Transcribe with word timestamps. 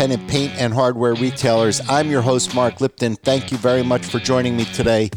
independent 0.00 0.30
paint 0.30 0.52
and 0.62 0.72
hardware 0.72 1.14
retailers. 1.14 1.80
I'm 1.88 2.08
your 2.08 2.22
host, 2.22 2.54
Mark 2.54 2.80
Lipton. 2.80 3.16
Thank 3.16 3.50
you 3.50 3.58
very 3.58 3.82
much 3.82 4.06
for 4.06 4.20
joining 4.20 4.56
me 4.56 4.64
today. 4.66 5.10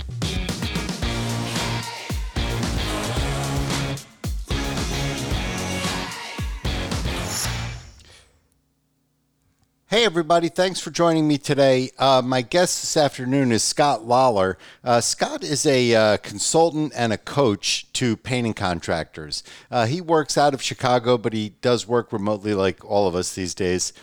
Hey, 9.86 10.04
everybody. 10.04 10.50
Thanks 10.50 10.80
for 10.80 10.90
joining 10.90 11.28
me 11.28 11.38
today. 11.38 11.92
Uh, 12.00 12.24
my 12.26 12.42
guest 12.42 12.82
this 12.82 12.98
afternoon 12.98 13.52
is 13.52 13.62
Scott 13.62 14.08
Lawler. 14.08 14.58
Uh, 14.84 15.00
Scott 15.00 15.44
is 15.44 15.68
a 15.68 15.94
uh, 15.94 16.18
consultant 16.18 16.92
and 16.96 17.14
a 17.14 17.20
coach 17.20 17.86
to 17.94 18.18
painting 18.18 18.56
contractors. 18.56 19.44
Uh, 19.70 19.86
he 19.86 20.02
works 20.02 20.40
out 20.40 20.56
of 20.56 20.62
Chicago, 20.64 21.20
but 21.20 21.34
he 21.34 21.50
does 21.62 21.88
work 21.88 22.12
remotely 22.12 22.56
like 22.56 22.84
all 22.84 23.08
of 23.08 23.14
us 23.14 23.36
these 23.36 23.54
days. 23.54 23.94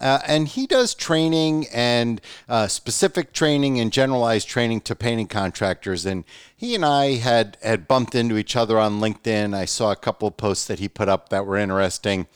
Uh, 0.00 0.20
and 0.26 0.48
he 0.48 0.66
does 0.66 0.94
training 0.94 1.66
and 1.72 2.20
uh, 2.48 2.66
specific 2.66 3.32
training 3.32 3.80
and 3.80 3.92
generalized 3.92 4.48
training 4.48 4.80
to 4.82 4.94
painting 4.94 5.26
contractors. 5.26 6.04
And 6.04 6.24
he 6.54 6.74
and 6.74 6.84
I 6.84 7.14
had 7.14 7.56
had 7.62 7.88
bumped 7.88 8.14
into 8.14 8.36
each 8.36 8.56
other 8.56 8.78
on 8.78 9.00
LinkedIn. 9.00 9.54
I 9.54 9.64
saw 9.64 9.92
a 9.92 9.96
couple 9.96 10.28
of 10.28 10.36
posts 10.36 10.66
that 10.66 10.78
he 10.78 10.88
put 10.88 11.08
up 11.08 11.30
that 11.30 11.46
were 11.46 11.56
interesting. 11.56 12.26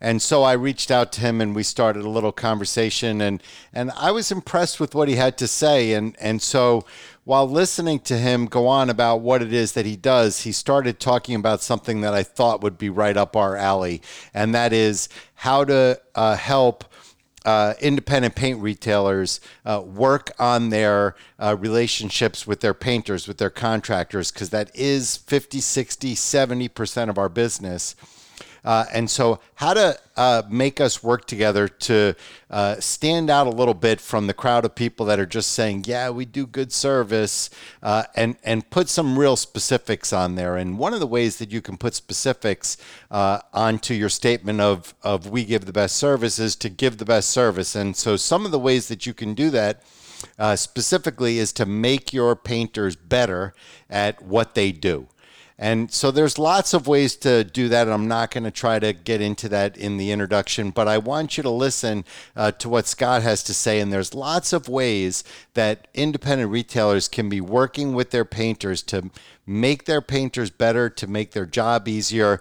And 0.00 0.22
so 0.22 0.42
I 0.42 0.52
reached 0.52 0.90
out 0.90 1.12
to 1.12 1.20
him 1.20 1.40
and 1.40 1.54
we 1.54 1.62
started 1.62 2.04
a 2.04 2.08
little 2.08 2.32
conversation 2.32 3.20
and 3.20 3.42
and 3.72 3.90
I 3.92 4.10
was 4.10 4.32
impressed 4.32 4.80
with 4.80 4.94
what 4.94 5.08
he 5.08 5.16
had 5.16 5.36
to 5.38 5.46
say 5.46 5.92
and 5.92 6.16
and 6.20 6.40
so 6.40 6.86
while 7.30 7.48
listening 7.48 8.00
to 8.00 8.18
him 8.18 8.46
go 8.46 8.66
on 8.66 8.90
about 8.90 9.20
what 9.20 9.40
it 9.40 9.52
is 9.52 9.70
that 9.74 9.86
he 9.86 9.94
does, 9.94 10.40
he 10.40 10.50
started 10.50 10.98
talking 10.98 11.36
about 11.36 11.62
something 11.62 12.00
that 12.00 12.12
I 12.12 12.24
thought 12.24 12.60
would 12.60 12.76
be 12.76 12.90
right 12.90 13.16
up 13.16 13.36
our 13.36 13.54
alley, 13.54 14.02
and 14.34 14.52
that 14.52 14.72
is 14.72 15.08
how 15.36 15.64
to 15.66 16.00
uh, 16.16 16.34
help 16.34 16.84
uh, 17.44 17.74
independent 17.80 18.34
paint 18.34 18.60
retailers 18.60 19.40
uh, 19.64 19.80
work 19.80 20.32
on 20.40 20.70
their 20.70 21.14
uh, 21.38 21.54
relationships 21.56 22.48
with 22.48 22.62
their 22.62 22.74
painters, 22.74 23.28
with 23.28 23.38
their 23.38 23.48
contractors, 23.48 24.32
because 24.32 24.50
that 24.50 24.68
is 24.74 25.16
50, 25.16 25.60
60, 25.60 26.16
70% 26.16 27.08
of 27.08 27.16
our 27.16 27.28
business. 27.28 27.94
Uh, 28.64 28.84
and 28.92 29.08
so, 29.10 29.40
how 29.54 29.74
to 29.74 29.98
uh, 30.16 30.42
make 30.50 30.80
us 30.80 31.02
work 31.02 31.26
together 31.26 31.66
to 31.66 32.14
uh, 32.50 32.78
stand 32.78 33.30
out 33.30 33.46
a 33.46 33.50
little 33.50 33.74
bit 33.74 34.00
from 34.00 34.26
the 34.26 34.34
crowd 34.34 34.64
of 34.64 34.74
people 34.74 35.06
that 35.06 35.18
are 35.18 35.26
just 35.26 35.52
saying, 35.52 35.84
"Yeah, 35.86 36.10
we 36.10 36.24
do 36.24 36.46
good 36.46 36.72
service," 36.72 37.48
uh, 37.82 38.04
and 38.14 38.36
and 38.44 38.68
put 38.70 38.88
some 38.88 39.18
real 39.18 39.36
specifics 39.36 40.12
on 40.12 40.34
there. 40.34 40.56
And 40.56 40.78
one 40.78 40.92
of 40.92 41.00
the 41.00 41.06
ways 41.06 41.38
that 41.38 41.50
you 41.50 41.62
can 41.62 41.76
put 41.76 41.94
specifics 41.94 42.76
uh, 43.10 43.40
onto 43.52 43.94
your 43.94 44.10
statement 44.10 44.60
of 44.60 44.94
of 45.02 45.30
"We 45.30 45.44
give 45.44 45.64
the 45.64 45.72
best 45.72 45.96
service" 45.96 46.38
is 46.38 46.54
to 46.56 46.68
give 46.68 46.98
the 46.98 47.06
best 47.06 47.30
service. 47.30 47.74
And 47.74 47.96
so, 47.96 48.16
some 48.16 48.44
of 48.44 48.52
the 48.52 48.58
ways 48.58 48.88
that 48.88 49.06
you 49.06 49.14
can 49.14 49.34
do 49.34 49.50
that. 49.50 49.82
Uh, 50.38 50.54
specifically, 50.54 51.38
is 51.38 51.50
to 51.50 51.64
make 51.64 52.12
your 52.12 52.36
painters 52.36 52.94
better 52.94 53.54
at 53.88 54.20
what 54.20 54.54
they 54.54 54.70
do. 54.70 55.08
And 55.62 55.92
so 55.92 56.10
there's 56.10 56.38
lots 56.38 56.72
of 56.72 56.86
ways 56.86 57.14
to 57.16 57.44
do 57.44 57.68
that. 57.68 57.86
And 57.86 57.92
I'm 57.92 58.08
not 58.08 58.30
going 58.30 58.44
to 58.44 58.50
try 58.50 58.78
to 58.78 58.94
get 58.94 59.20
into 59.20 59.46
that 59.50 59.76
in 59.76 59.98
the 59.98 60.10
introduction, 60.10 60.70
but 60.70 60.88
I 60.88 60.96
want 60.96 61.36
you 61.36 61.42
to 61.42 61.50
listen 61.50 62.06
uh, 62.34 62.52
to 62.52 62.68
what 62.70 62.86
Scott 62.86 63.20
has 63.22 63.42
to 63.44 63.52
say. 63.52 63.78
And 63.78 63.92
there's 63.92 64.14
lots 64.14 64.54
of 64.54 64.70
ways 64.70 65.22
that 65.52 65.86
independent 65.92 66.50
retailers 66.50 67.08
can 67.08 67.28
be 67.28 67.42
working 67.42 67.92
with 67.92 68.10
their 68.10 68.24
painters 68.24 68.82
to 68.84 69.10
make 69.46 69.84
their 69.84 70.00
painters 70.00 70.48
better, 70.48 70.88
to 70.88 71.06
make 71.06 71.32
their 71.32 71.46
job 71.46 71.86
easier, 71.88 72.40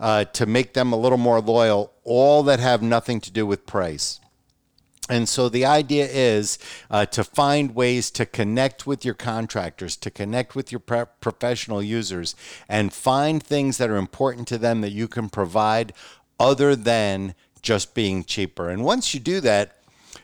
uh, 0.00 0.24
to 0.24 0.44
make 0.44 0.74
them 0.74 0.92
a 0.92 0.96
little 0.96 1.18
more 1.18 1.40
loyal, 1.40 1.92
all 2.02 2.42
that 2.42 2.58
have 2.58 2.82
nothing 2.82 3.20
to 3.20 3.30
do 3.30 3.46
with 3.46 3.64
price. 3.64 4.18
And 5.08 5.28
so 5.28 5.48
the 5.48 5.64
idea 5.64 6.08
is 6.10 6.58
uh, 6.90 7.06
to 7.06 7.22
find 7.22 7.74
ways 7.74 8.10
to 8.12 8.26
connect 8.26 8.86
with 8.86 9.04
your 9.04 9.14
contractors, 9.14 9.96
to 9.98 10.10
connect 10.10 10.56
with 10.56 10.72
your 10.72 10.80
pre- 10.80 11.04
professional 11.20 11.82
users, 11.82 12.34
and 12.68 12.92
find 12.92 13.40
things 13.42 13.78
that 13.78 13.88
are 13.88 13.96
important 13.96 14.48
to 14.48 14.58
them 14.58 14.80
that 14.80 14.90
you 14.90 15.06
can 15.06 15.28
provide 15.28 15.92
other 16.40 16.74
than 16.74 17.34
just 17.62 17.94
being 17.94 18.24
cheaper. 18.24 18.68
And 18.68 18.84
once 18.84 19.14
you 19.14 19.20
do 19.20 19.40
that, 19.40 19.75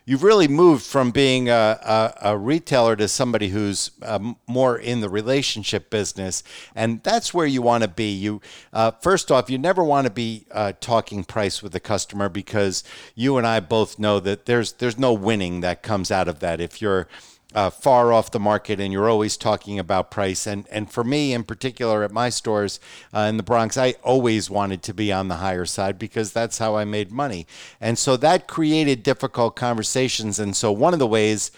you've 0.04 0.22
really 0.22 0.48
moved 0.48 0.84
from 0.84 1.10
being 1.10 1.48
a, 1.48 1.52
a, 1.52 2.30
a 2.30 2.38
retailer 2.38 2.96
to 2.96 3.08
somebody 3.08 3.48
who's 3.48 3.90
um, 4.02 4.36
more 4.46 4.78
in 4.78 5.00
the 5.00 5.08
relationship 5.08 5.90
business, 5.90 6.42
and 6.74 7.02
that's 7.02 7.32
where 7.32 7.46
you 7.46 7.62
want 7.62 7.82
to 7.82 7.88
be. 7.88 8.12
You 8.12 8.40
uh, 8.72 8.92
first 8.92 9.30
off, 9.30 9.50
you 9.50 9.58
never 9.58 9.84
want 9.84 10.06
to 10.06 10.12
be 10.12 10.46
uh, 10.50 10.72
talking 10.80 11.24
price 11.24 11.62
with 11.62 11.72
the 11.72 11.80
customer 11.80 12.28
because 12.28 12.84
you 13.14 13.36
and 13.36 13.46
I 13.46 13.60
both 13.60 13.98
know 13.98 14.20
that 14.20 14.46
there's 14.46 14.72
there's 14.74 14.98
no 14.98 15.12
winning 15.12 15.60
that 15.60 15.82
comes 15.82 16.10
out 16.10 16.28
of 16.28 16.40
that. 16.40 16.60
If 16.60 16.82
you're 16.82 17.08
uh, 17.54 17.70
far 17.70 18.12
off 18.12 18.30
the 18.30 18.40
market 18.40 18.80
and 18.80 18.92
you're 18.92 19.08
always 19.08 19.36
talking 19.36 19.78
about 19.78 20.10
price. 20.10 20.46
And, 20.46 20.66
and 20.70 20.90
for 20.90 21.04
me 21.04 21.32
in 21.32 21.44
particular 21.44 22.02
at 22.02 22.10
my 22.10 22.28
stores 22.28 22.80
uh, 23.14 23.20
in 23.20 23.36
the 23.36 23.42
Bronx, 23.42 23.76
I 23.76 23.94
always 24.02 24.50
wanted 24.50 24.82
to 24.84 24.94
be 24.94 25.12
on 25.12 25.28
the 25.28 25.36
higher 25.36 25.66
side 25.66 25.98
because 25.98 26.32
that's 26.32 26.58
how 26.58 26.76
I 26.76 26.84
made 26.84 27.10
money. 27.10 27.46
And 27.80 27.98
so 27.98 28.16
that 28.18 28.48
created 28.48 29.02
difficult 29.02 29.56
conversations. 29.56 30.38
And 30.38 30.56
so 30.56 30.72
one 30.72 30.92
of 30.92 30.98
the 30.98 31.06
ways 31.06 31.50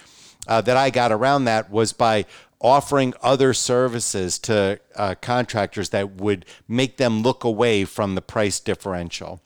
uh, 0.47 0.61
that 0.63 0.77
I 0.77 0.91
got 0.91 1.13
around 1.13 1.45
that 1.45 1.71
was 1.71 1.93
by 1.93 2.27
offering 2.61 3.13
other 3.23 3.53
services 3.53 4.39
to 4.39 4.81
uh, 4.97 5.15
contractors 5.21 5.91
that 5.91 6.13
would 6.13 6.47
make 6.67 6.97
them 6.97 7.23
look 7.23 7.45
away 7.45 7.85
from 7.85 8.15
the 8.15 8.23
price 8.23 8.59
differential. 8.59 9.41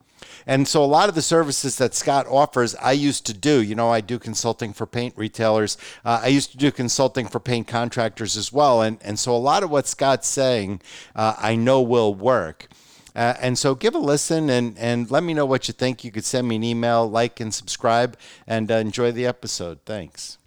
And 0.47 0.66
so 0.66 0.84
a 0.84 0.87
lot 0.87 1.09
of 1.09 1.15
the 1.15 1.22
services 1.22 1.76
that 1.78 1.94
Scott 1.94 2.26
offers, 2.26 2.75
I 2.76 2.93
used 2.93 3.26
to 3.26 3.34
do. 3.34 3.62
You 3.62 3.75
know, 3.75 3.91
I 3.91 4.00
do 4.00 4.19
consulting 4.19 4.72
for 4.72 4.87
paint 4.87 5.15
retailers. 5.16 5.76
Uh, 6.04 6.21
I 6.22 6.28
used 6.28 6.53
to 6.53 6.56
do 6.56 6.71
consulting 6.71 7.26
for 7.26 7.41
paint 7.41 7.66
contractors 7.66 8.37
as 8.37 8.53
well. 8.53 8.82
And, 8.82 8.99
and 9.03 9.19
so 9.19 9.34
a 9.34 9.38
lot 9.38 9.62
of 9.62 9.71
what 9.71 9.87
Scott's 9.87 10.28
saying, 10.28 10.81
uh, 11.15 11.34
I 11.38 11.56
know 11.56 11.81
will 11.82 12.15
work. 12.15 12.69
Uh, 13.15 13.34
and 13.41 13.59
so 13.59 13.75
give 13.75 13.94
a 13.94 13.99
listen 13.99 14.49
and, 14.49 14.78
and 14.78 15.10
let 15.10 15.25
me 15.25 15.34
know 15.34 15.47
what 15.47 15.66
you 15.66 15.75
think. 15.75 16.04
You 16.04 16.12
could 16.12 16.25
send 16.25 16.47
me 16.47 16.56
an 16.56 16.62
email, 16.62 17.09
like, 17.09 17.41
and 17.41 17.53
subscribe, 17.53 18.16
and 18.47 18.70
uh, 18.70 18.76
enjoy 18.76 19.10
the 19.10 19.26
episode. 19.26 19.81
Thanks. 19.84 20.38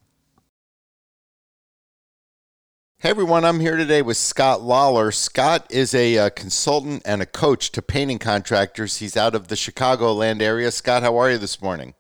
Hey 3.02 3.10
everyone, 3.10 3.46
I'm 3.46 3.60
here 3.60 3.78
today 3.78 4.04
with 4.04 4.18
Scott 4.18 4.62
Lawler. 4.62 5.10
Scott 5.10 5.66
is 5.72 5.96
a 5.96 6.20
uh, 6.20 6.30
consultant 6.30 7.02
and 7.04 7.20
a 7.20 7.26
coach 7.26 7.72
to 7.72 7.82
painting 7.82 8.20
contractors. 8.20 8.98
He's 8.98 9.18
out 9.18 9.34
of 9.34 9.48
the 9.48 9.56
Chicagoland 9.56 10.40
area. 10.40 10.70
Scott, 10.70 11.02
how 11.02 11.18
are 11.18 11.32
you 11.32 11.40
this 11.40 11.64
morning? 11.64 11.96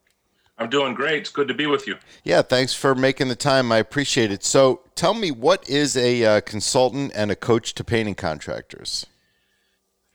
I'm 0.60 0.70
doing 0.70 0.94
great. 0.94 1.22
It's 1.22 1.32
good 1.32 1.48
to 1.48 1.56
be 1.56 1.66
with 1.66 1.88
you. 1.88 1.96
Yeah, 2.24 2.44
thanks 2.44 2.76
for 2.76 2.94
making 2.94 3.30
the 3.30 3.36
time. 3.36 3.72
I 3.72 3.80
appreciate 3.80 4.32
it. 4.32 4.44
So, 4.44 4.82
tell 4.94 5.16
me, 5.16 5.32
what 5.32 5.68
is 5.68 5.98
a 5.98 6.24
uh, 6.24 6.42
consultant 6.42 7.14
and 7.16 7.32
a 7.32 7.36
coach 7.36 7.74
to 7.74 7.84
painting 7.84 8.14
contractors? 8.14 9.08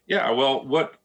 Yeah, 0.07 0.31
well, 0.31 0.65
what 0.65 0.99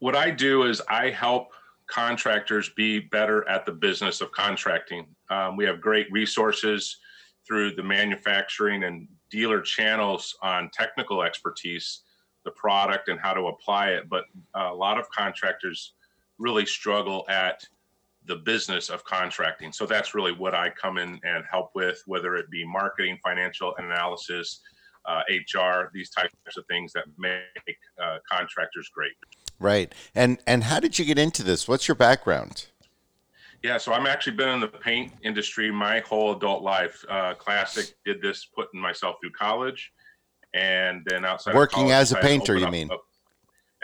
what 0.00 0.16
I 0.16 0.32
do 0.32 0.64
is 0.64 0.82
I 0.90 1.10
help 1.10 1.50
contractors 1.86 2.70
be 2.70 2.98
better 2.98 3.48
at 3.48 3.66
the 3.66 3.72
business 3.72 4.20
of 4.20 4.32
contracting. 4.32 5.06
Um, 5.30 5.56
we 5.56 5.64
have 5.64 5.80
great 5.80 6.10
resources 6.10 6.96
through 7.46 7.76
the 7.76 7.84
manufacturing 7.84 8.82
and 8.82 9.06
dealer 9.30 9.60
channels 9.60 10.36
on 10.42 10.70
technical 10.72 11.22
expertise, 11.22 12.02
the 12.44 12.50
product 12.52 13.08
and 13.08 13.20
how 13.20 13.34
to 13.34 13.46
apply 13.46 13.90
it. 13.90 14.08
But 14.08 14.24
a 14.54 14.74
lot 14.74 14.98
of 14.98 15.08
contractors 15.10 15.94
really 16.38 16.66
struggle 16.66 17.24
at 17.28 17.64
the 18.24 18.36
business 18.36 18.90
of 18.90 19.04
contracting. 19.04 19.72
So 19.72 19.86
that's 19.86 20.14
really 20.14 20.32
what 20.32 20.54
I 20.54 20.70
come 20.70 20.98
in 20.98 21.18
and 21.24 21.44
help 21.50 21.70
with, 21.74 22.02
whether 22.06 22.36
it 22.36 22.50
be 22.50 22.64
marketing, 22.64 23.18
financial 23.24 23.74
analysis, 23.78 24.60
uh, 25.06 25.22
HR, 25.28 25.90
these 25.92 26.10
types 26.10 26.34
of 26.56 26.64
things 26.66 26.92
that 26.92 27.04
make 27.16 27.42
uh, 28.02 28.18
contractors 28.30 28.90
great. 28.94 29.12
Right. 29.58 29.92
And 30.14 30.38
and 30.46 30.64
how 30.64 30.80
did 30.80 30.98
you 30.98 31.04
get 31.04 31.18
into 31.18 31.42
this? 31.42 31.66
What's 31.66 31.88
your 31.88 31.94
background? 31.94 32.66
Yeah, 33.62 33.78
so 33.78 33.92
I'm 33.92 34.06
actually 34.06 34.36
been 34.36 34.50
in 34.50 34.60
the 34.60 34.68
paint 34.68 35.12
industry 35.22 35.70
my 35.70 36.00
whole 36.00 36.36
adult 36.36 36.62
life. 36.62 37.04
Uh, 37.08 37.34
classic 37.34 37.94
did 38.04 38.22
this 38.22 38.46
putting 38.54 38.80
myself 38.80 39.16
through 39.20 39.32
college, 39.32 39.92
and 40.54 41.04
then 41.06 41.24
outside 41.24 41.54
working 41.54 41.88
college, 41.88 41.92
as 41.92 42.12
a 42.12 42.16
painter. 42.16 42.56
You 42.56 42.70
mean? 42.70 42.88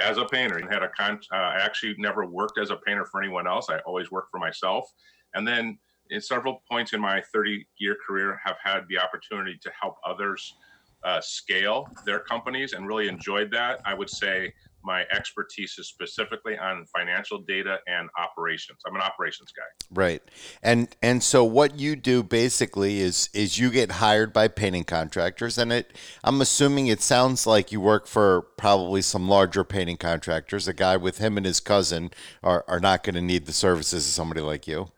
as 0.01 0.19
a 0.19 0.25
painter, 0.25 0.59
and 0.59 0.73
had 0.73 0.83
a 0.83 0.89
con. 0.89 1.21
Uh, 1.33 1.37
I 1.37 1.57
actually 1.61 1.95
never 1.99 2.27
worked 2.27 2.59
as 2.59 2.71
a 2.71 2.77
painter 2.77 3.05
for 3.05 3.23
anyone 3.23 3.47
else. 3.47 3.69
I 3.71 3.79
always 3.81 4.11
worked 4.11 4.31
for 4.31 4.39
myself, 4.39 4.89
and 5.35 5.47
then 5.47 5.79
in 6.11 6.21
several 6.21 6.63
points 6.71 6.93
in 6.93 7.01
my 7.01 7.23
30 7.33 7.67
year 7.79 7.97
career, 8.07 8.41
have 8.45 8.57
had 8.63 8.83
the 8.89 8.99
opportunity 8.99 9.59
to 9.63 9.71
help 9.81 9.97
others 10.07 10.55
uh, 11.03 11.21
scale 11.21 11.89
their 12.05 12.21
companies, 12.21 12.73
and 12.73 12.87
really 12.87 13.09
enjoyed 13.09 13.51
that. 13.53 13.81
I 13.85 13.95
would 13.95 14.11
say 14.11 14.53
my 14.85 15.05
expertise 15.13 15.77
is 15.79 15.89
specifically 15.89 16.57
on 16.59 16.85
financial 16.97 17.39
data 17.39 17.79
and 17.87 18.09
operations. 18.19 18.79
I'm 18.87 18.95
an 18.95 19.01
operations 19.01 19.53
guy. 19.57 19.87
Right. 19.91 20.23
And 20.63 20.89
and 21.03 21.23
so 21.23 21.45
what 21.45 21.79
you 21.79 21.97
do 21.97 22.23
basically 22.23 23.01
is 23.01 23.31
is 23.33 23.59
you 23.59 23.71
get 23.71 23.93
hired 23.93 24.33
by 24.33 24.49
painting 24.49 24.85
contractors 24.85 25.59
and 25.59 25.73
it 25.73 25.97
I'm 26.23 26.41
assuming 26.41 26.87
it 26.87 27.01
sounds 27.01 27.47
like 27.47 27.73
you 27.73 27.81
work 27.81 28.07
for 28.07 28.43
probably 28.57 29.03
some 29.03 29.29
larger 29.29 29.65
painting 29.65 29.97
contractors. 29.97 30.69
A 30.69 30.75
guy 30.75 30.97
with 30.97 31.19
him 31.19 31.37
and 31.37 31.47
his 31.47 31.61
cousin 31.61 32.11
are, 32.43 32.65
are 32.69 32.81
not 32.81 33.03
going 33.03 33.15
to 33.15 33.21
need 33.21 33.47
the 33.47 33.53
services 33.53 34.07
of 34.07 34.13
somebody 34.13 34.41
like 34.41 34.67
you. 34.67 34.89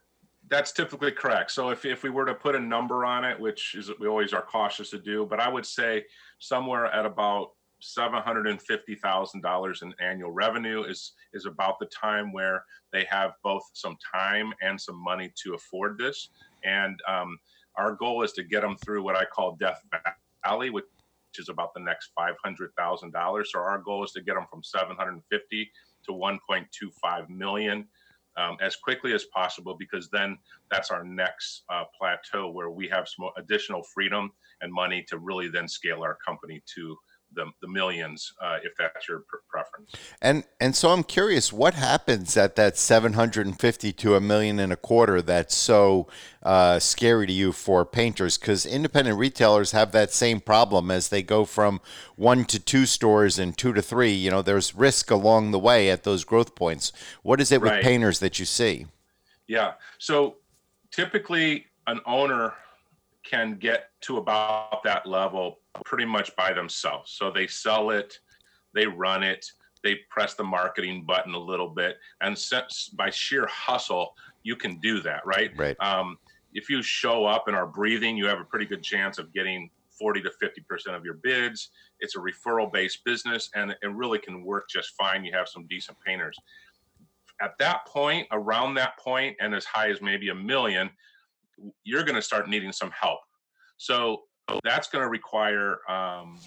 That's 0.48 0.70
typically 0.70 1.10
correct. 1.10 1.50
So 1.50 1.70
if, 1.70 1.84
if 1.84 2.04
we 2.04 2.10
were 2.10 2.24
to 2.24 2.34
put 2.34 2.54
a 2.54 2.60
number 2.60 3.04
on 3.04 3.24
it, 3.24 3.38
which 3.38 3.74
is 3.74 3.90
we 3.98 4.06
always 4.06 4.32
are 4.32 4.42
cautious 4.42 4.90
to 4.90 4.98
do, 4.98 5.26
but 5.28 5.40
I 5.40 5.48
would 5.48 5.66
say 5.66 6.04
somewhere 6.38 6.86
at 6.86 7.04
about 7.04 7.50
seven 7.86 8.20
hundred 8.20 8.46
and 8.48 8.60
fifty 8.60 8.94
thousand 8.94 9.42
dollars 9.42 9.82
in 9.82 9.94
annual 10.00 10.32
revenue 10.32 10.82
is 10.84 11.12
is 11.32 11.46
about 11.46 11.78
the 11.78 11.86
time 11.86 12.32
where 12.32 12.64
they 12.92 13.04
have 13.08 13.32
both 13.44 13.62
some 13.74 13.96
time 14.14 14.52
and 14.60 14.80
some 14.80 15.02
money 15.02 15.32
to 15.42 15.54
afford 15.54 15.96
this. 15.98 16.30
And 16.64 16.98
um, 17.08 17.38
our 17.76 17.94
goal 17.94 18.22
is 18.22 18.32
to 18.32 18.42
get 18.42 18.62
them 18.62 18.76
through 18.84 19.02
what 19.02 19.16
I 19.16 19.24
call 19.24 19.56
Death 19.56 19.82
Valley, 20.44 20.70
which 20.70 20.84
is 21.38 21.48
about 21.48 21.74
the 21.74 21.80
next 21.80 22.10
five 22.14 22.34
hundred 22.44 22.70
thousand 22.76 23.12
dollars. 23.12 23.50
So 23.52 23.60
our 23.60 23.78
goal 23.78 24.04
is 24.04 24.12
to 24.12 24.22
get 24.22 24.34
them 24.34 24.46
from 24.50 24.62
seven 24.62 24.96
hundred 24.96 25.12
and 25.12 25.24
fifty 25.30 25.70
to 26.06 26.12
one 26.12 26.38
point 26.48 26.66
two 26.72 26.90
five 27.02 27.28
million. 27.30 27.86
Um, 28.38 28.58
as 28.60 28.76
quickly 28.76 29.14
as 29.14 29.24
possible 29.24 29.76
because 29.78 30.10
then 30.10 30.36
that's 30.70 30.90
our 30.90 31.02
next 31.02 31.62
uh, 31.70 31.84
plateau 31.98 32.50
where 32.50 32.68
we 32.68 32.86
have 32.88 33.08
some 33.08 33.30
additional 33.38 33.82
freedom 33.82 34.30
and 34.60 34.70
money 34.70 35.02
to 35.08 35.16
really 35.16 35.48
then 35.48 35.66
scale 35.66 36.02
our 36.02 36.18
company 36.26 36.62
to 36.74 36.98
the, 37.36 37.46
the 37.60 37.68
millions 37.68 38.32
uh, 38.42 38.58
if 38.64 38.72
that's 38.76 39.06
your 39.06 39.22
preference. 39.48 39.92
And 40.20 40.44
and 40.60 40.74
so 40.74 40.90
I'm 40.90 41.04
curious, 41.04 41.52
what 41.52 41.74
happens 41.74 42.36
at 42.36 42.56
that 42.56 42.76
750 42.76 43.92
to 43.92 44.14
a 44.16 44.20
million 44.20 44.58
and 44.58 44.72
a 44.72 44.76
quarter 44.76 45.22
that's 45.22 45.54
so 45.54 46.08
uh, 46.42 46.78
scary 46.78 47.26
to 47.26 47.32
you 47.32 47.52
for 47.52 47.84
painters? 47.84 48.38
Because 48.38 48.66
independent 48.66 49.18
retailers 49.18 49.72
have 49.72 49.92
that 49.92 50.12
same 50.12 50.40
problem 50.40 50.90
as 50.90 51.08
they 51.08 51.22
go 51.22 51.44
from 51.44 51.80
one 52.16 52.44
to 52.46 52.58
two 52.58 52.86
stores 52.86 53.38
and 53.38 53.56
two 53.56 53.72
to 53.72 53.82
three. 53.82 54.12
You 54.12 54.30
know, 54.30 54.42
there's 54.42 54.74
risk 54.74 55.10
along 55.10 55.52
the 55.52 55.58
way 55.58 55.90
at 55.90 56.02
those 56.02 56.24
growth 56.24 56.54
points. 56.54 56.92
What 57.22 57.40
is 57.40 57.52
it 57.52 57.60
with 57.60 57.82
painters 57.82 58.18
that 58.18 58.38
you 58.40 58.46
see? 58.46 58.86
Yeah. 59.46 59.74
So 59.98 60.36
typically, 60.90 61.66
an 61.86 62.00
owner 62.06 62.54
can 63.22 63.56
get 63.56 63.90
to 64.00 64.18
about 64.18 64.82
that 64.84 65.06
level 65.06 65.58
pretty 65.84 66.04
much 66.04 66.34
by 66.36 66.52
themselves. 66.52 67.12
So 67.12 67.30
they 67.30 67.46
sell 67.46 67.90
it, 67.90 68.18
they 68.74 68.86
run 68.86 69.22
it, 69.22 69.46
they 69.82 69.96
press 70.10 70.34
the 70.34 70.44
marketing 70.44 71.04
button 71.04 71.34
a 71.34 71.38
little 71.38 71.68
bit, 71.68 71.98
and 72.20 72.36
since 72.36 72.88
by 72.88 73.10
sheer 73.10 73.46
hustle, 73.46 74.14
you 74.42 74.56
can 74.56 74.78
do 74.80 75.00
that, 75.00 75.26
right? 75.26 75.50
Right. 75.56 75.76
Um, 75.80 76.18
if 76.52 76.70
you 76.70 76.82
show 76.82 77.26
up 77.26 77.48
and 77.48 77.56
are 77.56 77.66
breathing, 77.66 78.16
you 78.16 78.26
have 78.26 78.40
a 78.40 78.44
pretty 78.44 78.64
good 78.64 78.82
chance 78.82 79.18
of 79.18 79.32
getting 79.32 79.70
40 79.98 80.22
to 80.22 80.30
50% 80.42 80.96
of 80.96 81.04
your 81.04 81.14
bids. 81.14 81.70
It's 82.00 82.16
a 82.16 82.18
referral 82.18 82.72
based 82.72 83.04
business 83.04 83.50
and 83.54 83.70
it 83.70 83.86
really 83.92 84.18
can 84.18 84.44
work 84.44 84.68
just 84.68 84.94
fine. 84.96 85.24
You 85.24 85.32
have 85.32 85.48
some 85.48 85.66
decent 85.66 85.98
painters. 86.04 86.36
At 87.40 87.58
that 87.58 87.86
point, 87.86 88.26
around 88.32 88.74
that 88.74 88.98
point, 88.98 89.36
and 89.40 89.54
as 89.54 89.64
high 89.64 89.90
as 89.90 90.00
maybe 90.00 90.30
a 90.30 90.34
million, 90.34 90.90
you're 91.84 92.04
going 92.04 92.14
to 92.14 92.22
start 92.22 92.48
needing 92.48 92.72
some 92.72 92.90
help. 92.90 93.20
So 93.76 94.22
that's 94.64 94.88
going 94.88 95.02
to 95.02 95.08
require 95.08 95.78
um, 95.88 96.38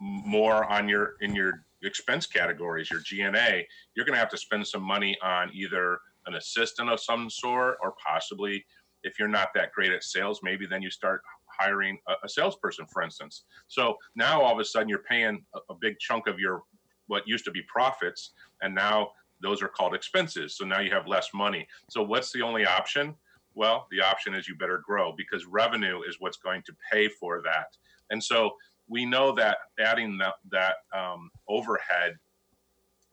more 0.00 0.64
on 0.64 0.88
your 0.88 1.14
in 1.20 1.34
your 1.34 1.64
expense 1.82 2.26
categories, 2.26 2.90
your 2.90 3.00
G&A. 3.00 3.66
You're 3.94 4.06
going 4.06 4.14
to 4.14 4.20
have 4.20 4.30
to 4.30 4.36
spend 4.36 4.66
some 4.66 4.82
money 4.82 5.16
on 5.22 5.50
either 5.52 5.98
an 6.26 6.34
assistant 6.34 6.88
of 6.88 7.00
some 7.00 7.28
sort, 7.28 7.78
or 7.82 7.94
possibly 8.04 8.64
if 9.02 9.18
you're 9.18 9.28
not 9.28 9.48
that 9.54 9.72
great 9.72 9.92
at 9.92 10.04
sales, 10.04 10.40
maybe 10.42 10.66
then 10.66 10.80
you 10.80 10.90
start 10.90 11.22
hiring 11.58 11.98
a, 12.08 12.14
a 12.24 12.28
salesperson, 12.28 12.86
for 12.86 13.02
instance. 13.02 13.44
So 13.66 13.96
now 14.14 14.40
all 14.40 14.52
of 14.52 14.60
a 14.60 14.64
sudden 14.64 14.88
you're 14.88 15.00
paying 15.00 15.44
a, 15.54 15.72
a 15.72 15.74
big 15.80 15.98
chunk 15.98 16.26
of 16.28 16.38
your 16.38 16.62
what 17.08 17.26
used 17.26 17.44
to 17.44 17.50
be 17.50 17.62
profits, 17.62 18.30
and 18.62 18.74
now 18.74 19.10
those 19.42 19.60
are 19.60 19.68
called 19.68 19.94
expenses. 19.94 20.56
So 20.56 20.64
now 20.64 20.80
you 20.80 20.90
have 20.92 21.08
less 21.08 21.30
money. 21.34 21.66
So 21.90 22.02
what's 22.02 22.32
the 22.32 22.42
only 22.42 22.64
option? 22.64 23.14
Well, 23.54 23.86
the 23.90 24.00
option 24.00 24.34
is 24.34 24.48
you 24.48 24.56
better 24.56 24.82
grow 24.84 25.12
because 25.16 25.44
revenue 25.46 26.00
is 26.02 26.16
what's 26.18 26.38
going 26.38 26.62
to 26.66 26.76
pay 26.90 27.08
for 27.08 27.42
that. 27.42 27.66
And 28.10 28.22
so 28.22 28.52
we 28.88 29.04
know 29.06 29.32
that 29.32 29.58
adding 29.78 30.18
that, 30.18 30.34
that 30.50 30.76
um, 30.96 31.30
overhead 31.48 32.14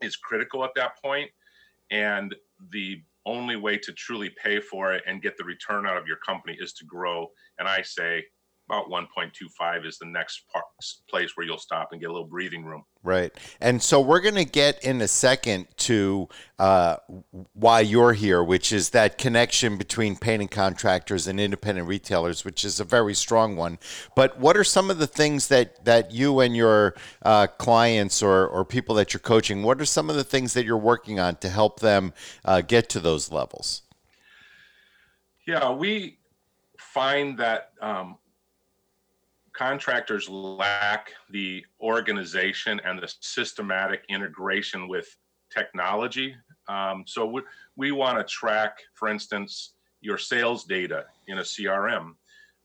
is 0.00 0.16
critical 0.16 0.64
at 0.64 0.70
that 0.76 0.92
point, 1.02 1.30
and 1.90 2.34
the 2.70 3.02
only 3.26 3.56
way 3.56 3.76
to 3.76 3.92
truly 3.92 4.30
pay 4.42 4.60
for 4.60 4.92
it 4.92 5.02
and 5.06 5.22
get 5.22 5.36
the 5.36 5.44
return 5.44 5.86
out 5.86 5.96
of 5.96 6.06
your 6.06 6.16
company 6.16 6.56
is 6.58 6.72
to 6.72 6.84
grow. 6.84 7.28
And 7.58 7.68
I 7.68 7.82
say 7.82 8.24
about 8.70 8.88
1.25 8.88 9.84
is 9.84 9.98
the 9.98 10.06
next 10.06 10.44
place 11.08 11.36
where 11.36 11.44
you'll 11.44 11.58
stop 11.58 11.88
and 11.90 12.00
get 12.00 12.08
a 12.08 12.12
little 12.12 12.28
breathing 12.28 12.64
room. 12.64 12.84
Right. 13.02 13.32
And 13.60 13.82
so 13.82 14.00
we're 14.00 14.20
going 14.20 14.36
to 14.36 14.44
get 14.44 14.84
in 14.84 15.00
a 15.00 15.08
second 15.08 15.66
to 15.78 16.28
uh, 16.58 16.96
why 17.54 17.80
you're 17.80 18.12
here, 18.12 18.44
which 18.44 18.72
is 18.72 18.90
that 18.90 19.18
connection 19.18 19.76
between 19.76 20.14
painting 20.14 20.48
contractors 20.48 21.26
and 21.26 21.40
independent 21.40 21.88
retailers, 21.88 22.44
which 22.44 22.64
is 22.64 22.78
a 22.78 22.84
very 22.84 23.14
strong 23.14 23.56
one. 23.56 23.78
But 24.14 24.38
what 24.38 24.56
are 24.56 24.64
some 24.64 24.88
of 24.88 24.98
the 24.98 25.06
things 25.08 25.48
that, 25.48 25.84
that 25.84 26.12
you 26.12 26.38
and 26.38 26.54
your 26.54 26.94
uh, 27.22 27.48
clients 27.48 28.22
or, 28.22 28.46
or 28.46 28.64
people 28.64 28.94
that 28.96 29.12
you're 29.12 29.20
coaching, 29.20 29.64
what 29.64 29.80
are 29.80 29.86
some 29.86 30.08
of 30.08 30.14
the 30.14 30.24
things 30.24 30.54
that 30.54 30.64
you're 30.64 30.78
working 30.78 31.18
on 31.18 31.36
to 31.36 31.48
help 31.48 31.80
them 31.80 32.12
uh, 32.44 32.60
get 32.60 32.88
to 32.90 33.00
those 33.00 33.32
levels? 33.32 33.82
Yeah, 35.44 35.72
we 35.72 36.18
find 36.78 37.38
that 37.38 37.72
um, 37.80 38.18
contractors 39.60 40.26
lack 40.30 41.10
the 41.28 41.62
organization 41.82 42.80
and 42.82 42.98
the 42.98 43.14
systematic 43.20 44.02
integration 44.08 44.88
with 44.88 45.14
technology. 45.54 46.34
Um, 46.66 47.04
so 47.06 47.26
we, 47.26 47.42
we 47.76 47.92
want 47.92 48.16
to 48.16 48.24
track, 48.24 48.78
for 48.94 49.08
instance, 49.08 49.74
your 50.00 50.16
sales 50.16 50.64
data 50.64 51.04
in 51.28 51.40
a 51.40 51.42
CRM. 51.42 52.14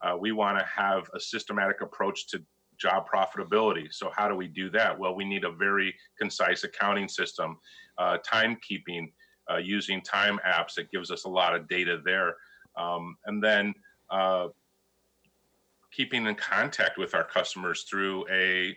Uh, 0.02 0.16
we 0.18 0.32
want 0.32 0.58
to 0.58 0.66
have 0.66 1.10
a 1.14 1.20
systematic 1.20 1.82
approach 1.82 2.28
to 2.28 2.42
job 2.80 3.06
profitability. 3.14 3.94
So 3.94 4.10
how 4.16 4.30
do 4.30 4.36
we 4.36 4.48
do 4.48 4.70
that? 4.70 4.98
Well, 4.98 5.16
we 5.16 5.26
need 5.26 5.44
a 5.44 5.52
very 5.52 5.94
concise 6.18 6.64
accounting 6.64 7.10
system, 7.10 7.58
uh, 7.98 8.20
timekeeping 8.26 9.12
uh, 9.52 9.58
using 9.58 10.02
time 10.02 10.40
apps 10.48 10.76
that 10.76 10.90
gives 10.92 11.12
us 11.12 11.26
a 11.26 11.30
lot 11.30 11.58
of 11.58 11.68
data 11.68 12.00
there. 12.06 12.38
Um, 12.78 13.18
and 13.26 13.44
then 13.44 13.74
uh, 14.10 14.48
keeping 15.96 16.26
in 16.28 16.36
contact 16.36 16.98
with 16.98 17.16
our 17.16 17.24
customers 17.24 17.86
through 17.90 18.26
a, 18.30 18.76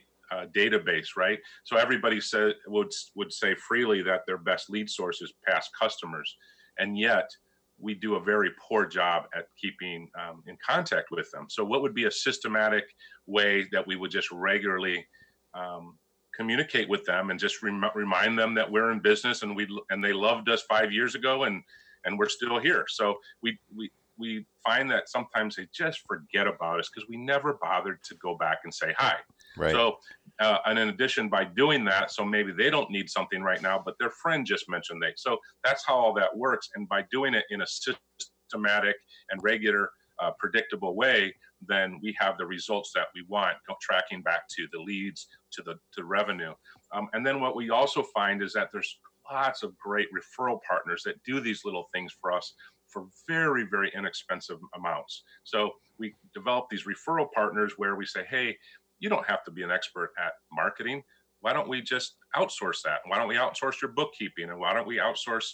database, 0.55 1.17
right? 1.17 1.39
So 1.65 1.79
everybody 1.79 2.21
said 2.21 2.53
would 2.67 2.93
would 3.17 3.33
say 3.33 3.55
freely 3.55 4.03
that 4.03 4.27
their 4.27 4.37
best 4.37 4.69
lead 4.69 4.91
source 4.91 5.23
is 5.23 5.33
past 5.49 5.71
customers, 5.81 6.37
and 6.79 6.99
yet 6.99 7.31
we 7.79 7.95
do 7.95 8.17
a 8.17 8.21
very 8.21 8.51
poor 8.61 8.85
job 8.85 9.25
at 9.35 9.47
keeping 9.59 10.09
um, 10.21 10.43
in 10.47 10.59
contact 10.65 11.11
with 11.11 11.31
them. 11.31 11.47
So 11.49 11.65
what 11.65 11.81
would 11.81 11.95
be 11.95 12.05
a 12.05 12.11
systematic 12.11 12.85
way 13.27 13.67
that 13.73 13.87
we 13.87 13.97
would 13.97 14.11
just 14.11 14.31
regularly 14.31 15.07
um, 15.55 15.97
communicate 16.37 16.89
with 16.89 17.05
them 17.05 17.31
and 17.31 17.39
just 17.39 17.63
rem- 17.63 17.85
remind 17.95 18.39
them 18.39 18.55
that 18.55 18.71
we're 18.71 18.93
in 18.93 19.01
business 19.01 19.43
and 19.43 19.57
we 19.57 19.67
and 19.91 20.05
they 20.05 20.13
loved 20.13 20.49
us 20.49 20.63
five 20.69 20.93
years 20.93 21.15
ago 21.15 21.45
and 21.45 21.63
and 22.05 22.19
we're 22.19 22.29
still 22.29 22.59
here. 22.59 22.85
So 22.89 23.17
we 23.43 23.59
we 23.75 23.91
we 24.19 24.47
find 24.65 24.91
that 24.91 25.09
sometimes 25.09 25.57
they 25.57 25.69
just 25.75 26.01
forget 26.07 26.47
about 26.47 26.81
us 26.81 26.91
because 26.93 27.09
we 27.09 27.17
never 27.17 27.59
bothered 27.61 28.03
to 28.05 28.15
go 28.17 28.37
back 28.37 28.59
and 28.65 28.73
say 28.73 28.95
hi. 28.97 29.15
Right. 29.57 29.73
So, 29.73 29.97
uh, 30.41 30.59
and 30.67 30.79
in 30.79 30.89
addition, 30.89 31.29
by 31.29 31.45
doing 31.45 31.85
that, 31.87 32.11
so 32.11 32.25
maybe 32.25 32.53
they 32.53 32.71
don't 32.71 32.91
need 32.91 33.09
something 33.09 33.43
right 33.43 33.63
now, 33.63 33.81
but 33.85 33.95
their 33.99 34.11
friend 34.11 34.45
just 34.45 34.69
mentioned 34.69 35.03
they. 35.03 35.13
So 35.17 35.39
that's 35.65 35.85
how 35.87 35.95
all 35.95 36.15
that 36.15 36.37
works. 36.37 36.69
And 36.75 36.89
by 36.89 37.05
doing 37.11 37.35
it 37.35 37.45
in 37.51 37.63
a 37.63 37.67
systematic 37.67 38.97
and 39.31 39.43
regular, 39.43 39.91
uh, 40.21 40.33
predictable 40.39 40.97
way, 40.97 41.35
then 41.67 41.99
we 42.03 42.15
have 42.19 42.39
the 42.39 42.47
results 42.47 42.93
that 42.95 43.07
we 43.15 43.25
want. 43.29 43.57
Tracking 43.81 44.23
back 44.23 44.49
to 44.49 44.67
the 44.73 44.81
leads, 44.81 45.29
to 45.53 45.63
the 45.63 45.75
to 45.95 46.05
revenue, 46.05 46.53
um, 46.93 47.09
and 47.13 47.25
then 47.25 47.41
what 47.41 47.57
we 47.57 47.71
also 47.71 48.03
find 48.03 48.43
is 48.43 48.53
that 48.53 48.71
there's 48.73 48.99
lots 49.31 49.63
of 49.63 49.77
great 49.79 50.09
referral 50.13 50.59
partners 50.67 51.03
that 51.05 51.23
do 51.25 51.41
these 51.41 51.65
little 51.65 51.89
things 51.93 52.15
for 52.21 52.33
us 52.33 52.55
for 52.89 53.07
very, 53.27 53.65
very 53.65 53.93
inexpensive 53.95 54.59
amounts. 54.77 55.23
So 55.45 55.73
we 55.99 56.15
develop 56.35 56.69
these 56.71 56.85
referral 56.85 57.31
partners 57.33 57.75
where 57.77 57.97
we 57.97 58.07
say, 58.07 58.25
hey, 58.29 58.57
you 59.01 59.09
don't 59.09 59.27
have 59.27 59.45
to 59.45 59.51
be 59.51 59.63
an 59.63 59.71
expert 59.71 60.13
at 60.19 60.33
marketing. 60.53 61.03
Why 61.41 61.53
don't 61.53 61.69
we 61.69 61.81
just 61.83 62.17
outsource 62.35 62.83
that? 62.85 63.01
Why 63.07 63.19
don't 63.19 63.29
we 63.29 63.37
outsource 63.37 63.81
your 63.81 63.93
bookkeeping? 63.93 64.51
And 64.51 64.59
why 64.59 64.73
don't 64.73 64.89
we 64.89 64.97
outsource 64.97 65.53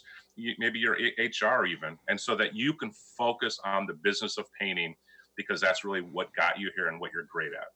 maybe 0.58 0.78
your 0.78 0.96
HR 1.18 1.66
even? 1.66 1.98
And 2.08 2.18
so 2.18 2.34
that 2.36 2.54
you 2.54 2.72
can 2.72 2.90
focus 3.18 3.60
on 3.64 3.86
the 3.86 3.94
business 3.94 4.38
of 4.38 4.46
painting 4.58 4.94
because 5.36 5.60
that's 5.60 5.84
really 5.84 6.00
what 6.00 6.34
got 6.34 6.58
you 6.58 6.70
here 6.74 6.88
and 6.88 6.98
what 7.00 7.10
you're 7.12 7.28
great 7.30 7.52
at. 7.52 7.66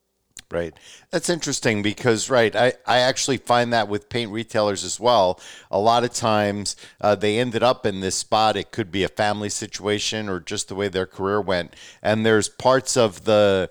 Right. 0.50 0.72
That's 1.10 1.28
interesting 1.28 1.82
because, 1.82 2.30
right, 2.30 2.56
I, 2.56 2.72
I 2.86 3.00
actually 3.00 3.36
find 3.36 3.70
that 3.74 3.86
with 3.86 4.08
paint 4.08 4.32
retailers 4.32 4.82
as 4.82 4.98
well. 4.98 5.38
A 5.70 5.78
lot 5.78 6.04
of 6.04 6.14
times 6.14 6.74
uh, 7.02 7.14
they 7.16 7.38
ended 7.38 7.62
up 7.62 7.84
in 7.84 8.00
this 8.00 8.14
spot. 8.14 8.56
It 8.56 8.70
could 8.70 8.90
be 8.90 9.04
a 9.04 9.08
family 9.10 9.50
situation 9.50 10.26
or 10.26 10.40
just 10.40 10.68
the 10.68 10.74
way 10.74 10.88
their 10.88 11.04
career 11.04 11.38
went. 11.38 11.76
And 12.02 12.24
there's 12.24 12.48
parts 12.48 12.96
of 12.96 13.24
the 13.24 13.68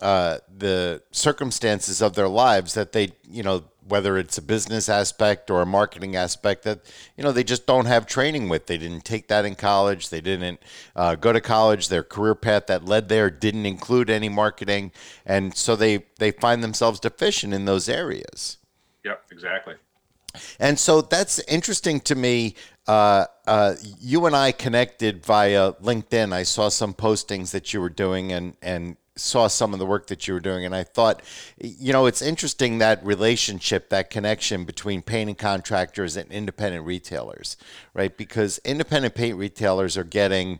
uh, 0.00 0.38
the 0.56 1.02
circumstances 1.10 2.00
of 2.00 2.14
their 2.14 2.28
lives 2.28 2.74
that 2.74 2.92
they, 2.92 3.12
you 3.28 3.42
know, 3.42 3.64
whether 3.86 4.18
it's 4.18 4.38
a 4.38 4.42
business 4.42 4.88
aspect 4.88 5.50
or 5.50 5.62
a 5.62 5.66
marketing 5.66 6.16
aspect 6.16 6.62
that 6.64 6.80
you 7.16 7.24
know 7.24 7.32
they 7.32 7.44
just 7.44 7.66
don't 7.66 7.86
have 7.86 8.06
training 8.06 8.48
with. 8.48 8.66
They 8.66 8.78
didn't 8.78 9.04
take 9.04 9.28
that 9.28 9.44
in 9.44 9.54
college. 9.54 10.08
They 10.08 10.20
didn't 10.20 10.60
uh, 10.94 11.14
go 11.14 11.32
to 11.32 11.40
college. 11.40 11.88
Their 11.88 12.02
career 12.02 12.34
path 12.34 12.66
that 12.66 12.84
led 12.84 13.08
there 13.08 13.30
didn't 13.30 13.66
include 13.66 14.10
any 14.10 14.28
marketing, 14.28 14.92
and 15.24 15.56
so 15.56 15.76
they 15.76 16.04
they 16.18 16.30
find 16.30 16.62
themselves 16.62 17.00
deficient 17.00 17.54
in 17.54 17.64
those 17.64 17.88
areas. 17.88 18.58
Yep, 19.04 19.24
exactly. 19.30 19.74
And 20.58 20.78
so 20.78 21.00
that's 21.00 21.40
interesting 21.40 22.00
to 22.00 22.14
me. 22.14 22.54
Uh, 22.86 23.26
uh, 23.46 23.74
you 24.00 24.26
and 24.26 24.34
I 24.34 24.52
connected 24.52 25.24
via 25.24 25.72
LinkedIn. 25.74 26.32
I 26.32 26.44
saw 26.44 26.68
some 26.68 26.94
postings 26.94 27.50
that 27.50 27.72
you 27.72 27.80
were 27.80 27.90
doing, 27.90 28.32
and 28.32 28.56
and 28.62 28.96
saw 29.20 29.46
some 29.46 29.72
of 29.72 29.78
the 29.78 29.86
work 29.86 30.06
that 30.08 30.26
you 30.26 30.34
were 30.34 30.40
doing, 30.40 30.64
and 30.64 30.74
I 30.74 30.82
thought, 30.82 31.22
you 31.58 31.92
know, 31.92 32.06
it's 32.06 32.22
interesting 32.22 32.78
that 32.78 33.04
relationship, 33.04 33.90
that 33.90 34.10
connection 34.10 34.64
between 34.64 35.02
painting 35.02 35.34
contractors 35.34 36.16
and 36.16 36.30
independent 36.32 36.86
retailers, 36.86 37.56
right? 37.94 38.16
Because 38.16 38.58
independent 38.64 39.14
paint 39.14 39.36
retailers 39.36 39.96
are 39.96 40.04
getting 40.04 40.58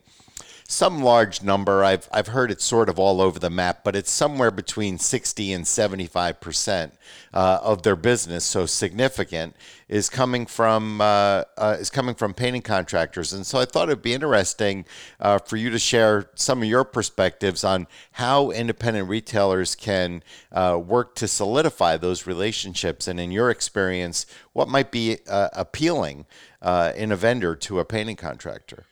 some 0.70 1.02
large 1.02 1.42
number. 1.42 1.82
I've 1.82 2.08
I've 2.12 2.28
heard 2.28 2.50
it 2.52 2.60
sort 2.60 2.88
of 2.88 2.98
all 2.98 3.20
over 3.20 3.40
the 3.40 3.50
map, 3.50 3.82
but 3.82 3.96
it's 3.96 4.10
somewhere 4.10 4.52
between 4.52 4.98
60 4.98 5.52
and 5.52 5.66
75 5.66 6.40
percent 6.40 6.94
uh, 7.34 7.58
of 7.60 7.82
their 7.82 7.96
business. 7.96 8.44
So 8.44 8.66
significant 8.66 9.56
is 9.88 10.08
coming 10.08 10.46
from 10.46 11.00
uh, 11.00 11.42
uh, 11.58 11.76
is 11.80 11.90
coming 11.90 12.14
from 12.14 12.34
painting 12.34 12.62
contractors, 12.62 13.32
and 13.32 13.44
so 13.44 13.58
I 13.58 13.64
thought 13.64 13.88
it'd 13.88 14.00
be 14.00 14.14
interesting 14.14 14.84
uh, 15.18 15.38
for 15.38 15.56
you 15.56 15.70
to 15.70 15.78
share 15.78 16.30
some 16.36 16.62
of 16.62 16.68
your 16.68 16.84
perspectives 16.84 17.64
on 17.64 17.88
how 18.12 18.52
independent 18.52 19.08
retailers 19.08 19.74
can 19.74 20.22
uh, 20.52 20.80
work 20.82 21.16
to 21.16 21.26
solidify 21.26 21.96
those 21.96 22.28
relationships, 22.28 23.08
and 23.08 23.18
in 23.18 23.32
your 23.32 23.50
experience, 23.50 24.24
what 24.52 24.68
might 24.68 24.92
be 24.92 25.18
appealing 25.26 26.26
in 26.62 27.10
a 27.10 27.16
vendor 27.16 27.56
to 27.56 27.80
a 27.80 27.84
painting 27.84 28.16
contractor. 28.16 28.84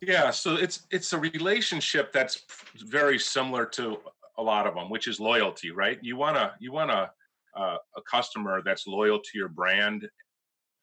Yeah, 0.00 0.30
so 0.30 0.54
it's 0.54 0.86
it's 0.90 1.12
a 1.12 1.18
relationship 1.18 2.12
that's 2.12 2.42
very 2.86 3.18
similar 3.18 3.66
to 3.66 3.98
a 4.36 4.42
lot 4.42 4.66
of 4.66 4.74
them, 4.74 4.90
which 4.90 5.08
is 5.08 5.18
loyalty, 5.18 5.72
right? 5.72 5.98
You 6.02 6.16
wanna 6.16 6.54
you 6.60 6.72
want 6.72 6.90
a 6.90 7.10
uh, 7.56 7.76
a 7.96 8.02
customer 8.02 8.62
that's 8.64 8.86
loyal 8.86 9.18
to 9.18 9.30
your 9.34 9.48
brand 9.48 10.08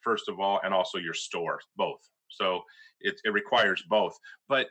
first 0.01 0.29
of 0.29 0.39
all, 0.39 0.59
and 0.63 0.73
also 0.73 0.97
your 0.97 1.13
store, 1.13 1.59
both. 1.77 2.07
So 2.29 2.61
it 2.99 3.19
it 3.23 3.31
requires 3.31 3.83
both. 3.89 4.17
But 4.47 4.67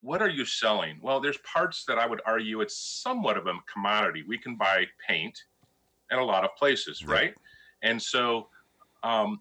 what 0.00 0.22
are 0.22 0.28
you 0.28 0.44
selling? 0.44 0.98
Well, 1.02 1.20
there's 1.20 1.38
parts 1.38 1.84
that 1.88 1.98
I 1.98 2.06
would 2.06 2.20
argue 2.24 2.60
it's 2.60 3.02
somewhat 3.02 3.36
of 3.36 3.46
a 3.46 3.54
commodity. 3.72 4.24
We 4.26 4.38
can 4.38 4.56
buy 4.56 4.86
paint 5.06 5.36
at 6.10 6.18
a 6.18 6.24
lot 6.24 6.44
of 6.44 6.54
places, 6.56 7.04
right? 7.04 7.34
And 7.82 8.00
so 8.00 8.48
um, 9.02 9.40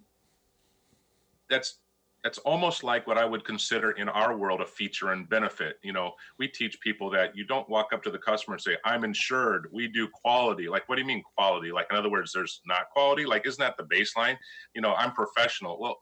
that's 1.49 1.79
that's 2.27 2.39
almost 2.39 2.83
like 2.83 3.07
what 3.07 3.17
I 3.17 3.23
would 3.23 3.45
consider 3.45 3.91
in 3.91 4.09
our 4.09 4.35
world 4.35 4.59
a 4.59 4.65
feature 4.65 5.13
and 5.13 5.29
benefit. 5.29 5.77
You 5.81 5.93
know, 5.93 6.11
we 6.37 6.49
teach 6.49 6.77
people 6.81 7.09
that 7.11 7.33
you 7.37 7.45
don't 7.45 7.69
walk 7.69 7.93
up 7.93 8.03
to 8.03 8.11
the 8.11 8.17
customer 8.17 8.55
and 8.55 8.61
say, 8.61 8.75
I'm 8.83 9.05
insured, 9.05 9.69
we 9.71 9.87
do 9.87 10.09
quality. 10.09 10.67
Like, 10.67 10.89
what 10.89 10.95
do 10.95 11.01
you 11.03 11.07
mean 11.07 11.23
quality? 11.37 11.71
Like, 11.71 11.87
in 11.89 11.95
other 11.95 12.09
words, 12.09 12.33
there's 12.33 12.59
not 12.65 12.89
quality? 12.91 13.25
Like, 13.25 13.47
isn't 13.47 13.61
that 13.61 13.77
the 13.77 13.85
baseline? 13.85 14.35
You 14.75 14.81
know, 14.81 14.93
I'm 14.95 15.13
professional. 15.13 15.79
Well, 15.79 15.95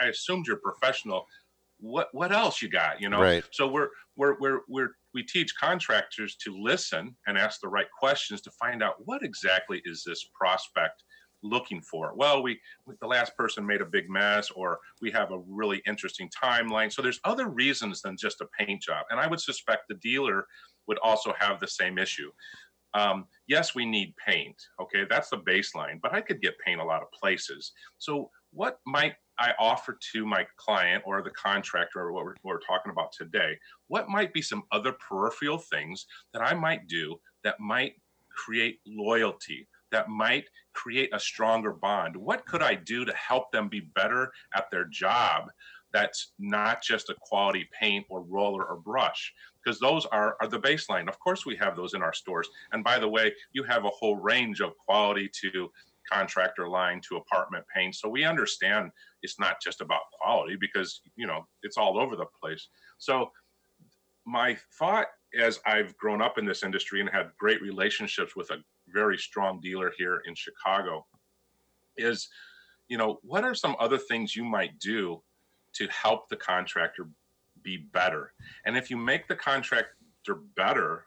I 0.00 0.06
assumed 0.06 0.46
you're 0.46 0.60
professional. 0.62 1.26
What 1.80 2.10
what 2.12 2.30
else 2.30 2.62
you 2.62 2.68
got? 2.68 3.00
You 3.00 3.08
know, 3.08 3.20
right. 3.20 3.42
so 3.50 3.66
we're 3.66 3.88
we're 4.14 4.38
we're 4.38 4.60
we're 4.68 4.90
we 5.14 5.24
teach 5.24 5.52
contractors 5.58 6.36
to 6.44 6.56
listen 6.56 7.16
and 7.26 7.36
ask 7.36 7.60
the 7.60 7.68
right 7.68 7.88
questions 7.98 8.40
to 8.42 8.52
find 8.52 8.84
out 8.84 8.94
what 9.04 9.24
exactly 9.24 9.82
is 9.84 10.04
this 10.06 10.28
prospect 10.32 11.02
looking 11.48 11.80
for? 11.80 12.12
Well, 12.14 12.42
we 12.42 12.60
the 13.00 13.06
last 13.06 13.36
person 13.36 13.66
made 13.66 13.80
a 13.80 13.86
big 13.86 14.08
mess, 14.08 14.50
or 14.50 14.78
we 15.00 15.10
have 15.12 15.32
a 15.32 15.38
really 15.46 15.82
interesting 15.86 16.30
timeline. 16.30 16.92
So 16.92 17.02
there's 17.02 17.20
other 17.24 17.48
reasons 17.48 18.02
than 18.02 18.16
just 18.16 18.40
a 18.40 18.46
paint 18.58 18.82
job, 18.82 19.06
and 19.10 19.20
I 19.20 19.26
would 19.26 19.40
suspect 19.40 19.88
the 19.88 19.94
dealer 19.94 20.46
would 20.86 20.98
also 21.02 21.32
have 21.38 21.60
the 21.60 21.68
same 21.68 21.98
issue. 21.98 22.30
Um, 22.94 23.26
yes, 23.46 23.74
we 23.74 23.84
need 23.84 24.14
paint. 24.16 24.56
Okay, 24.80 25.04
that's 25.08 25.28
the 25.28 25.38
baseline, 25.38 26.00
but 26.00 26.14
I 26.14 26.20
could 26.20 26.40
get 26.40 26.58
paint 26.64 26.80
a 26.80 26.84
lot 26.84 27.02
of 27.02 27.12
places. 27.12 27.72
So 27.98 28.30
what 28.52 28.78
might 28.86 29.14
I 29.38 29.52
offer 29.58 29.98
to 30.12 30.24
my 30.24 30.46
client 30.56 31.02
or 31.04 31.20
the 31.20 31.30
contractor 31.30 32.00
or 32.00 32.12
what 32.12 32.24
we're, 32.24 32.34
what 32.42 32.54
we're, 32.54 32.60
talking 32.60 32.90
about 32.90 33.12
today? 33.12 33.58
What 33.88 34.08
might 34.08 34.32
be 34.32 34.40
some 34.40 34.62
other 34.72 34.92
peripheral 34.92 35.58
things 35.58 36.06
that 36.32 36.40
I 36.40 36.54
might 36.54 36.86
do 36.86 37.20
that 37.44 37.60
might 37.60 37.94
create 38.30 38.80
loyalty, 38.86 39.68
that 39.92 40.08
might 40.08 40.44
create 40.72 41.10
a 41.12 41.20
stronger 41.20 41.72
bond? 41.72 42.16
What 42.16 42.46
could 42.46 42.62
I 42.62 42.74
do 42.74 43.04
to 43.04 43.14
help 43.14 43.50
them 43.52 43.68
be 43.68 43.80
better 43.80 44.32
at 44.54 44.70
their 44.70 44.84
job? 44.84 45.50
That's 45.92 46.32
not 46.38 46.82
just 46.82 47.08
a 47.10 47.16
quality 47.20 47.68
paint 47.78 48.06
or 48.08 48.22
roller 48.22 48.64
or 48.64 48.76
brush, 48.76 49.32
because 49.62 49.80
those 49.80 50.04
are, 50.06 50.36
are 50.40 50.48
the 50.48 50.58
baseline. 50.58 51.08
Of 51.08 51.18
course, 51.20 51.46
we 51.46 51.56
have 51.56 51.76
those 51.76 51.94
in 51.94 52.02
our 52.02 52.12
stores. 52.12 52.48
And 52.72 52.84
by 52.84 52.98
the 52.98 53.08
way, 53.08 53.32
you 53.52 53.62
have 53.64 53.84
a 53.84 53.90
whole 53.90 54.16
range 54.16 54.60
of 54.60 54.76
quality 54.76 55.30
to 55.42 55.70
contractor 56.10 56.68
line 56.68 57.00
to 57.08 57.16
apartment 57.16 57.64
paint. 57.74 57.94
So 57.94 58.08
we 58.08 58.24
understand 58.24 58.90
it's 59.22 59.40
not 59.40 59.56
just 59.62 59.80
about 59.80 60.02
quality 60.20 60.56
because, 60.56 61.00
you 61.16 61.26
know, 61.26 61.46
it's 61.62 61.76
all 61.76 61.98
over 61.98 62.16
the 62.16 62.26
place. 62.40 62.68
So 62.98 63.30
my 64.24 64.56
thought 64.78 65.06
as 65.38 65.60
I've 65.66 65.96
grown 65.96 66.22
up 66.22 66.38
in 66.38 66.44
this 66.44 66.62
industry 66.62 67.00
and 67.00 67.08
had 67.08 67.30
great 67.38 67.60
relationships 67.60 68.36
with 68.36 68.50
a 68.50 68.58
very 68.96 69.18
strong 69.18 69.60
dealer 69.60 69.92
here 69.98 70.22
in 70.26 70.34
Chicago 70.34 71.04
is, 71.98 72.28
you 72.88 72.96
know, 72.96 73.18
what 73.22 73.44
are 73.44 73.54
some 73.54 73.76
other 73.78 73.98
things 73.98 74.34
you 74.34 74.44
might 74.44 74.78
do 74.78 75.22
to 75.74 75.86
help 75.88 76.30
the 76.30 76.36
contractor 76.36 77.06
be 77.62 77.76
better? 77.76 78.32
And 78.64 78.74
if 78.74 78.90
you 78.90 78.96
make 78.96 79.28
the 79.28 79.36
contractor 79.36 80.36
better, 80.56 81.04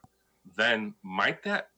then 0.55 0.93
might 1.03 1.41
that 1.43 1.69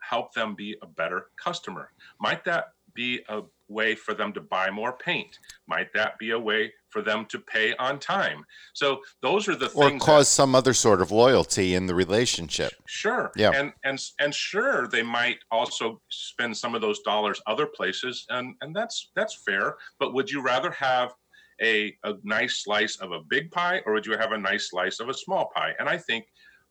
help 0.00 0.34
them 0.34 0.54
be 0.54 0.76
a 0.82 0.86
better 0.86 1.28
customer? 1.42 1.90
Might 2.20 2.44
that 2.44 2.72
be 2.94 3.20
a 3.30 3.40
way 3.68 3.94
for 3.94 4.12
them 4.12 4.34
to 4.34 4.40
buy 4.40 4.70
more 4.70 4.92
paint? 4.92 5.38
Might 5.66 5.92
that 5.94 6.18
be 6.18 6.30
a 6.30 6.38
way 6.38 6.74
for 6.94 7.02
them 7.02 7.26
to 7.26 7.38
pay 7.40 7.74
on 7.86 7.98
time? 7.98 8.44
So 8.72 9.00
those 9.20 9.48
are 9.48 9.56
the 9.56 9.70
or 9.72 9.88
things. 9.88 10.02
Or 10.02 10.06
cause 10.06 10.26
that, 10.26 10.40
some 10.42 10.54
other 10.54 10.72
sort 10.72 11.02
of 11.02 11.10
loyalty 11.10 11.74
in 11.74 11.86
the 11.86 11.94
relationship. 11.94 12.72
Sure. 12.86 13.32
Yeah. 13.36 13.50
And 13.52 13.72
and 13.82 13.98
and 14.20 14.32
sure, 14.32 14.86
they 14.86 15.02
might 15.02 15.38
also 15.50 16.00
spend 16.08 16.56
some 16.56 16.76
of 16.76 16.80
those 16.80 17.00
dollars 17.00 17.42
other 17.48 17.66
places, 17.66 18.24
and 18.30 18.54
and 18.60 18.74
that's 18.74 19.10
that's 19.16 19.42
fair. 19.44 19.74
But 19.98 20.14
would 20.14 20.30
you 20.30 20.40
rather 20.40 20.70
have 20.70 21.12
a, 21.60 21.92
a 22.04 22.14
nice 22.22 22.62
slice 22.62 22.96
of 23.00 23.10
a 23.10 23.20
big 23.28 23.50
pie, 23.50 23.82
or 23.84 23.92
would 23.94 24.06
you 24.06 24.16
have 24.16 24.32
a 24.32 24.38
nice 24.38 24.70
slice 24.70 25.00
of 25.00 25.08
a 25.08 25.14
small 25.14 25.50
pie? 25.54 25.72
And 25.78 25.88
I 25.88 25.98
think. 25.98 26.24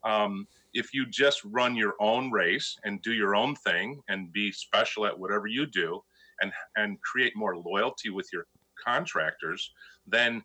Um, 0.06 0.48
if 0.74 0.88
you 0.94 1.06
just 1.06 1.40
run 1.46 1.76
your 1.76 1.94
own 2.02 2.30
race 2.32 2.76
and 2.84 3.02
do 3.04 3.14
your 3.14 3.36
own 3.36 3.56
thing 3.56 4.02
and 4.10 4.34
be 4.34 4.52
special 4.52 5.06
at 5.06 5.18
whatever 5.18 5.48
you 5.48 5.66
do, 5.68 6.02
and 6.42 6.52
and 6.76 7.02
create 7.02 7.34
more 7.36 7.56
loyalty 7.58 8.10
with 8.10 8.28
your 8.34 8.46
contractors, 8.86 9.72
then 10.08 10.44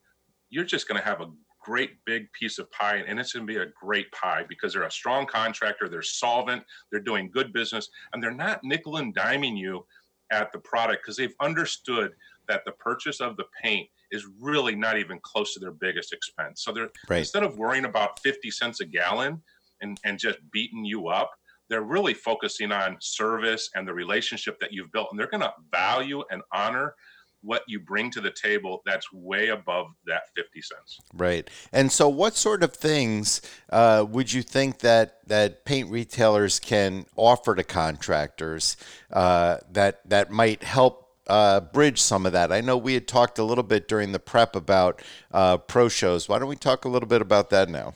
you're 0.51 0.65
just 0.65 0.89
going 0.89 1.01
to 1.01 1.07
have 1.07 1.21
a 1.21 1.31
great 1.61 2.03
big 2.07 2.33
piece 2.33 2.59
of 2.59 2.71
pie 2.71 3.05
and 3.07 3.19
it's 3.21 3.33
going 3.33 3.47
to 3.47 3.53
be 3.53 3.59
a 3.59 3.67
great 3.79 4.11
pie 4.13 4.45
because 4.49 4.73
they're 4.73 4.85
a 4.85 4.91
strong 4.91 5.27
contractor 5.27 5.89
they're 5.89 6.01
solvent 6.01 6.63
they're 6.91 7.01
doing 7.01 7.31
good 7.31 7.53
business 7.53 7.91
and 8.13 8.23
they're 8.23 8.33
not 8.33 8.61
nickel 8.63 8.97
and 8.97 9.15
diming 9.15 9.57
you 9.57 9.85
at 10.31 10.51
the 10.53 10.59
product 10.61 11.03
because 11.03 11.17
they've 11.17 11.35
understood 11.41 12.13
that 12.47 12.65
the 12.65 12.73
purchase 12.73 13.21
of 13.21 13.37
the 13.37 13.45
paint 13.63 13.87
is 14.11 14.27
really 14.41 14.75
not 14.75 14.99
even 14.99 15.19
close 15.23 15.53
to 15.53 15.61
their 15.61 15.73
biggest 15.73 16.13
expense 16.13 16.63
so 16.63 16.73
they're 16.73 16.89
right. 17.11 17.19
instead 17.19 17.43
of 17.43 17.59
worrying 17.59 17.85
about 17.85 18.19
50 18.21 18.51
cents 18.51 18.81
a 18.81 18.87
gallon 18.87 19.43
and, 19.83 20.01
and 20.05 20.19
just 20.19 20.39
beating 20.51 20.85
you 20.85 21.09
up 21.09 21.33
they're 21.69 21.83
really 21.83 22.15
focusing 22.15 22.73
on 22.73 22.97
service 23.01 23.69
and 23.75 23.87
the 23.87 23.93
relationship 23.93 24.59
that 24.61 24.73
you've 24.73 24.91
built 24.93 25.09
and 25.11 25.21
they're 25.21 25.27
going 25.27 25.43
to 25.43 25.53
value 25.71 26.23
and 26.31 26.41
honor 26.53 26.95
what 27.43 27.63
you 27.69 27.79
bring 27.79 28.11
to 28.11 28.21
the 28.21 28.31
table 28.31 28.83
that's 28.85 29.13
way 29.13 29.49
above 29.49 29.87
that 30.07 30.23
50 30.37 30.63
cents 30.63 31.01
right 31.15 31.49
and 31.73 31.91
so 31.91 32.09
what 32.09 32.37
sort 32.37 32.63
of 32.63 32.75
things 32.75 33.41
uh, 33.71 34.05
would 34.09 34.33
you 34.33 34.43
think 34.43 34.79
that 34.81 35.19
that 35.27 35.65
paint 35.65 35.91
retailers 35.91 36.59
can 36.59 37.07
offer 37.17 37.55
to 37.55 37.65
contractors 37.65 38.77
uh, 39.13 39.57
that 39.71 40.01
that 40.09 40.31
might 40.31 40.63
help 40.63 41.07
uh, 41.29 41.61
bridge 41.61 42.01
some 42.01 42.25
of 42.25 42.33
that. 42.33 42.51
I 42.51 42.63
know 42.63 42.79
we 42.79 42.95
had 42.95 43.07
talked 43.07 43.39
a 43.39 43.45
little 43.45 43.63
bit 43.63 43.87
during 43.87 44.13
the 44.13 44.19
prep 44.19 44.57
about 44.57 45.03
uh, 45.31 45.59
pro 45.59 45.91
shows. 45.91 46.27
Why 46.27 46.39
don't 46.39 46.49
we 46.49 46.57
talk 46.57 46.87
a 46.87 46.89
little 46.89 47.07
bit 47.07 47.21
about 47.21 47.51
that 47.51 47.69
now? 47.69 47.93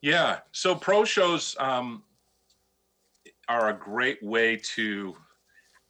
Yeah. 0.00 0.38
So 0.52 0.74
pro 0.74 1.04
shows, 1.04 1.54
um, 1.60 2.02
are 3.48 3.68
a 3.68 3.74
great 3.74 4.22
way 4.22 4.56
to 4.56 5.14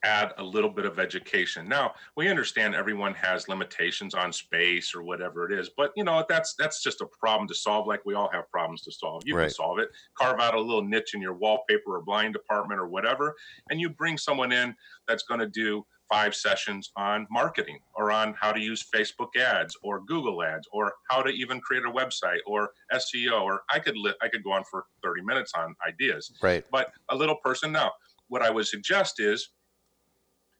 add 0.02 0.32
a 0.38 0.42
little 0.42 0.70
bit 0.70 0.84
of 0.84 0.98
education. 0.98 1.68
Now, 1.68 1.94
we 2.16 2.28
understand 2.28 2.74
everyone 2.74 3.14
has 3.14 3.48
limitations 3.48 4.14
on 4.14 4.32
space 4.32 4.94
or 4.94 5.02
whatever 5.02 5.50
it 5.50 5.58
is, 5.58 5.70
but 5.76 5.92
you 5.96 6.04
know, 6.04 6.24
that's 6.28 6.54
that's 6.54 6.82
just 6.82 7.00
a 7.00 7.06
problem 7.06 7.48
to 7.48 7.54
solve 7.54 7.86
like 7.86 8.04
we 8.04 8.14
all 8.14 8.30
have 8.32 8.50
problems 8.50 8.82
to 8.82 8.92
solve. 8.92 9.22
You 9.24 9.36
right. 9.36 9.44
can 9.44 9.54
solve 9.54 9.78
it. 9.78 9.90
Carve 10.18 10.40
out 10.40 10.54
a 10.54 10.60
little 10.60 10.82
niche 10.82 11.14
in 11.14 11.22
your 11.22 11.34
wallpaper 11.34 11.96
or 11.96 12.02
blind 12.02 12.34
department 12.34 12.80
or 12.80 12.88
whatever, 12.88 13.34
and 13.70 13.80
you 13.80 13.90
bring 13.90 14.18
someone 14.18 14.52
in 14.52 14.74
that's 15.06 15.22
going 15.22 15.40
to 15.40 15.48
do 15.48 15.84
five 16.12 16.34
sessions 16.34 16.90
on 16.96 17.26
marketing 17.30 17.78
or 17.94 18.12
on 18.12 18.34
how 18.38 18.52
to 18.52 18.60
use 18.60 18.84
Facebook 18.94 19.34
ads 19.40 19.74
or 19.82 20.00
Google 20.00 20.42
ads 20.42 20.68
or 20.70 20.92
how 21.08 21.22
to 21.22 21.30
even 21.30 21.58
create 21.58 21.84
a 21.86 21.90
website 21.90 22.40
or 22.46 22.72
SEO 22.92 23.40
or 23.40 23.62
I 23.70 23.78
could 23.78 23.96
li- 23.96 24.14
I 24.20 24.28
could 24.28 24.44
go 24.44 24.52
on 24.52 24.62
for 24.70 24.84
30 25.02 25.22
minutes 25.22 25.52
on 25.56 25.74
ideas. 25.88 26.30
Right. 26.42 26.64
But 26.70 26.92
a 27.08 27.16
little 27.16 27.36
person 27.36 27.72
now, 27.72 27.92
what 28.28 28.42
I 28.42 28.50
would 28.50 28.66
suggest 28.66 29.20
is 29.20 29.50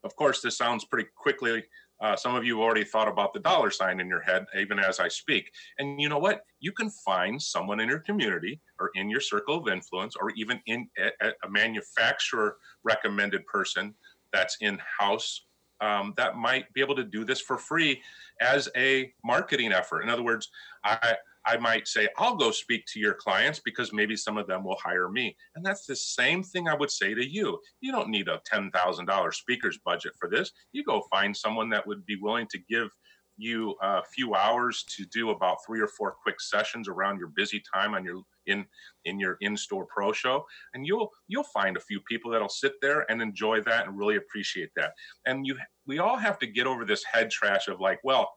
of 0.04 0.14
course 0.16 0.40
this 0.40 0.56
sounds 0.56 0.84
pretty 0.84 1.08
quickly 1.16 1.64
uh, 2.02 2.16
some 2.16 2.34
of 2.34 2.44
you 2.44 2.60
already 2.60 2.82
thought 2.82 3.06
about 3.06 3.32
the 3.32 3.38
dollar 3.38 3.70
sign 3.70 4.00
in 4.00 4.08
your 4.08 4.20
head, 4.20 4.44
even 4.58 4.78
as 4.80 4.98
I 4.98 5.06
speak. 5.06 5.48
And 5.78 6.00
you 6.00 6.08
know 6.08 6.18
what? 6.18 6.40
You 6.58 6.72
can 6.72 6.90
find 6.90 7.40
someone 7.40 7.78
in 7.78 7.88
your 7.88 8.00
community 8.00 8.60
or 8.80 8.90
in 8.96 9.08
your 9.08 9.20
circle 9.20 9.58
of 9.58 9.68
influence, 9.68 10.16
or 10.20 10.30
even 10.30 10.60
in 10.66 10.88
a, 10.98 11.28
a 11.44 11.48
manufacturer 11.48 12.56
recommended 12.82 13.46
person 13.46 13.94
that's 14.32 14.56
in 14.60 14.80
house 14.98 15.46
um, 15.80 16.12
that 16.16 16.36
might 16.36 16.72
be 16.74 16.80
able 16.80 16.96
to 16.96 17.04
do 17.04 17.24
this 17.24 17.40
for 17.40 17.56
free 17.56 18.02
as 18.40 18.68
a 18.76 19.12
marketing 19.24 19.72
effort. 19.72 20.02
In 20.02 20.08
other 20.08 20.22
words, 20.22 20.48
I 20.84 21.16
I 21.46 21.56
might 21.56 21.88
say, 21.88 22.08
I'll 22.18 22.36
go 22.36 22.50
speak 22.50 22.84
to 22.92 23.00
your 23.00 23.14
clients 23.14 23.60
because 23.64 23.92
maybe 23.92 24.16
some 24.16 24.36
of 24.36 24.46
them 24.46 24.64
will 24.64 24.78
hire 24.82 25.08
me. 25.08 25.36
And 25.56 25.64
that's 25.64 25.86
the 25.86 25.96
same 25.96 26.42
thing 26.42 26.68
I 26.68 26.74
would 26.74 26.90
say 26.90 27.14
to 27.14 27.24
you. 27.24 27.58
You 27.80 27.92
don't 27.92 28.10
need 28.10 28.28
a 28.28 28.40
$10,000 28.52 29.34
speaker's 29.34 29.78
budget 29.84 30.12
for 30.18 30.28
this. 30.28 30.50
You 30.72 30.84
go 30.84 31.02
find 31.10 31.36
someone 31.36 31.68
that 31.70 31.86
would 31.86 32.06
be 32.06 32.16
willing 32.20 32.46
to 32.50 32.58
give 32.68 32.90
you 33.38 33.74
a 33.82 34.02
few 34.14 34.34
hours 34.34 34.84
to 34.96 35.04
do 35.06 35.30
about 35.30 35.58
three 35.66 35.80
or 35.80 35.88
four 35.88 36.14
quick 36.22 36.40
sessions 36.40 36.88
around 36.88 37.18
your 37.18 37.32
busy 37.34 37.62
time 37.74 37.94
on 37.94 38.04
your 38.04 38.20
in 38.46 38.64
in 39.04 39.18
your 39.18 39.36
in-store 39.40 39.86
pro 39.86 40.12
show 40.12 40.44
and 40.74 40.86
you'll 40.86 41.10
you'll 41.28 41.44
find 41.44 41.76
a 41.76 41.80
few 41.80 42.00
people 42.08 42.30
that'll 42.30 42.48
sit 42.48 42.72
there 42.82 43.10
and 43.10 43.22
enjoy 43.22 43.60
that 43.60 43.86
and 43.86 43.96
really 43.96 44.16
appreciate 44.16 44.70
that 44.76 44.92
and 45.26 45.46
you 45.46 45.56
we 45.86 45.98
all 45.98 46.16
have 46.16 46.38
to 46.38 46.46
get 46.46 46.66
over 46.66 46.84
this 46.84 47.04
head 47.04 47.30
trash 47.30 47.68
of 47.68 47.80
like 47.80 48.00
well 48.02 48.28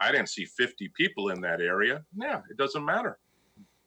I 0.00 0.12
didn't 0.12 0.28
see 0.28 0.44
50 0.44 0.90
people 0.96 1.30
in 1.30 1.40
that 1.42 1.60
area. 1.60 2.04
Yeah, 2.16 2.40
it 2.50 2.56
doesn't 2.56 2.84
matter. 2.84 3.18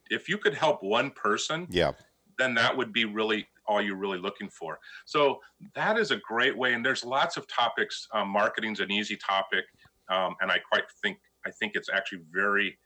If 0.10 0.27
you 0.27 0.38
could 0.38 0.53
help 0.53 0.84
one 0.84 1.12
person, 1.12 1.68
yeah, 1.70 1.94
then 2.38 2.53
that 2.56 2.75
would 2.75 2.91
be 2.91 3.06
really 3.06 3.48
all 3.68 3.82
you're 3.82 3.98
really 3.98 4.18
looking 4.18 4.50
for. 4.50 4.80
So 5.06 5.39
that 5.75 5.98
is 5.98 6.12
a 6.12 6.18
great 6.18 6.58
way. 6.58 6.74
And 6.74 6.86
there's 6.86 7.06
lots 7.06 7.38
of 7.38 7.48
topics. 7.48 8.08
Um, 8.13 8.30
marketing's 8.30 8.80
an 8.80 8.91
easy 8.91 9.18
topic, 9.18 9.65
um, 10.10 10.36
and 10.41 10.51
I 10.51 10.58
quite 10.72 10.84
think 11.03 11.18
I 11.46 11.51
think 11.51 11.74
it's 11.75 11.89
actually 11.89 12.22
very 12.32 12.77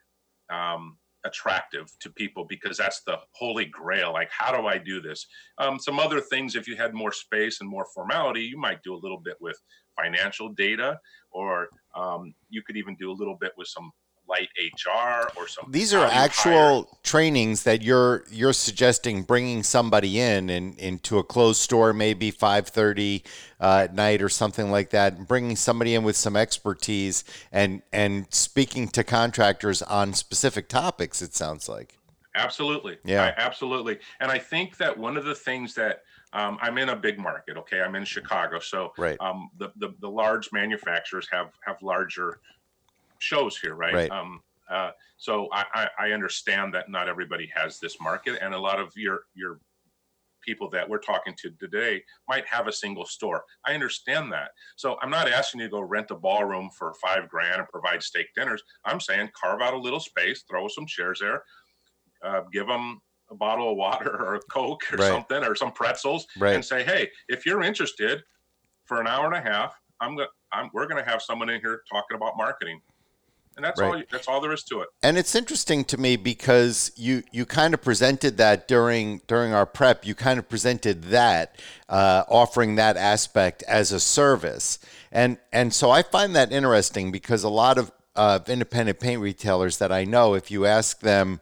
um, 0.52 0.98
attractive 1.26 1.92
to 2.00 2.10
people 2.10 2.46
because 2.48 2.78
that's 2.78 3.02
the 3.04 3.18
holy 3.32 3.66
grail. 3.66 4.14
Like, 4.14 4.30
how 4.32 4.56
do 4.56 4.68
I 4.68 4.78
do 4.78 5.02
this? 5.02 5.26
Um, 5.58 5.80
some 5.80 6.00
other 6.00 6.22
things, 6.22 6.56
if 6.56 6.68
you 6.68 6.76
had 6.76 6.94
more 6.94 7.12
space 7.12 7.60
and 7.62 7.70
more 7.70 7.88
formality, 7.94 8.42
you 8.42 8.58
might 8.58 8.84
do 8.84 8.94
a 8.94 9.02
little 9.02 9.20
bit 9.20 9.36
with 9.42 9.60
financial 10.02 10.50
data, 10.50 11.00
or 11.32 11.70
um, 11.96 12.34
you 12.50 12.62
could 12.64 12.78
even 12.78 12.96
do 12.96 13.12
a 13.12 13.14
little 13.14 13.38
bit 13.40 13.52
with 13.58 13.68
some 13.68 13.92
light 14.28 14.50
HR 14.60 15.30
or 15.38 15.48
some. 15.48 15.72
These 15.72 15.94
are 15.94 16.06
actual 16.06 16.84
hire. 16.84 16.86
trainings 17.04 17.64
that 17.64 17.82
you're 17.82 18.24
you're 18.32 18.54
suggesting 18.54 19.24
bringing 19.24 19.64
somebody 19.64 20.20
in 20.20 20.50
and 20.50 20.78
into 20.80 21.18
a 21.18 21.24
closed 21.24 21.62
store, 21.62 21.94
maybe 21.94 22.32
five 22.32 22.68
thirty 22.68 23.24
uh, 23.60 23.82
at 23.84 23.96
night 23.96 24.22
or 24.22 24.30
something 24.30 24.72
like 24.72 24.90
that, 24.92 25.28
bringing 25.28 25.56
somebody 25.56 25.96
in 25.96 26.04
with 26.04 26.16
some 26.16 26.36
expertise 26.36 27.24
and 27.52 27.82
and 27.94 28.28
speaking 28.34 28.88
to 28.90 29.04
contractors 29.04 29.82
on 29.82 30.14
specific 30.14 30.68
topics. 30.68 31.22
It 31.22 31.34
sounds 31.34 31.70
like. 31.70 31.98
Absolutely. 32.36 32.98
Yeah. 33.06 33.24
I, 33.24 33.42
absolutely. 33.42 33.98
And 34.20 34.30
I 34.30 34.38
think 34.40 34.76
that 34.78 34.98
one 34.98 35.16
of 35.16 35.24
the 35.24 35.36
things 35.36 35.74
that 35.76 36.02
um, 36.36 36.58
I'm 36.62 36.78
in 36.78 36.90
a 36.90 36.96
big 36.96 37.18
market. 37.18 37.58
Okay, 37.58 37.82
I'm 37.82 37.96
in 37.96 38.04
Chicago, 38.04 38.60
so 38.60 38.92
right. 38.98 39.18
um, 39.22 39.50
the, 39.58 39.72
the 39.78 39.96
the 40.02 40.10
large 40.10 40.50
manufacturers 40.52 41.28
have 41.32 41.52
have 41.66 41.78
larger 41.82 42.40
shows 43.20 43.58
here, 43.58 43.74
right? 43.74 43.94
right. 43.94 44.12
Um, 44.12 44.42
uh, 44.70 44.92
so 45.18 45.48
I, 45.54 45.88
I 45.98 46.12
understand 46.12 46.74
that 46.74 46.90
not 46.90 47.08
everybody 47.08 47.50
has 47.56 47.80
this 47.80 48.02
market, 48.02 48.40
and 48.42 48.54
a 48.54 48.60
lot 48.60 48.80
of 48.80 48.92
your 48.98 49.22
your 49.34 49.60
people 50.46 50.70
that 50.70 50.88
we're 50.88 51.00
talking 51.00 51.34
to 51.42 51.50
today 51.52 52.04
might 52.28 52.46
have 52.48 52.68
a 52.68 52.72
single 52.72 53.06
store. 53.06 53.44
I 53.66 53.74
understand 53.74 54.32
that. 54.34 54.52
So 54.76 54.98
I'm 55.02 55.10
not 55.10 55.30
asking 55.30 55.62
you 55.62 55.68
to 55.68 55.72
go 55.72 55.82
rent 55.82 56.12
a 56.12 56.16
ballroom 56.16 56.70
for 56.78 56.94
five 57.02 57.30
grand 57.30 57.60
and 57.60 57.70
provide 57.70 58.04
steak 58.04 58.28
dinners. 58.36 58.62
I'm 58.84 59.00
saying 59.00 59.30
carve 59.42 59.62
out 59.62 59.74
a 59.74 59.80
little 59.80 60.00
space, 60.00 60.44
throw 60.50 60.68
some 60.68 60.86
chairs 60.86 61.20
there, 61.20 61.44
uh, 62.24 62.42
give 62.52 62.68
them 62.68 63.00
a 63.30 63.36
bottle 63.36 63.72
of 63.72 63.78
water 63.78 64.16
or 64.20 64.36
a 64.36 64.40
Coke 64.52 64.84
or 64.92 64.98
right. 64.98 65.08
something 65.08 65.44
or 65.44 65.56
some 65.56 65.72
pretzels 65.72 66.28
right. 66.38 66.56
and 66.56 66.64
say, 66.64 66.84
hey, 66.84 67.10
if 67.28 67.46
you're 67.46 67.62
interested 67.62 68.24
for 68.86 69.00
an 69.00 69.08
hour 69.08 69.26
and 69.26 69.36
a 69.36 69.42
half, 69.42 69.80
I'm 70.00 70.16
going 70.16 70.28
I'm, 70.52 70.70
we're 70.74 70.88
going 70.88 71.04
to 71.04 71.10
have 71.10 71.22
someone 71.22 71.50
in 71.50 71.60
here 71.60 71.82
talking 71.92 72.16
about 72.16 72.38
marketing. 72.38 72.80
And 73.58 73.64
that's 73.64 73.80
right. 73.80 73.88
all. 73.88 74.04
That's 74.12 74.28
all 74.28 74.42
there 74.42 74.52
is 74.52 74.64
to 74.66 74.82
it. 74.82 74.90
And 75.02 75.18
it's 75.18 75.34
interesting 75.34 75.86
to 75.86 75.98
me 75.98 76.18
because 76.18 76.92
you 76.98 77.24
you 77.32 77.46
kind 77.46 77.74
of 77.74 77.82
presented 77.82 78.36
that 78.38 78.68
during 78.68 79.22
during 79.28 79.54
our 79.54 79.66
prep. 79.66 80.06
You 80.06 80.14
kind 80.14 80.40
of 80.40 80.50
presented 80.50 81.04
that 81.06 81.58
uh, 81.88 82.24
offering 82.28 82.76
that 82.76 82.98
aspect 82.98 83.64
as 83.64 83.94
a 83.94 84.00
service, 84.02 84.80
and 85.10 85.38
and 85.54 85.74
so 85.74 85.90
I 85.90 86.04
find 86.04 86.36
that 86.36 86.52
interesting 86.52 87.14
because 87.14 87.46
a 87.46 87.50
lot 87.50 87.78
of 87.78 87.94
uh, 88.18 88.40
independent 88.46 89.00
paint 89.00 89.22
retailers 89.22 89.78
that 89.78 89.92
I 89.92 90.04
know, 90.04 90.34
if 90.34 90.52
you 90.52 90.66
ask 90.66 91.00
them, 91.00 91.40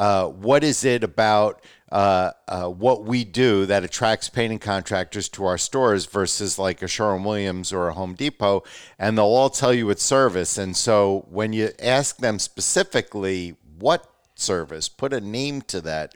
uh, 0.00 0.26
what 0.28 0.64
is 0.64 0.82
it 0.82 1.04
about 1.04 1.62
uh, 1.92 2.30
uh, 2.48 2.66
what 2.66 3.04
we 3.04 3.22
do 3.22 3.66
that 3.66 3.84
attracts 3.84 4.30
painting 4.30 4.58
contractors 4.58 5.28
to 5.28 5.44
our 5.44 5.58
stores 5.58 6.06
versus 6.06 6.58
like 6.58 6.80
a 6.80 6.88
Sherwin 6.88 7.22
Williams 7.22 7.70
or 7.70 7.88
a 7.88 7.92
Home 7.92 8.14
Depot, 8.14 8.64
and 8.98 9.18
they'll 9.18 9.26
all 9.26 9.50
tell 9.50 9.74
you 9.74 9.90
it's 9.90 10.02
service. 10.02 10.56
And 10.56 10.74
so 10.74 11.26
when 11.28 11.52
you 11.52 11.72
ask 11.78 12.16
them 12.16 12.38
specifically 12.38 13.56
what 13.78 14.10
service, 14.34 14.88
put 14.88 15.12
a 15.12 15.20
name 15.20 15.60
to 15.62 15.82
that 15.82 16.14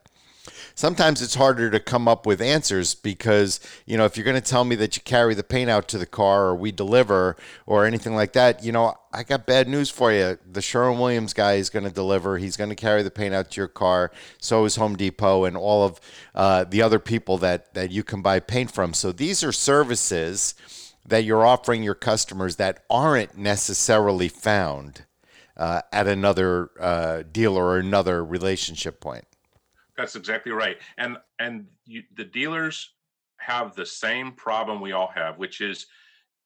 sometimes 0.75 1.23
it's 1.23 1.35
harder 1.35 1.71
to 1.71 1.81
come 1.81 2.09
up 2.09 2.27
with 2.27 2.41
answers 2.41 2.95
because 2.95 3.61
you 3.87 3.97
know 3.97 4.05
if 4.05 4.17
you're 4.17 4.25
going 4.25 4.41
to 4.41 4.41
tell 4.41 4.65
me 4.65 4.77
that 4.77 4.97
you 4.97 5.03
carry 5.03 5.35
the 5.35 5.45
paint 5.45 5.71
out 5.71 5.89
to 5.89 5.99
the 5.99 6.07
car 6.07 6.47
or 6.47 6.57
we 6.57 6.73
deliver 6.73 7.37
or 7.67 7.85
anything 7.85 8.15
like 8.15 8.33
that 8.33 8.65
you 8.65 8.73
know 8.73 8.95
i 9.15 9.23
got 9.23 9.47
bad 9.47 9.69
news 9.69 9.91
for 9.91 10.13
you. 10.13 10.37
The 10.51 10.61
sherwin 10.61 10.99
williams 10.99 11.33
guy 11.33 11.55
is 11.55 11.71
going 11.71 11.85
to 11.85 11.91
deliver. 11.91 12.37
He's 12.39 12.57
going 12.57 12.71
to 12.71 12.77
carry 12.77 13.03
the 13.03 13.11
paint 13.11 13.35
out 13.35 13.53
to 13.53 13.61
your 13.61 13.69
car. 13.69 14.11
So 14.39 14.65
is 14.65 14.77
home 14.77 14.97
depot 14.97 15.45
and 15.45 15.57
all 15.57 15.85
of 15.85 16.01
uh, 16.35 16.65
the 16.65 16.83
other 16.83 16.99
people 16.99 17.39
that 17.39 17.73
that 17.75 17.91
you 17.91 18.03
can 18.03 18.23
buy 18.23 18.41
paint 18.41 18.73
from. 18.73 18.93
So 18.93 19.13
these 19.13 19.45
are 19.45 19.53
services 19.53 20.55
that 21.07 21.25
you're 21.25 21.47
offering 21.47 21.83
your 21.83 21.95
customers 21.95 22.57
that 22.57 22.83
aren't 22.91 23.37
necessarily 23.37 24.29
found 24.29 25.05
uh, 25.57 25.83
at 25.93 26.09
another 26.09 26.71
uh, 26.81 27.23
dealer 27.31 27.65
or 27.65 27.79
another 27.79 28.25
relationship 28.25 29.01
point 29.01 29.25
that's 29.97 30.17
exactly 30.17 30.53
right. 30.53 30.79
And 30.99 31.19
and 31.39 31.67
you, 31.87 32.03
the 32.17 32.25
dealers 32.25 32.91
have 33.39 33.75
the 33.75 33.87
same 33.87 34.33
problem 34.33 34.81
we 34.81 34.93
all 34.93 35.11
have, 35.15 35.39
which 35.39 35.61
is 35.61 35.87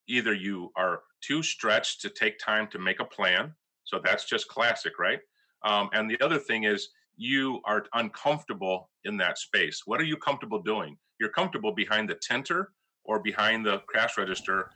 either 0.08 0.32
you 0.34 0.72
are 0.76 1.02
too 1.20 1.42
stretched 1.42 2.00
to 2.02 2.10
take 2.10 2.38
time 2.38 2.66
to 2.68 2.78
make 2.78 3.00
a 3.00 3.04
plan. 3.04 3.52
So 3.84 4.00
that's 4.02 4.24
just 4.24 4.48
classic, 4.48 4.98
right? 4.98 5.20
Um, 5.64 5.90
and 5.92 6.10
the 6.10 6.20
other 6.20 6.38
thing 6.38 6.64
is 6.64 6.88
you 7.16 7.60
are 7.64 7.84
uncomfortable 7.94 8.90
in 9.04 9.16
that 9.18 9.38
space. 9.38 9.82
What 9.86 10.00
are 10.00 10.04
you 10.04 10.16
comfortable 10.16 10.62
doing? 10.62 10.96
You're 11.18 11.30
comfortable 11.30 11.72
behind 11.72 12.08
the 12.08 12.14
tenter 12.14 12.72
or 13.04 13.18
behind 13.18 13.66
the 13.66 13.82
cash 13.92 14.16
register 14.16 14.70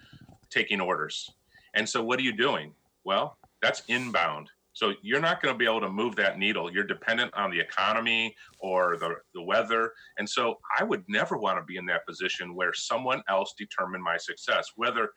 taking 0.51 0.81
orders. 0.81 1.31
And 1.75 1.89
so 1.89 2.03
what 2.03 2.19
are 2.19 2.23
you 2.23 2.37
doing? 2.37 2.75
Well, 3.05 3.39
that's 3.61 3.83
inbound. 3.89 4.51
So 4.73 4.95
you're 5.03 5.21
not 5.21 5.43
going 5.43 5.55
to 5.55 5.59
be 5.59 5.67
able 5.67 5.81
to 5.83 5.91
move 5.91 6.17
that 6.17 6.39
needle. 6.39 6.73
You're 6.73 6.85
dependent 6.85 7.33
on 7.35 7.51
the 7.51 7.61
economy 7.61 8.35
or 8.59 8.97
the, 8.97 9.17
the 9.35 9.43
weather. 9.43 9.93
And 10.19 10.29
so 10.29 10.59
I 10.79 10.85
would 10.85 11.05
never 11.09 11.37
want 11.37 11.59
to 11.59 11.65
be 11.65 11.77
in 11.77 11.87
that 11.87 12.07
position 12.07 12.55
where 12.55 12.73
someone 12.73 13.23
else 13.29 13.55
determined 13.59 14.03
my 14.03 14.17
success. 14.17 14.73
Whether, 14.77 15.11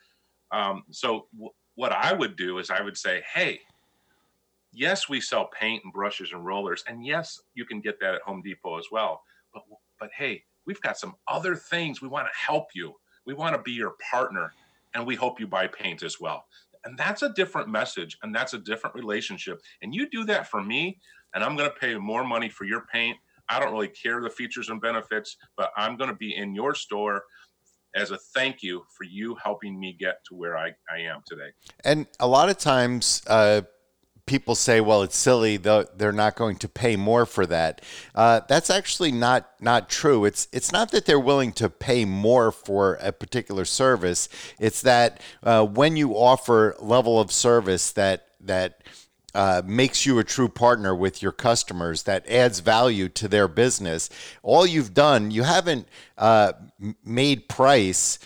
um, 0.51 0.83
so 0.91 1.27
w- 1.33 1.51
what 1.75 1.91
I 1.91 2.13
would 2.13 2.35
do 2.35 2.57
is 2.57 2.69
I 2.69 2.81
would 2.81 2.97
say, 2.97 3.23
hey, 3.33 3.61
yes, 4.73 5.07
we 5.07 5.21
sell 5.21 5.49
paint 5.57 5.83
and 5.85 5.93
brushes 5.93 6.31
and 6.33 6.45
rollers. 6.45 6.83
And 6.87 7.05
yes, 7.05 7.41
you 7.53 7.65
can 7.65 7.79
get 7.79 7.99
that 8.01 8.15
at 8.15 8.21
Home 8.23 8.41
Depot 8.41 8.77
as 8.77 8.87
well. 8.91 9.23
But, 9.53 9.63
but 9.99 10.09
hey, 10.17 10.43
we've 10.65 10.81
got 10.81 10.97
some 10.97 11.15
other 11.29 11.55
things. 11.55 12.01
We 12.01 12.09
want 12.09 12.27
to 12.27 12.37
help 12.37 12.67
you. 12.75 12.93
We 13.25 13.33
want 13.33 13.55
to 13.55 13.61
be 13.61 13.71
your 13.71 13.95
partner 14.11 14.53
and 14.95 15.05
we 15.05 15.15
hope 15.15 15.39
you 15.39 15.45
buy 15.47 15.67
paint 15.67 16.03
as 16.03 16.19
well. 16.19 16.45
And 16.85 16.97
that's 16.97 17.23
a 17.23 17.29
different 17.29 17.67
message 17.67 18.17
and 18.23 18.33
that's 18.33 18.53
a 18.53 18.59
different 18.59 18.95
relationship. 18.95 19.59
And 19.81 19.93
you 19.93 20.09
do 20.09 20.23
that 20.25 20.47
for 20.47 20.61
me, 20.63 20.99
and 21.33 21.43
I'm 21.43 21.55
going 21.55 21.69
to 21.69 21.75
pay 21.75 21.95
more 21.95 22.23
money 22.23 22.49
for 22.49 22.65
your 22.65 22.85
paint. 22.91 23.17
I 23.49 23.59
don't 23.59 23.71
really 23.71 23.89
care 23.89 24.21
the 24.21 24.29
features 24.29 24.69
and 24.69 24.81
benefits, 24.81 25.37
but 25.57 25.71
I'm 25.75 25.97
going 25.97 26.09
to 26.09 26.15
be 26.15 26.35
in 26.35 26.55
your 26.55 26.73
store 26.73 27.23
as 27.95 28.11
a 28.11 28.17
thank 28.33 28.61
you 28.61 28.83
for 28.97 29.05
you 29.05 29.35
helping 29.41 29.79
me 29.79 29.95
get 29.97 30.17
to 30.29 30.35
where 30.35 30.57
I, 30.57 30.73
I 30.91 30.99
am 31.01 31.21
today. 31.25 31.49
And 31.83 32.07
a 32.19 32.27
lot 32.27 32.49
of 32.49 32.57
times, 32.57 33.21
uh, 33.27 33.61
people 34.25 34.55
say, 34.55 34.81
well, 34.81 35.03
it's 35.03 35.17
silly. 35.17 35.57
They're 35.57 36.11
not 36.11 36.35
going 36.35 36.57
to 36.57 36.69
pay 36.69 36.95
more 36.95 37.25
for 37.25 37.45
that. 37.45 37.81
Uh, 38.13 38.41
that's 38.47 38.69
actually 38.69 39.11
not 39.11 39.49
not 39.59 39.89
true. 39.89 40.25
It's 40.25 40.47
it's 40.51 40.71
not 40.71 40.91
that 40.91 41.05
they're 41.05 41.19
willing 41.19 41.51
to 41.53 41.69
pay 41.69 42.05
more 42.05 42.51
for 42.51 42.95
a 42.95 43.11
particular 43.11 43.65
service. 43.65 44.29
It's 44.59 44.81
that 44.81 45.21
uh, 45.43 45.65
when 45.65 45.95
you 45.95 46.13
offer 46.13 46.75
level 46.79 47.19
of 47.19 47.31
service 47.31 47.91
that 47.91 48.27
that 48.41 48.81
uh, 49.35 49.61
makes 49.65 50.05
you 50.05 50.17
a 50.17 50.23
true 50.23 50.47
partner 50.47 50.95
with 50.95 51.21
your 51.21 51.33
customers 51.33 52.03
that 52.03 52.25
adds 52.29 52.61
value 52.61 53.09
to 53.09 53.27
their 53.27 53.49
business. 53.49 54.09
All 54.43 54.65
you've 54.65 54.93
done, 54.93 55.29
you 55.29 55.43
haven't 55.43 55.89
uh, 56.17 56.53
made 57.03 57.49
price 57.49 58.17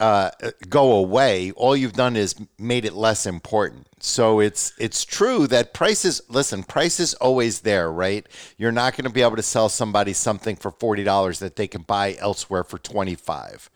uh, 0.00 0.30
go 0.68 0.92
away. 0.92 1.52
All 1.52 1.76
you've 1.76 1.92
done 1.92 2.16
is 2.16 2.34
made 2.58 2.84
it 2.84 2.94
less 2.94 3.26
important. 3.26 3.86
So 4.00 4.40
it's 4.40 4.72
it's 4.78 5.04
true 5.04 5.46
that 5.48 5.72
prices. 5.72 6.20
Listen, 6.28 6.62
price 6.62 7.00
is 7.00 7.14
always 7.14 7.60
there, 7.60 7.90
right? 7.90 8.26
You're 8.58 8.72
not 8.72 8.96
going 8.96 9.04
to 9.04 9.10
be 9.10 9.22
able 9.22 9.36
to 9.36 9.42
sell 9.42 9.68
somebody 9.68 10.12
something 10.12 10.56
for 10.56 10.70
forty 10.70 11.04
dollars 11.04 11.38
that 11.38 11.56
they 11.56 11.66
can 11.66 11.82
buy 11.82 12.16
elsewhere 12.18 12.64
for 12.64 12.78
twenty 12.78 13.14
five. 13.14 13.70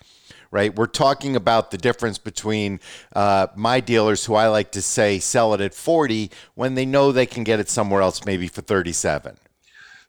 Right, 0.50 0.74
we're 0.74 0.86
talking 0.86 1.36
about 1.36 1.72
the 1.72 1.76
difference 1.76 2.16
between 2.16 2.80
uh, 3.14 3.48
my 3.54 3.80
dealers, 3.80 4.24
who 4.24 4.34
I 4.34 4.48
like 4.48 4.72
to 4.72 4.80
say 4.80 5.18
sell 5.18 5.52
it 5.52 5.60
at 5.60 5.74
forty, 5.74 6.30
when 6.54 6.74
they 6.74 6.86
know 6.86 7.12
they 7.12 7.26
can 7.26 7.44
get 7.44 7.60
it 7.60 7.68
somewhere 7.68 8.00
else, 8.00 8.24
maybe 8.24 8.48
for 8.48 8.62
thirty-seven. 8.62 9.36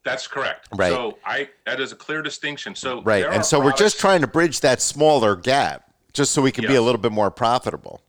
That's 0.05 0.27
correct. 0.27 0.69
Right. 0.73 0.93
So 0.93 1.17
I 1.25 1.49
that 1.65 1.81
is 1.81 1.91
a 1.91 1.97
clear 1.97 2.21
distinction. 2.21 2.73
So 2.73 3.01
right, 3.01 3.25
and 3.25 3.43
so 3.43 3.57
products, 3.59 3.81
we're 3.81 3.85
just 3.85 3.99
trying 3.99 4.21
to 4.21 4.27
bridge 4.27 4.61
that 4.61 4.81
smaller 4.81 5.35
gap 5.35 5.88
just 6.13 6.31
so 6.31 6.41
we 6.41 6.51
can 6.51 6.63
yes. 6.63 6.71
be 6.71 6.75
a 6.75 6.81
little 6.81 7.01
bit 7.01 7.11
more 7.11 7.31
profitable. 7.31 8.01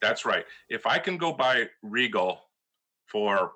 That's 0.00 0.24
right. 0.24 0.44
If 0.68 0.86
I 0.86 0.98
can 0.98 1.16
go 1.16 1.32
buy 1.32 1.68
Regal 1.82 2.40
for 3.06 3.52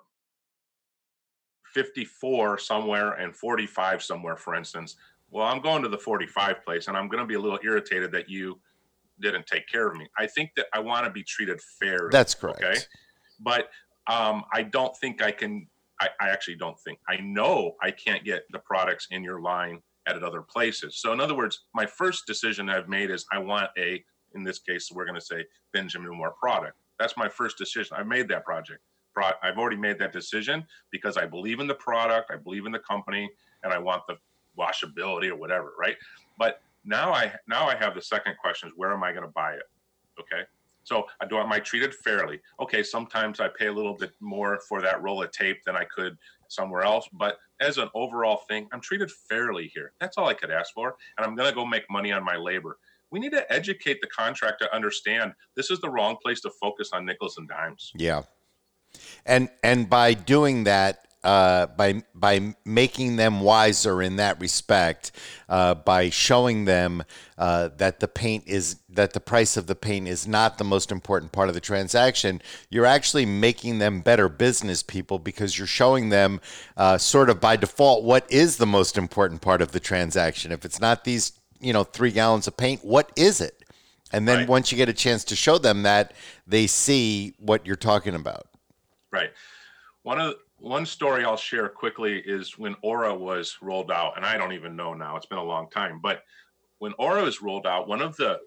54 1.75 2.59
somewhere 2.59 3.13
and 3.13 3.35
45 3.35 4.03
somewhere, 4.03 4.37
for 4.37 4.55
instance, 4.55 4.97
well, 5.31 5.47
I'm 5.47 5.61
going 5.61 5.83
to 5.83 5.89
the 5.89 5.99
45 5.99 6.65
place 6.65 6.89
and 6.89 6.97
I'm 6.97 7.09
going 7.09 7.23
to 7.23 7.27
be 7.27 7.35
a 7.35 7.41
little 7.41 7.59
irritated 7.63 8.13
that 8.13 8.29
you 8.29 8.61
didn't 9.21 9.47
take 9.47 9.67
care 9.67 9.89
of 9.89 9.97
me. 9.97 10.07
I 10.19 10.27
think 10.27 10.51
that 10.57 10.67
I 10.73 10.79
want 10.79 11.05
to 11.05 11.11
be 11.11 11.23
treated 11.23 11.61
fair. 11.81 12.09
That's 12.13 12.35
correct. 12.35 12.63
Okay. 12.63 12.79
But 13.41 13.71
um, 14.07 14.45
I 14.53 14.63
don't 14.63 14.97
think 14.97 15.23
I 15.23 15.33
can, 15.33 15.67
I, 16.01 16.09
I 16.21 16.29
actually 16.29 16.57
don't 16.57 16.79
think, 16.81 16.99
I 17.09 17.17
know 17.17 17.75
I 17.83 17.91
can't 17.91 18.25
get 18.25 18.45
the 18.53 18.61
products 18.61 19.09
in 19.11 19.25
your 19.25 19.41
line 19.41 19.83
at 20.07 20.23
other 20.23 20.43
places. 20.43 20.97
So 20.97 21.13
in 21.13 21.21
other 21.21 21.35
words, 21.35 21.65
my 21.75 21.87
first 21.87 22.27
decision 22.27 22.69
I've 22.69 22.89
made 22.89 23.11
is 23.11 23.27
I 23.33 23.39
want 23.39 23.71
a, 23.79 24.05
in 24.35 24.45
this 24.45 24.59
case, 24.59 24.91
we're 24.93 25.05
going 25.05 25.19
to 25.19 25.25
say 25.25 25.45
Benjamin 25.73 26.17
Moore 26.17 26.35
product. 26.41 26.77
That's 26.99 27.17
my 27.17 27.29
first 27.29 27.59
decision. 27.59 27.97
I've 27.99 28.07
made 28.07 28.29
that 28.29 28.45
project. 28.45 28.81
I've 29.43 29.57
already 29.57 29.77
made 29.77 29.99
that 29.99 30.13
decision 30.13 30.67
because 30.91 31.17
I 31.17 31.25
believe 31.25 31.61
in 31.61 31.67
the 31.67 31.75
product, 31.75 32.31
I 32.31 32.37
believe 32.37 32.67
in 32.67 32.73
the 32.73 32.79
company, 32.79 33.31
and 33.63 33.73
I 33.73 33.79
want 33.79 34.03
the 34.07 34.17
washability 34.59 35.29
or 35.31 35.37
whatever, 35.37 35.73
right? 35.79 35.97
But 36.39 36.61
now 36.85 37.13
I 37.13 37.33
now 37.49 37.67
I 37.67 37.77
have 37.77 37.95
the 37.95 38.03
second 38.03 38.37
question: 38.37 38.69
is 38.69 38.75
where 38.77 38.93
am 38.93 39.03
I 39.03 39.13
going 39.13 39.25
to 39.25 39.33
buy 39.33 39.55
it? 39.55 39.63
Okay, 40.21 40.43
so 40.85 41.07
I 41.21 41.27
do 41.27 41.39
am 41.39 41.51
I 41.51 41.61
treated 41.61 41.95
fairly? 41.95 42.41
Okay, 42.61 42.83
sometimes 42.83 43.41
I 43.41 43.49
pay 43.49 43.67
a 43.67 43.73
little 43.73 43.95
bit 43.95 44.13
more 44.21 44.61
for 44.69 44.83
that 44.83 45.03
roll 45.03 45.23
of 45.23 45.31
tape 45.31 45.65
than 45.65 45.77
I 45.77 45.85
could 45.85 46.17
somewhere 46.49 46.83
else, 46.83 47.09
but 47.13 47.39
as 47.61 47.79
an 47.79 47.89
overall 47.95 48.43
thing, 48.49 48.69
I'm 48.73 48.81
treated 48.81 49.11
fairly 49.11 49.71
here. 49.73 49.93
That's 50.01 50.19
all 50.19 50.29
I 50.29 50.35
could 50.35 50.51
ask 50.51 50.73
for. 50.75 50.97
And 51.17 51.27
I'm 51.27 51.35
going 51.35 51.49
to 51.49 51.55
go 51.55 51.65
make 51.65 51.85
money 51.91 52.13
on 52.13 52.25
my 52.25 52.37
labor. 52.37 52.79
We 53.11 53.21
need 53.21 53.33
to 53.33 53.51
educate 53.53 54.01
the 54.01 54.09
contractor 54.09 54.67
to 54.67 54.75
understand 54.75 55.33
this 55.55 55.71
is 55.71 55.81
the 55.81 55.89
wrong 55.89 56.17
place 56.23 56.41
to 56.43 56.51
focus 56.61 56.91
on 56.93 57.07
nickels 57.07 57.39
and 57.39 57.49
dimes. 57.49 57.93
Yeah. 57.95 58.23
And 59.25 59.49
and 59.63 59.89
by 59.89 60.15
doing 60.15 60.65
that, 60.65 61.06
uh, 61.27 61.67
by 61.77 62.05
by 62.15 62.55
making 62.65 63.17
them 63.17 63.41
wiser 63.41 64.01
in 64.01 64.15
that 64.15 64.41
respect, 64.41 65.11
uh, 65.49 65.75
by 65.75 66.09
showing 66.09 66.67
them 66.67 67.03
uh, 67.37 67.69
that 67.79 67.99
the 67.99 68.07
paint 68.07 68.45
is 68.47 68.77
that 68.89 69.13
the 69.13 69.19
price 69.19 69.57
of 69.57 69.67
the 69.67 69.75
paint 69.75 70.07
is 70.07 70.29
not 70.29 70.57
the 70.57 70.65
most 70.65 70.93
important 70.93 71.33
part 71.33 71.49
of 71.49 71.55
the 71.55 71.61
transaction, 71.61 72.41
you're 72.71 72.87
actually 72.87 73.27
making 73.27 73.81
them 73.81 74.01
better 74.01 74.29
business 74.29 74.85
people 74.85 75.19
because 75.19 75.59
you're 75.59 75.67
showing 75.67 76.11
them 76.11 76.41
uh, 76.77 76.97
sort 76.97 77.29
of 77.29 77.41
by 77.41 77.57
default 77.57 78.05
what 78.05 78.25
is 78.31 78.57
the 78.57 78.67
most 78.67 78.97
important 78.97 79.41
part 79.41 79.61
of 79.61 79.73
the 79.73 79.81
transaction. 79.81 80.53
If 80.53 80.65
it's 80.65 80.81
not 80.81 81.03
these, 81.03 81.33
you 81.59 81.73
know, 81.73 81.83
three 81.83 82.13
gallons 82.13 82.47
of 82.47 82.57
paint, 82.57 82.85
what 82.85 83.11
is 83.17 83.41
it? 83.41 83.65
And 84.13 84.29
then 84.29 84.39
right. 84.39 84.49
once 84.49 84.71
you 84.71 84.79
get 84.79 84.89
a 84.89 84.95
chance 84.95 85.25
to 85.25 85.37
show 85.37 85.59
them 85.59 85.83
that, 85.83 86.13
they 86.47 86.69
see 86.69 87.35
what 87.41 87.67
you're 87.67 87.75
talking 87.75 88.15
about. 88.15 88.47
Right. 89.11 89.33
One 90.05 90.21
of 90.21 90.37
one 90.59 90.87
story 90.87 91.25
I'll 91.25 91.37
share 91.37 91.69
quickly 91.69 92.23
is 92.25 92.59
when 92.59 92.77
Aura 92.83 93.15
was 93.15 93.57
rolled 93.61 93.91
out, 93.91 94.17
and 94.17 94.25
I 94.25 94.37
don't 94.37 94.53
even 94.53 94.77
know 94.77 94.95
now; 94.95 95.17
it's 95.17 95.27
been 95.27 95.39
a 95.39 95.45
long 95.45 95.69
time. 95.71 96.01
But 96.03 96.23
when 96.79 96.93
Aura 96.99 97.23
was 97.23 97.43
rolled 97.43 97.67
out, 97.67 97.89
one 97.89 98.01
of 98.01 98.17
the 98.17 98.39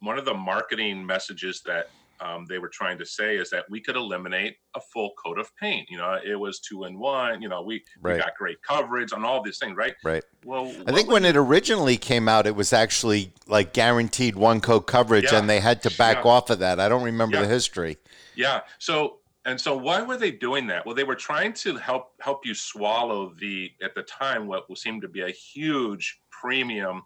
one 0.00 0.18
of 0.18 0.24
the 0.24 0.34
marketing 0.34 1.06
messages 1.06 1.62
that 1.64 1.88
um, 2.22 2.46
they 2.48 2.58
were 2.58 2.68
trying 2.68 2.98
to 2.98 3.06
say 3.06 3.36
is 3.36 3.50
that 3.50 3.64
we 3.68 3.80
could 3.80 3.96
eliminate 3.96 4.56
a 4.76 4.80
full 4.92 5.10
coat 5.22 5.38
of 5.38 5.50
paint. 5.56 5.88
You 5.90 5.98
know, 5.98 6.18
it 6.24 6.36
was 6.36 6.60
two 6.60 6.84
in 6.84 6.98
one. 6.98 7.42
You 7.42 7.48
know, 7.48 7.62
we, 7.62 7.82
right. 8.00 8.14
we 8.14 8.20
got 8.20 8.34
great 8.36 8.62
coverage 8.62 9.12
on 9.12 9.24
all 9.24 9.42
these 9.42 9.58
things, 9.58 9.76
right? 9.76 9.94
Right. 10.04 10.24
Well, 10.44 10.72
I 10.86 10.92
think 10.92 11.10
when 11.10 11.24
it 11.24 11.36
originally 11.36 11.96
came 11.96 12.28
out, 12.28 12.46
it 12.46 12.54
was 12.54 12.72
actually 12.72 13.32
like 13.46 13.72
guaranteed 13.72 14.36
one 14.36 14.60
coat 14.60 14.86
coverage, 14.86 15.32
yeah. 15.32 15.38
and 15.38 15.50
they 15.50 15.60
had 15.60 15.82
to 15.82 15.90
back 15.96 16.24
yeah. 16.24 16.30
off 16.30 16.50
of 16.50 16.60
that. 16.60 16.78
I 16.78 16.88
don't 16.88 17.02
remember 17.02 17.36
yeah. 17.36 17.42
the 17.42 17.48
history. 17.48 17.98
Yeah. 18.34 18.60
So 18.78 19.18
and 19.44 19.60
so 19.60 19.76
why 19.76 20.02
were 20.02 20.16
they 20.16 20.30
doing 20.30 20.66
that? 20.68 20.86
Well 20.86 20.94
they 20.94 21.04
were 21.04 21.16
trying 21.16 21.52
to 21.54 21.76
help 21.76 22.12
help 22.20 22.46
you 22.46 22.54
swallow 22.54 23.32
the 23.40 23.70
at 23.82 23.94
the 23.94 24.02
time 24.02 24.46
what 24.46 24.64
seemed 24.76 25.02
to 25.02 25.08
be 25.08 25.22
a 25.22 25.30
huge 25.30 26.20
premium. 26.30 27.02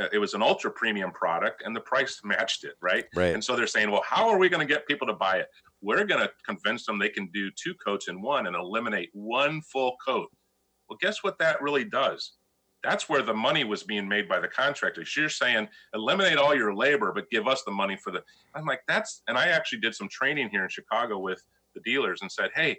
Uh, 0.00 0.06
it 0.12 0.18
was 0.18 0.34
an 0.34 0.42
ultra 0.42 0.70
premium 0.70 1.10
product 1.10 1.62
and 1.64 1.74
the 1.74 1.80
price 1.80 2.20
matched 2.24 2.64
it 2.64 2.74
right? 2.80 3.06
Right. 3.14 3.34
And 3.34 3.42
so 3.42 3.56
they're 3.56 3.66
saying 3.66 3.90
well 3.90 4.04
how 4.06 4.28
are 4.28 4.38
we 4.38 4.48
going 4.48 4.66
to 4.66 4.72
get 4.72 4.86
people 4.86 5.06
to 5.06 5.14
buy 5.14 5.38
it? 5.38 5.48
We're 5.80 6.04
going 6.04 6.20
to 6.20 6.30
convince 6.44 6.86
them 6.86 6.98
they 6.98 7.08
can 7.08 7.28
do 7.32 7.50
two 7.50 7.74
coats 7.74 8.08
in 8.08 8.20
one 8.20 8.46
and 8.46 8.56
eliminate 8.56 9.10
one 9.12 9.60
full 9.62 9.96
coat. 10.04 10.28
Well 10.88 10.98
guess 11.00 11.22
what 11.22 11.38
that 11.38 11.60
really 11.62 11.84
does 11.84 12.37
that's 12.82 13.08
where 13.08 13.22
the 13.22 13.34
money 13.34 13.64
was 13.64 13.82
being 13.82 14.08
made 14.08 14.28
by 14.28 14.38
the 14.38 14.48
contractors. 14.48 15.16
You're 15.16 15.28
saying 15.28 15.68
eliminate 15.94 16.38
all 16.38 16.54
your 16.54 16.74
labor, 16.74 17.12
but 17.12 17.30
give 17.30 17.48
us 17.48 17.62
the 17.64 17.72
money 17.72 17.96
for 17.96 18.12
the. 18.12 18.22
I'm 18.54 18.66
like, 18.66 18.82
that's, 18.86 19.22
and 19.26 19.36
I 19.36 19.48
actually 19.48 19.80
did 19.80 19.94
some 19.94 20.08
training 20.08 20.50
here 20.50 20.62
in 20.62 20.68
Chicago 20.68 21.18
with 21.18 21.42
the 21.74 21.80
dealers 21.80 22.22
and 22.22 22.30
said, 22.30 22.50
hey, 22.54 22.78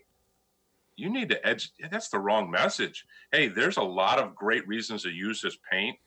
you 0.95 1.09
need 1.09 1.29
to 1.29 1.47
edge. 1.47 1.71
That's 1.91 2.09
the 2.09 2.19
wrong 2.19 2.49
message. 2.49 3.05
Hey, 3.31 3.47
there's 3.47 3.77
a 3.77 3.83
lot 3.83 4.19
of 4.19 4.35
great 4.35 4.67
reasons 4.67 5.03
to 5.03 5.09
use 5.09 5.41
this 5.41 5.57
paint. 5.71 5.97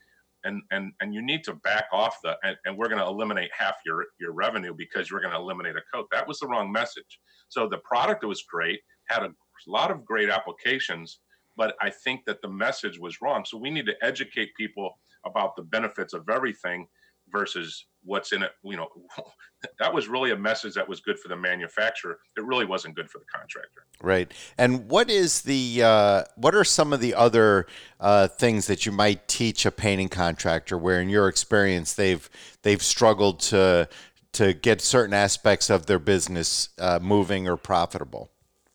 And, 0.45 0.61
and 0.73 0.93
and 1.01 1.15
you 1.15 1.23
need 1.23 1.45
to 1.45 1.55
back 1.55 1.85
off 1.93 2.17
the 2.25 2.37
and, 2.43 2.57
and 2.65 2.77
we're 2.77 2.89
going 2.89 2.99
to 2.99 3.07
eliminate 3.07 3.53
half 3.57 3.77
your 3.87 4.07
your 4.19 4.33
revenue 4.33 4.75
because 4.77 5.09
you're 5.09 5.21
going 5.21 5.33
to 5.33 5.39
eliminate 5.39 5.77
a 5.77 5.83
coat 5.95 6.09
that 6.11 6.27
was 6.27 6.41
the 6.41 6.49
wrong 6.49 6.73
message 6.73 7.21
so 7.49 7.69
the 7.69 7.79
product 7.79 8.25
was 8.25 8.43
great 8.43 8.81
had 9.05 9.23
a 9.23 9.31
lot 9.69 9.93
of 9.93 10.05
great 10.05 10.31
applications 10.31 11.21
but 11.57 11.75
I 11.81 11.91
think 11.91 12.25
that 12.27 12.43
the 12.43 12.49
message 12.49 12.99
was 12.99 13.21
wrong. 13.21 13.45
So 13.45 13.57
we 13.59 13.71
need 13.71 13.87
to 13.87 13.95
educate 14.03 14.55
people 14.57 14.99
about 15.25 15.57
the 15.57 15.63
benefits 15.63 16.13
of 16.13 16.29
everything 16.29 16.87
versus 17.31 17.87
what's 18.05 18.33
in 18.33 18.43
it. 18.43 18.51
You 18.65 18.77
know, 18.77 18.89
that 19.79 19.93
was 19.93 20.09
really 20.09 20.33
a 20.33 20.37
message 20.37 20.75
that 20.75 20.89
was 20.89 21.01
good 21.01 21.19
for 21.19 21.29
the 21.29 21.37
manufacturer. 21.37 22.19
It 22.37 22.45
really 22.45 22.65
wasn't 22.65 22.97
good 22.97 23.11
for 23.11 23.19
the 23.19 23.25
contractor. 23.33 23.87
Right. 24.01 24.33
And 24.59 24.89
what 24.89 25.11
is 25.11 25.43
the 25.43 25.83
uh, 25.83 26.25
what 26.37 26.55
are 26.55 26.65
some 26.65 26.93
of 26.93 27.01
the 27.01 27.15
other 27.15 27.67
uh, 28.01 28.29
things 28.29 28.67
that 28.67 28.87
you 28.87 28.93
might 28.93 29.29
teach 29.29 29.65
a 29.65 29.71
painting 29.71 30.09
contractor 30.09 30.77
where, 30.77 31.01
in 31.01 31.09
your 31.09 31.29
experience, 31.29 31.95
they've 31.95 32.29
they've 32.63 32.83
struggled 32.83 33.41
to 33.41 33.89
to 34.33 34.55
get 34.55 34.81
certain 34.81 35.15
aspects 35.15 35.71
of 35.71 35.87
their 35.87 35.99
business 35.99 36.71
uh, 36.79 36.99
moving 37.03 37.47
or 37.47 37.57
profitable? 37.57 38.31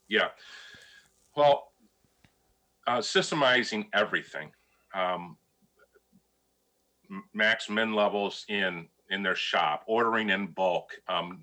Yeah. 0.08 0.28
Well, 1.36 1.67
uh, 2.88 2.98
systemizing 2.98 3.86
everything, 3.92 4.50
um, 4.94 5.36
max 7.34 7.68
min 7.68 7.92
levels 7.92 8.44
in 8.48 8.88
in 9.10 9.22
their 9.22 9.36
shop, 9.36 9.84
ordering 9.86 10.30
in 10.30 10.46
bulk, 10.48 10.90
um, 11.08 11.42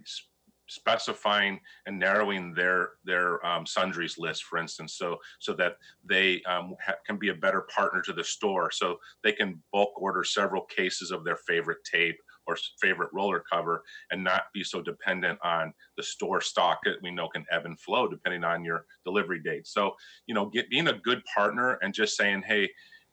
specifying 0.67 1.59
and 1.85 1.99
narrowing 1.99 2.53
their 2.55 2.93
their 3.03 3.45
um, 3.45 3.63
sundries 3.65 4.17
list, 4.17 4.43
for 4.45 4.57
instance, 4.57 4.95
so 4.95 5.17
so 5.39 5.53
that 5.53 5.77
they 6.03 6.41
um, 6.43 6.75
ha- 6.83 6.95
can 7.05 7.17
be 7.17 7.29
a 7.29 7.35
better 7.35 7.67
partner 7.73 8.01
to 8.01 8.13
the 8.13 8.23
store, 8.23 8.71
so 8.71 8.97
they 9.23 9.31
can 9.31 9.61
bulk 9.71 10.01
order 10.01 10.23
several 10.23 10.63
cases 10.63 11.11
of 11.11 11.23
their 11.23 11.37
favorite 11.37 11.83
tape 11.83 12.19
or 12.47 12.57
favorite 12.79 13.09
roller 13.13 13.43
cover 13.51 13.83
and 14.11 14.23
not 14.23 14.43
be 14.53 14.63
so 14.63 14.81
dependent 14.81 15.39
on 15.43 15.73
the 15.97 16.03
store 16.03 16.41
stock 16.41 16.79
that 16.83 17.01
we 17.01 17.11
know 17.11 17.27
can 17.27 17.45
ebb 17.51 17.65
and 17.65 17.79
flow 17.79 18.07
depending 18.07 18.43
on 18.43 18.63
your 18.63 18.85
delivery 19.03 19.39
date. 19.39 19.67
So, 19.67 19.95
you 20.27 20.35
know, 20.35 20.45
get 20.45 20.69
being 20.69 20.87
a 20.87 20.93
good 20.93 21.23
partner 21.33 21.79
and 21.81 21.93
just 21.93 22.17
saying, 22.17 22.43
hey, 22.45 22.69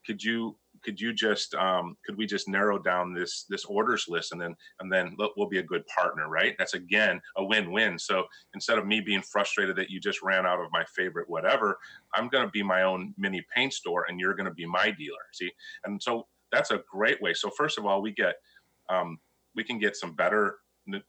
could 0.07 0.23
you 0.23 0.57
could 0.83 1.01
you 1.01 1.13
just 1.13 1.55
um, 1.55 1.97
could 2.05 2.17
we 2.17 2.27
just 2.27 2.49
narrow 2.49 2.79
down 2.79 3.15
this 3.15 3.45
this 3.49 3.65
orders 3.65 4.07
list 4.09 4.33
and 4.33 4.41
then 4.41 4.55
and 4.81 4.93
then 4.93 5.17
we'll 5.37 5.49
be 5.49 5.59
a 5.59 5.63
good 5.63 5.87
partner 5.87 6.29
right? 6.29 6.55
That's 6.59 6.75
again 6.75 7.21
a 7.37 7.45
win-win. 7.45 7.99
So 7.99 8.25
instead 8.55 8.79
of 8.79 8.87
me 8.87 9.01
being 9.01 9.23
frustrated 9.23 9.77
that 9.77 9.91
you 9.91 10.01
just 10.01 10.23
ran 10.23 10.45
out 10.45 10.61
of 10.61 10.73
my 10.73 10.85
favorite 10.97 11.29
whatever 11.29 11.79
i'm 12.15 12.29
going 12.29 12.45
to 12.45 12.51
be 12.51 12.63
my 12.63 12.83
own 12.83 13.15
mini 13.17 13.45
paint 13.55 13.73
store 13.73 14.07
and 14.09 14.19
you're 14.19 14.35
going 14.35 14.47
to 14.47 14.55
be 14.55 14.67
my 14.67 14.91
dealer 14.91 15.19
see? 15.33 15.51
And 15.85 16.03
so 16.03 16.27
that's 16.51 16.71
a 16.71 16.83
great 16.91 17.21
way. 17.23 17.33
So 17.33 17.51
first 17.51 17.79
of 17.79 17.87
all 17.87 18.03
we 18.03 18.13
get 18.13 18.35
um, 18.89 19.19
we 19.55 19.65
can 19.65 19.79
get 19.79 19.97
some 19.97 20.15
better 20.15 20.57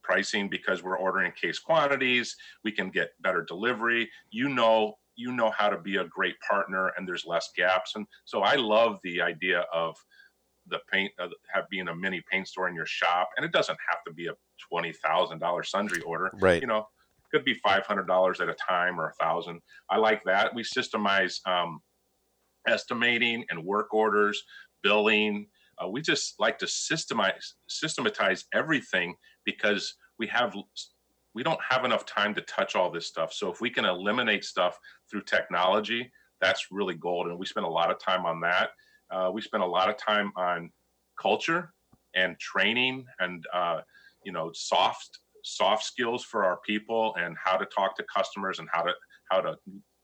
pricing 0.03 0.49
because 0.49 0.83
we're 0.83 0.97
ordering 0.97 1.31
case 1.39 1.59
quantities. 1.59 2.35
We 2.63 2.71
can 2.71 2.89
get 2.89 3.11
better 3.21 3.43
delivery. 3.43 4.09
You 4.31 4.49
know 4.49 4.95
you 5.15 5.31
know 5.31 5.51
how 5.51 5.69
to 5.69 5.79
be 5.79 5.97
a 5.97 6.05
great 6.05 6.33
partner 6.39 6.91
and 6.97 7.07
there's 7.07 7.23
less 7.25 7.49
gaps. 7.55 7.91
And 7.95 8.07
so 8.25 8.41
i 8.41 8.55
love 8.55 8.97
the 9.03 9.21
idea 9.21 9.65
of 9.71 9.95
the 10.67 10.79
paint 10.91 11.11
uh, 11.19 11.27
have 11.53 11.69
being 11.69 11.87
a 11.87 11.95
mini 11.95 12.21
paint 12.31 12.47
store 12.47 12.67
in 12.67 12.75
your 12.75 12.85
shop. 12.85 13.29
And 13.37 13.45
it 13.45 13.51
doesn't 13.51 13.77
have 13.89 13.99
to 14.07 14.13
be 14.13 14.27
a 14.27 14.33
$20000 14.73 15.65
sundry 15.67 16.01
order. 16.01 16.31
Right. 16.39 16.61
You 16.61 16.67
know 16.67 16.87
could 17.33 17.43
be 17.43 17.59
$500 17.65 18.41
at 18.41 18.49
a 18.49 18.55
time 18.55 18.99
or 18.99 19.09
a 19.09 19.13
thousand. 19.13 19.59
I 19.89 19.97
like 19.97 20.23
that. 20.25 20.53
We 20.53 20.61
systemize 20.63 21.39
um, 21.47 21.79
estimating 22.67 23.43
and 23.49 23.65
work 23.65 23.91
orders 23.91 24.43
billing 24.83 25.47
uh, 25.81 25.87
we 25.87 26.01
just 26.01 26.35
like 26.39 26.57
to 26.59 26.65
systemize 26.65 27.53
systematize 27.67 28.45
everything 28.53 29.15
because 29.45 29.95
we 30.19 30.27
have 30.27 30.55
we 31.33 31.43
don't 31.43 31.59
have 31.67 31.83
enough 31.83 32.05
time 32.05 32.33
to 32.35 32.41
touch 32.41 32.75
all 32.75 32.91
this 32.91 33.07
stuff. 33.07 33.33
So 33.33 33.51
if 33.51 33.59
we 33.59 33.69
can 33.69 33.85
eliminate 33.85 34.43
stuff 34.43 34.77
through 35.09 35.23
technology, 35.23 36.11
that's 36.39 36.67
really 36.71 36.93
gold. 36.93 37.27
And 37.27 37.39
we 37.39 37.45
spend 37.45 37.65
a 37.65 37.69
lot 37.69 37.89
of 37.89 37.99
time 37.99 38.25
on 38.25 38.39
that. 38.41 38.69
Uh, 39.09 39.31
we 39.33 39.41
spend 39.41 39.63
a 39.63 39.67
lot 39.67 39.89
of 39.89 39.97
time 39.97 40.31
on 40.35 40.69
culture 41.19 41.73
and 42.15 42.37
training 42.39 43.05
and 43.19 43.45
uh, 43.53 43.81
you 44.23 44.31
know 44.31 44.51
soft 44.53 45.19
soft 45.43 45.83
skills 45.83 46.23
for 46.23 46.45
our 46.45 46.59
people 46.65 47.13
and 47.17 47.35
how 47.43 47.57
to 47.57 47.65
talk 47.65 47.95
to 47.97 48.03
customers 48.15 48.59
and 48.59 48.67
how 48.71 48.81
to 48.81 48.93
how 49.29 49.41
to 49.41 49.55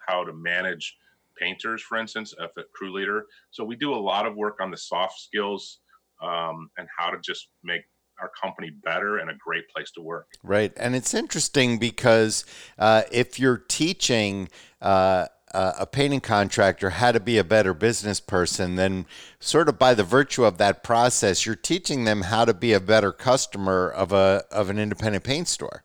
how 0.07 0.23
to 0.23 0.33
manage 0.33 0.95
painters, 1.39 1.81
for 1.81 1.97
instance, 1.97 2.33
if 2.39 2.51
a 2.57 2.63
crew 2.75 2.93
leader. 2.93 3.25
So 3.51 3.63
we 3.63 3.75
do 3.75 3.93
a 3.93 4.01
lot 4.01 4.25
of 4.25 4.35
work 4.35 4.57
on 4.61 4.71
the 4.71 4.77
soft 4.77 5.19
skills 5.19 5.79
um, 6.21 6.69
and 6.77 6.87
how 6.97 7.09
to 7.09 7.17
just 7.23 7.49
make 7.63 7.81
our 8.21 8.31
company 8.41 8.71
better 8.83 9.17
and 9.17 9.29
a 9.29 9.33
great 9.35 9.63
place 9.73 9.91
to 9.91 10.01
work. 10.01 10.27
Right. 10.43 10.73
And 10.75 10.95
it's 10.95 11.13
interesting 11.13 11.77
because 11.77 12.45
uh, 12.77 13.03
if 13.11 13.39
you're 13.39 13.57
teaching, 13.57 14.49
uh, 14.81 15.27
a 15.51 15.85
painting 15.85 16.21
contractor 16.21 16.91
how 16.91 17.11
to 17.11 17.19
be 17.19 17.37
a 17.37 17.43
better 17.43 17.73
business 17.73 18.19
person, 18.19 18.75
then 18.75 19.05
sort 19.39 19.67
of 19.67 19.79
by 19.79 19.93
the 19.93 20.03
virtue 20.03 20.43
of 20.43 20.57
that 20.59 20.83
process, 20.83 21.45
you're 21.45 21.55
teaching 21.55 22.03
them 22.03 22.21
how 22.21 22.45
to 22.45 22.53
be 22.53 22.73
a 22.73 22.79
better 22.79 23.11
customer 23.11 23.89
of 23.89 24.11
a 24.11 24.43
of 24.51 24.69
an 24.69 24.77
independent 24.77 25.23
paint 25.23 25.47
store 25.47 25.83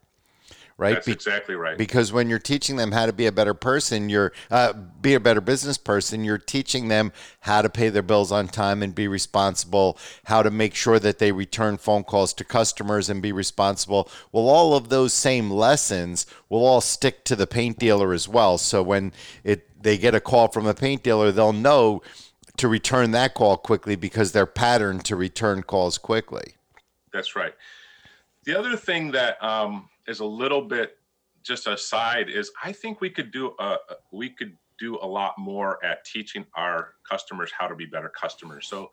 right? 0.76 0.94
That's 0.94 1.06
Be- 1.06 1.12
exactly 1.12 1.54
right. 1.54 1.78
Because 1.78 2.12
when 2.12 2.28
you're 2.28 2.38
teaching 2.38 2.76
them 2.76 2.92
how 2.92 3.06
to 3.06 3.12
be 3.12 3.26
a 3.26 3.32
better 3.32 3.54
person, 3.54 4.08
you're 4.08 4.32
uh, 4.50 4.72
be 4.72 5.14
a 5.14 5.20
better 5.20 5.40
business 5.40 5.78
person. 5.78 6.24
You're 6.24 6.38
teaching 6.38 6.88
them 6.88 7.12
how 7.40 7.62
to 7.62 7.70
pay 7.70 7.88
their 7.88 8.02
bills 8.02 8.32
on 8.32 8.48
time 8.48 8.82
and 8.82 8.94
be 8.94 9.08
responsible. 9.08 9.98
How 10.24 10.42
to 10.42 10.50
make 10.50 10.74
sure 10.74 10.98
that 10.98 11.18
they 11.18 11.32
return 11.32 11.76
phone 11.76 12.04
calls 12.04 12.32
to 12.34 12.44
customers 12.44 13.08
and 13.08 13.22
be 13.22 13.32
responsible. 13.32 14.08
Well, 14.32 14.48
all 14.48 14.74
of 14.74 14.88
those 14.88 15.12
same 15.12 15.50
lessons 15.50 16.26
will 16.48 16.64
all 16.64 16.80
stick 16.80 17.24
to 17.24 17.36
the 17.36 17.46
paint 17.46 17.78
dealer 17.78 18.12
as 18.12 18.28
well. 18.28 18.58
So 18.58 18.82
when 18.82 19.12
it 19.44 19.82
they 19.82 19.98
get 19.98 20.14
a 20.14 20.20
call 20.20 20.48
from 20.48 20.66
a 20.66 20.74
paint 20.74 21.02
dealer, 21.02 21.30
they'll 21.30 21.52
know 21.52 22.02
to 22.56 22.68
return 22.68 23.10
that 23.12 23.34
call 23.34 23.56
quickly 23.56 23.96
because 23.96 24.32
they're 24.32 24.46
patterned 24.46 25.04
to 25.04 25.16
return 25.16 25.62
calls 25.62 25.98
quickly. 25.98 26.54
That's 27.12 27.36
right. 27.36 27.52
The 28.44 28.58
other 28.58 28.76
thing 28.76 29.12
that 29.12 29.42
um, 29.42 29.88
is 30.06 30.20
a 30.20 30.24
little 30.24 30.62
bit 30.62 30.96
just 31.42 31.66
aside 31.66 32.28
is 32.28 32.50
I 32.62 32.72
think 32.72 33.00
we 33.00 33.10
could 33.10 33.30
do 33.30 33.54
a 33.58 33.76
we 34.12 34.30
could 34.30 34.56
do 34.78 34.98
a 35.02 35.06
lot 35.06 35.34
more 35.38 35.84
at 35.84 36.04
teaching 36.04 36.44
our 36.56 36.94
customers 37.08 37.52
how 37.56 37.68
to 37.68 37.76
be 37.76 37.86
better 37.86 38.08
customers. 38.08 38.66
So 38.66 38.90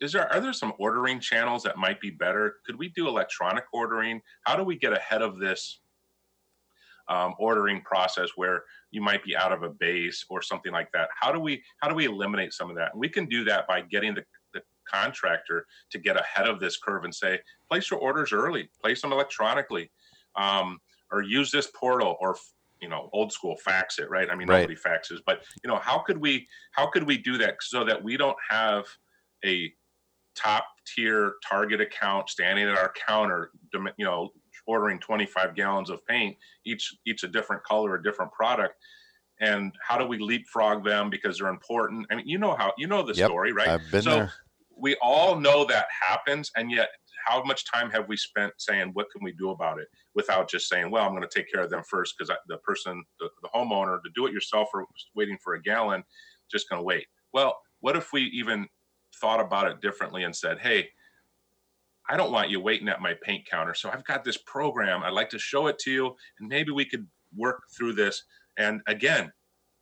is 0.00 0.12
there 0.12 0.30
are 0.32 0.40
there 0.40 0.52
some 0.52 0.72
ordering 0.78 1.20
channels 1.20 1.62
that 1.62 1.76
might 1.76 2.00
be 2.00 2.10
better? 2.10 2.56
Could 2.66 2.78
we 2.78 2.88
do 2.90 3.08
electronic 3.08 3.64
ordering? 3.72 4.20
How 4.42 4.56
do 4.56 4.64
we 4.64 4.76
get 4.76 4.92
ahead 4.92 5.22
of 5.22 5.38
this 5.38 5.80
um, 7.08 7.34
ordering 7.38 7.80
process 7.82 8.30
where 8.36 8.64
you 8.90 9.02
might 9.02 9.22
be 9.24 9.36
out 9.36 9.52
of 9.52 9.62
a 9.62 9.68
base 9.68 10.24
or 10.28 10.42
something 10.42 10.72
like 10.72 10.90
that? 10.92 11.08
How 11.18 11.32
do 11.32 11.40
we 11.40 11.62
how 11.78 11.88
do 11.88 11.94
we 11.94 12.06
eliminate 12.06 12.52
some 12.52 12.70
of 12.70 12.76
that? 12.76 12.92
And 12.92 13.00
we 13.00 13.08
can 13.08 13.26
do 13.26 13.44
that 13.44 13.66
by 13.66 13.80
getting 13.82 14.14
the, 14.14 14.24
the 14.52 14.62
contractor 14.84 15.66
to 15.90 15.98
get 15.98 16.18
ahead 16.18 16.46
of 16.46 16.60
this 16.60 16.76
curve 16.76 17.04
and 17.04 17.14
say, 17.14 17.40
place 17.68 17.90
your 17.90 18.00
orders 18.00 18.32
early, 18.32 18.68
place 18.80 19.02
them 19.02 19.12
electronically 19.12 19.90
um, 20.36 20.80
or 21.10 21.22
use 21.22 21.50
this 21.50 21.68
portal 21.78 22.16
or 22.20 22.36
you 22.80 22.88
know 22.88 23.08
old 23.12 23.32
school 23.32 23.56
fax 23.56 23.98
it 23.98 24.10
right 24.10 24.28
i 24.30 24.34
mean 24.34 24.48
right. 24.48 24.60
nobody 24.60 24.74
faxes 24.78 25.20
but 25.24 25.42
you 25.62 25.70
know 25.70 25.76
how 25.76 25.98
could 25.98 26.18
we 26.18 26.46
how 26.72 26.86
could 26.86 27.04
we 27.04 27.16
do 27.16 27.38
that 27.38 27.56
so 27.60 27.84
that 27.84 28.02
we 28.02 28.16
don't 28.16 28.36
have 28.50 28.84
a 29.44 29.72
top 30.36 30.66
tier 30.86 31.34
target 31.48 31.80
account 31.80 32.28
standing 32.28 32.66
at 32.66 32.76
our 32.76 32.92
counter 33.06 33.50
you 33.96 34.04
know 34.04 34.30
ordering 34.66 34.98
25 34.98 35.54
gallons 35.54 35.88
of 35.88 36.04
paint 36.06 36.36
each 36.66 36.94
each 37.06 37.22
a 37.22 37.28
different 37.28 37.62
color 37.64 37.94
a 37.94 38.02
different 38.02 38.30
product 38.32 38.74
and 39.40 39.72
how 39.86 39.96
do 39.96 40.06
we 40.06 40.18
leapfrog 40.18 40.84
them 40.84 41.10
because 41.10 41.38
they're 41.38 41.48
important 41.48 42.06
I 42.10 42.16
mean 42.16 42.28
you 42.28 42.38
know 42.38 42.54
how 42.54 42.72
you 42.76 42.86
know 42.86 43.02
the 43.02 43.14
yep, 43.14 43.28
story 43.28 43.52
right 43.52 43.68
I've 43.68 43.90
been 43.90 44.02
so 44.02 44.10
there. 44.10 44.32
we 44.76 44.96
all 45.00 45.38
know 45.38 45.64
that 45.66 45.86
happens 46.02 46.50
and 46.56 46.70
yet 46.70 46.88
how 47.24 47.42
much 47.44 47.70
time 47.70 47.90
have 47.90 48.08
we 48.08 48.16
spent 48.16 48.52
saying 48.58 48.90
what 48.92 49.06
can 49.10 49.22
we 49.24 49.32
do 49.32 49.50
about 49.50 49.78
it? 49.78 49.88
without 50.14 50.48
just 50.48 50.68
saying 50.68 50.90
well 50.90 51.04
i'm 51.04 51.10
going 51.10 51.22
to 51.22 51.28
take 51.28 51.50
care 51.50 51.62
of 51.62 51.70
them 51.70 51.82
first 51.88 52.14
because 52.16 52.34
the 52.48 52.56
person 52.58 53.04
the, 53.20 53.28
the 53.42 53.48
homeowner 53.48 53.98
the 54.02 54.10
do 54.14 54.26
it 54.26 54.32
yourself 54.32 54.68
or 54.72 54.86
waiting 55.14 55.38
for 55.42 55.54
a 55.54 55.62
gallon 55.62 56.02
just 56.50 56.68
going 56.68 56.78
to 56.78 56.84
wait. 56.84 57.06
Well 57.32 57.58
what 57.80 57.96
if 57.96 58.12
we 58.12 58.22
even 58.24 58.68
thought 59.16 59.40
about 59.40 59.66
it 59.66 59.80
differently 59.80 60.24
and 60.24 60.34
said 60.34 60.58
hey 60.58 60.88
i 62.08 62.16
don't 62.16 62.32
want 62.32 62.50
you 62.50 62.60
waiting 62.60 62.88
at 62.88 63.00
my 63.00 63.14
paint 63.22 63.46
counter 63.46 63.74
so 63.74 63.90
i've 63.90 64.04
got 64.04 64.24
this 64.24 64.38
program. 64.38 65.02
I'd 65.02 65.12
like 65.12 65.30
to 65.30 65.38
show 65.38 65.66
it 65.66 65.78
to 65.80 65.90
you 65.90 66.16
and 66.38 66.48
maybe 66.48 66.72
we 66.72 66.84
could 66.84 67.06
work 67.36 67.62
through 67.76 67.94
this. 67.94 68.24
And 68.56 68.80
again 68.86 69.32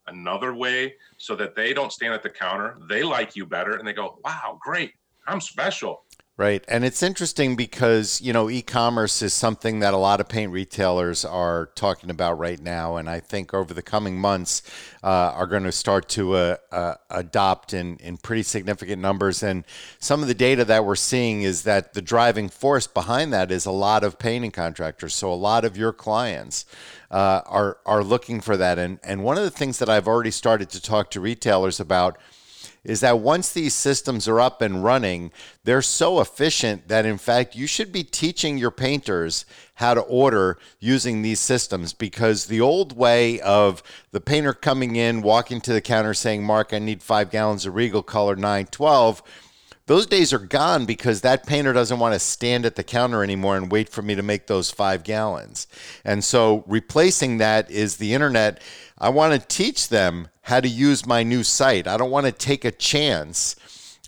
another 0.08 0.54
way 0.54 0.94
so 1.18 1.36
that 1.36 1.54
they 1.54 1.72
don't 1.72 1.92
stand 1.92 2.12
at 2.12 2.24
the 2.24 2.30
counter 2.30 2.76
they 2.88 3.04
like 3.04 3.36
you 3.36 3.46
better 3.46 3.76
and 3.76 3.86
they 3.86 3.92
go 3.92 4.18
wow 4.24 4.58
great. 4.60 4.92
I'm 5.26 5.40
special 5.40 6.04
Right. 6.38 6.64
And 6.66 6.82
it's 6.82 7.02
interesting 7.02 7.56
because, 7.56 8.22
you 8.22 8.32
know, 8.32 8.48
e 8.48 8.62
commerce 8.62 9.20
is 9.20 9.34
something 9.34 9.80
that 9.80 9.92
a 9.92 9.98
lot 9.98 10.18
of 10.18 10.30
paint 10.30 10.50
retailers 10.50 11.26
are 11.26 11.66
talking 11.74 12.08
about 12.08 12.38
right 12.38 12.58
now. 12.58 12.96
And 12.96 13.08
I 13.08 13.20
think 13.20 13.52
over 13.52 13.74
the 13.74 13.82
coming 13.82 14.18
months 14.18 14.62
uh, 15.04 15.06
are 15.08 15.46
going 15.46 15.64
to 15.64 15.72
start 15.72 16.08
to 16.10 16.32
uh, 16.32 16.56
uh, 16.72 16.94
adopt 17.10 17.74
in, 17.74 17.98
in 17.98 18.16
pretty 18.16 18.44
significant 18.44 19.02
numbers. 19.02 19.42
And 19.42 19.66
some 19.98 20.22
of 20.22 20.26
the 20.26 20.34
data 20.34 20.64
that 20.64 20.86
we're 20.86 20.96
seeing 20.96 21.42
is 21.42 21.64
that 21.64 21.92
the 21.92 22.00
driving 22.00 22.48
force 22.48 22.86
behind 22.86 23.30
that 23.34 23.52
is 23.52 23.66
a 23.66 23.70
lot 23.70 24.02
of 24.02 24.18
painting 24.18 24.52
contractors. 24.52 25.12
So 25.12 25.30
a 25.30 25.34
lot 25.34 25.66
of 25.66 25.76
your 25.76 25.92
clients 25.92 26.64
uh, 27.10 27.42
are, 27.44 27.76
are 27.84 28.02
looking 28.02 28.40
for 28.40 28.56
that. 28.56 28.78
And, 28.78 28.98
and 29.04 29.22
one 29.22 29.36
of 29.36 29.44
the 29.44 29.50
things 29.50 29.78
that 29.80 29.90
I've 29.90 30.08
already 30.08 30.30
started 30.30 30.70
to 30.70 30.80
talk 30.80 31.10
to 31.10 31.20
retailers 31.20 31.78
about 31.78 32.16
is 32.84 33.00
that 33.00 33.20
once 33.20 33.52
these 33.52 33.74
systems 33.74 34.26
are 34.26 34.40
up 34.40 34.60
and 34.60 34.82
running, 34.82 35.30
they're 35.64 35.82
so 35.82 36.20
efficient 36.20 36.88
that 36.88 37.06
in 37.06 37.18
fact 37.18 37.54
you 37.54 37.66
should 37.66 37.92
be 37.92 38.02
teaching 38.02 38.58
your 38.58 38.70
painters 38.70 39.46
how 39.74 39.94
to 39.94 40.00
order 40.00 40.58
using 40.80 41.22
these 41.22 41.40
systems. 41.40 41.92
Because 41.92 42.46
the 42.46 42.60
old 42.60 42.96
way 42.96 43.40
of 43.40 43.82
the 44.10 44.20
painter 44.20 44.52
coming 44.52 44.96
in, 44.96 45.22
walking 45.22 45.60
to 45.60 45.72
the 45.72 45.80
counter 45.80 46.14
saying, 46.14 46.44
Mark, 46.44 46.72
I 46.72 46.78
need 46.78 47.02
five 47.02 47.30
gallons 47.30 47.66
of 47.66 47.74
Regal 47.74 48.02
Color 48.02 48.36
912 48.36 49.22
those 49.86 50.06
days 50.06 50.32
are 50.32 50.38
gone 50.38 50.86
because 50.86 51.20
that 51.20 51.46
painter 51.46 51.72
doesn't 51.72 51.98
want 51.98 52.14
to 52.14 52.18
stand 52.18 52.64
at 52.64 52.76
the 52.76 52.84
counter 52.84 53.22
anymore 53.22 53.56
and 53.56 53.70
wait 53.70 53.88
for 53.88 54.02
me 54.02 54.14
to 54.14 54.22
make 54.22 54.46
those 54.46 54.70
five 54.70 55.02
gallons. 55.02 55.66
And 56.04 56.22
so 56.22 56.64
replacing 56.66 57.38
that 57.38 57.70
is 57.70 57.96
the 57.96 58.14
internet. 58.14 58.62
I 58.98 59.08
want 59.08 59.32
to 59.32 59.46
teach 59.48 59.88
them 59.88 60.28
how 60.42 60.60
to 60.60 60.68
use 60.68 61.06
my 61.06 61.22
new 61.22 61.42
site. 61.42 61.86
I 61.86 61.96
don't 61.96 62.10
want 62.10 62.26
to 62.26 62.32
take 62.32 62.64
a 62.64 62.70
chance 62.70 63.56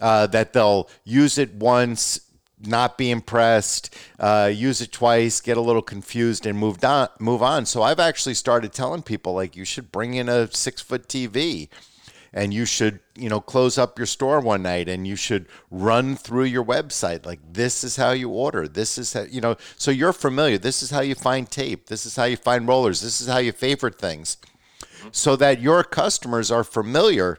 uh, 0.00 0.26
that 0.28 0.52
they'll 0.52 0.88
use 1.04 1.38
it 1.38 1.54
once, 1.54 2.20
not 2.60 2.96
be 2.96 3.10
impressed, 3.10 3.94
uh, 4.18 4.50
use 4.52 4.80
it 4.80 4.92
twice, 4.92 5.40
get 5.40 5.56
a 5.56 5.60
little 5.60 5.82
confused, 5.82 6.46
and 6.46 6.58
move 6.58 6.84
on. 6.84 7.08
Move 7.18 7.42
on. 7.42 7.66
So 7.66 7.82
I've 7.82 8.00
actually 8.00 8.34
started 8.34 8.72
telling 8.72 9.02
people 9.02 9.34
like 9.34 9.56
you 9.56 9.64
should 9.64 9.90
bring 9.90 10.14
in 10.14 10.28
a 10.28 10.52
six 10.52 10.80
foot 10.80 11.08
TV 11.08 11.68
and 12.34 12.52
you 12.52 12.66
should 12.66 12.98
you 13.14 13.28
know 13.28 13.40
close 13.40 13.78
up 13.78 13.98
your 13.98 14.06
store 14.06 14.40
one 14.40 14.62
night 14.62 14.88
and 14.88 15.06
you 15.06 15.16
should 15.16 15.46
run 15.70 16.16
through 16.16 16.44
your 16.44 16.64
website. 16.64 17.24
Like 17.24 17.38
this 17.50 17.84
is 17.84 17.96
how 17.96 18.10
you 18.10 18.28
order. 18.28 18.68
This 18.68 18.98
is 18.98 19.14
how 19.14 19.22
you 19.22 19.40
know 19.40 19.56
so 19.76 19.90
you're 19.90 20.12
familiar. 20.12 20.58
This 20.58 20.82
is 20.82 20.90
how 20.90 21.00
you 21.00 21.14
find 21.14 21.50
tape. 21.50 21.86
This 21.86 22.04
is 22.04 22.16
how 22.16 22.24
you 22.24 22.36
find 22.36 22.68
rollers. 22.68 23.00
This 23.00 23.20
is 23.20 23.28
how 23.28 23.38
you 23.38 23.52
favorite 23.52 23.98
things. 23.98 24.36
So 25.12 25.36
that 25.36 25.60
your 25.60 25.84
customers 25.84 26.50
are 26.50 26.64
familiar 26.64 27.38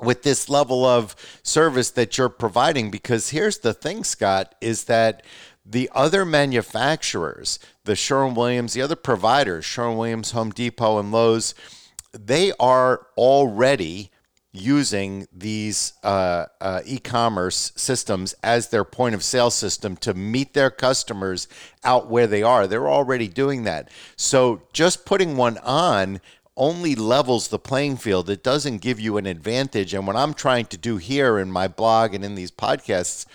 with 0.00 0.22
this 0.22 0.48
level 0.48 0.84
of 0.84 1.16
service 1.42 1.90
that 1.90 2.16
you're 2.16 2.28
providing. 2.28 2.90
Because 2.90 3.30
here's 3.30 3.58
the 3.58 3.74
thing 3.74 4.04
Scott 4.04 4.54
is 4.60 4.84
that 4.84 5.24
the 5.64 5.90
other 5.92 6.24
manufacturers 6.24 7.58
the 7.84 7.96
Sherwin 7.96 8.34
Williams 8.34 8.74
the 8.74 8.82
other 8.82 8.94
providers 8.94 9.64
Sherwin 9.64 9.96
Williams 9.96 10.30
Home 10.30 10.50
Depot 10.50 11.00
and 11.00 11.10
Lowe's 11.10 11.56
they 12.18 12.52
are 12.58 13.06
already 13.16 14.10
using 14.52 15.28
these 15.32 15.92
uh, 16.02 16.46
uh, 16.62 16.80
e-commerce 16.86 17.72
systems 17.76 18.34
as 18.42 18.68
their 18.68 18.84
point 18.84 19.14
of 19.14 19.22
sale 19.22 19.50
system 19.50 19.96
to 19.96 20.14
meet 20.14 20.54
their 20.54 20.70
customers 20.70 21.46
out 21.84 22.08
where 22.08 22.26
they 22.26 22.42
are 22.42 22.66
they're 22.66 22.88
already 22.88 23.28
doing 23.28 23.64
that 23.64 23.90
so 24.16 24.62
just 24.72 25.04
putting 25.04 25.36
one 25.36 25.58
on 25.58 26.20
only 26.56 26.94
levels 26.94 27.48
the 27.48 27.58
playing 27.58 27.96
field. 27.96 28.30
It 28.30 28.42
doesn't 28.42 28.78
give 28.78 28.98
you 28.98 29.18
an 29.18 29.26
advantage. 29.26 29.92
And 29.92 30.06
what 30.06 30.16
I'm 30.16 30.34
trying 30.34 30.66
to 30.66 30.78
do 30.78 30.96
here 30.96 31.38
in 31.38 31.50
my 31.50 31.68
blog 31.68 32.14
and 32.14 32.24
in 32.24 32.34
these 32.34 32.50
podcasts 32.50 33.26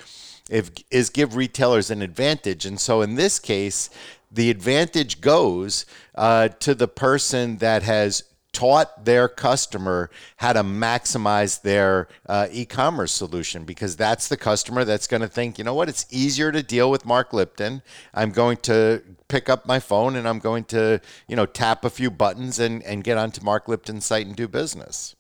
if, 0.50 0.72
is 0.90 1.10
give 1.10 1.36
retailers 1.36 1.92
an 1.92 2.02
advantage. 2.02 2.66
And 2.66 2.80
so 2.80 3.02
in 3.02 3.16
this 3.16 3.40
case, 3.40 3.90
the 4.32 4.50
advantage 4.50 5.22
goes 5.22 5.86
uh, 6.16 6.48
to 6.48 6.74
the 6.74 6.88
person 6.88 7.58
that 7.58 7.84
has 7.84 8.24
taught 8.54 9.06
their 9.06 9.30
customer 9.30 10.10
how 10.38 10.54
to 10.54 10.62
maximize 10.62 11.62
their 11.62 12.08
uh, 12.28 12.48
e-commerce 12.52 13.12
solution 13.12 13.64
because 13.64 13.96
that's 13.96 14.28
the 14.28 14.36
customer 14.36 14.84
that's 14.84 15.08
going 15.08 15.22
to 15.22 15.28
think 15.28 15.58
you 15.58 15.64
know 15.64 15.74
what? 15.74 15.90
It's 15.90 16.06
easier 16.10 16.52
to 16.52 16.62
deal 16.62 16.92
with 16.92 17.06
mark 17.06 17.34
lipton. 17.34 17.82
I'm 18.14 18.32
going 18.32 18.58
to 18.58 19.02
pick 19.32 19.48
up 19.48 19.66
my 19.66 19.80
phone 19.80 20.18
and 20.18 20.28
i'm 20.28 20.40
going 20.40 20.66
to 20.66 21.00
you 21.28 21.36
know 21.38 21.46
tap 21.46 21.86
a 21.86 21.90
few 21.90 22.12
buttons 22.12 22.60
and, 22.60 22.84
and 22.84 23.04
get 23.04 23.18
onto 23.18 23.42
mark 23.44 23.68
lipton's 23.70 24.06
site 24.06 24.28
and 24.28 24.36
do 24.36 24.48
business. 24.48 25.16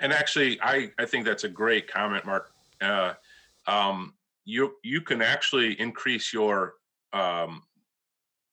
And 0.00 0.12
actually 0.12 0.60
i, 0.60 0.90
I 0.98 1.06
think 1.06 1.24
that's 1.24 1.44
a 1.44 1.48
great 1.48 1.86
comment 1.86 2.26
mark. 2.26 2.50
Uh, 2.80 3.14
um, 3.66 4.14
you 4.44 4.74
you 4.82 5.00
can 5.00 5.22
actually 5.22 5.78
increase 5.80 6.32
your 6.32 6.74
um, 7.12 7.62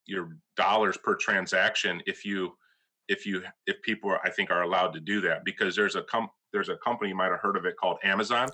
your 0.06 0.38
dollars 0.56 0.98
per 0.98 1.16
transaction 1.16 2.02
if 2.06 2.24
you 2.26 2.54
if 3.08 3.26
you 3.26 3.44
if 3.68 3.82
people 3.82 4.10
are, 4.10 4.20
I 4.24 4.30
think 4.30 4.52
are 4.52 4.64
allowed 4.64 4.94
to 4.94 5.00
do 5.00 5.22
that 5.22 5.44
because 5.46 5.76
there's 5.76 5.96
a 5.96 6.04
com- 6.04 6.30
there's 6.52 6.70
a 6.70 6.78
company 6.78 7.10
you 7.10 7.16
might 7.16 7.32
have 7.32 7.40
heard 7.40 7.58
of 7.58 7.66
it 7.66 7.76
called 7.78 7.98
Amazon. 8.04 8.50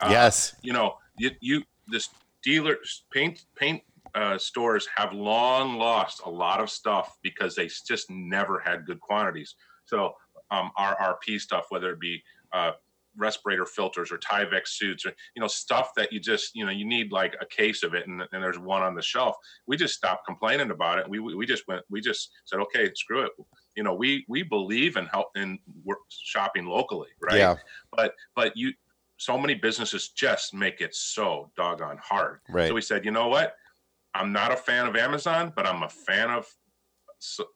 Uh, 0.00 0.08
yes. 0.10 0.56
You 0.62 0.72
know, 0.72 0.96
you, 1.18 1.30
you 1.40 1.62
this 1.88 2.08
dealers 2.42 3.04
paint 3.12 3.44
paint 3.56 3.82
uh, 4.14 4.38
stores 4.38 4.88
have 4.96 5.12
long 5.12 5.76
lost 5.78 6.22
a 6.24 6.30
lot 6.30 6.60
of 6.60 6.70
stuff 6.70 7.16
because 7.22 7.54
they 7.54 7.68
just 7.86 8.10
never 8.10 8.58
had 8.58 8.86
good 8.86 9.00
quantities. 9.00 9.54
So 9.86 10.14
um, 10.50 10.70
RRP 10.78 11.40
stuff, 11.40 11.66
whether 11.70 11.90
it 11.90 12.00
be 12.00 12.22
uh, 12.52 12.72
respirator 13.16 13.66
filters 13.66 14.10
or 14.12 14.18
Tyvek 14.18 14.66
suits 14.66 15.06
or 15.06 15.12
you 15.34 15.40
know 15.40 15.46
stuff 15.46 15.90
that 15.96 16.12
you 16.12 16.20
just 16.20 16.54
you 16.54 16.64
know 16.64 16.72
you 16.72 16.84
need 16.84 17.12
like 17.12 17.36
a 17.40 17.46
case 17.46 17.82
of 17.82 17.94
it 17.94 18.06
and, 18.06 18.22
and 18.32 18.42
there's 18.42 18.58
one 18.58 18.82
on 18.82 18.94
the 18.94 19.02
shelf 19.02 19.36
we 19.66 19.76
just 19.76 19.94
stopped 19.94 20.26
complaining 20.26 20.70
about 20.70 20.98
it 20.98 21.08
we, 21.08 21.20
we 21.20 21.46
just 21.46 21.66
went 21.68 21.82
we 21.88 22.00
just 22.00 22.30
said 22.44 22.58
okay 22.58 22.90
screw 22.94 23.22
it 23.22 23.30
you 23.76 23.82
know 23.82 23.94
we 23.94 24.24
we 24.28 24.42
believe 24.42 24.96
in 24.96 25.06
help 25.06 25.28
in 25.36 25.58
shopping 26.08 26.66
locally 26.66 27.08
right 27.20 27.38
yeah 27.38 27.56
but 27.92 28.14
but 28.34 28.56
you 28.56 28.72
so 29.16 29.38
many 29.38 29.54
businesses 29.54 30.08
just 30.08 30.54
make 30.54 30.80
it 30.80 30.94
so 30.94 31.50
doggone 31.56 31.98
hard 32.02 32.40
right 32.48 32.68
so 32.68 32.74
we 32.74 32.80
said 32.80 33.04
you 33.04 33.10
know 33.10 33.28
what 33.28 33.56
i'm 34.14 34.32
not 34.32 34.52
a 34.52 34.56
fan 34.56 34.86
of 34.86 34.96
amazon 34.96 35.52
but 35.54 35.66
i'm 35.66 35.82
a 35.82 35.88
fan 35.88 36.30
of 36.30 36.46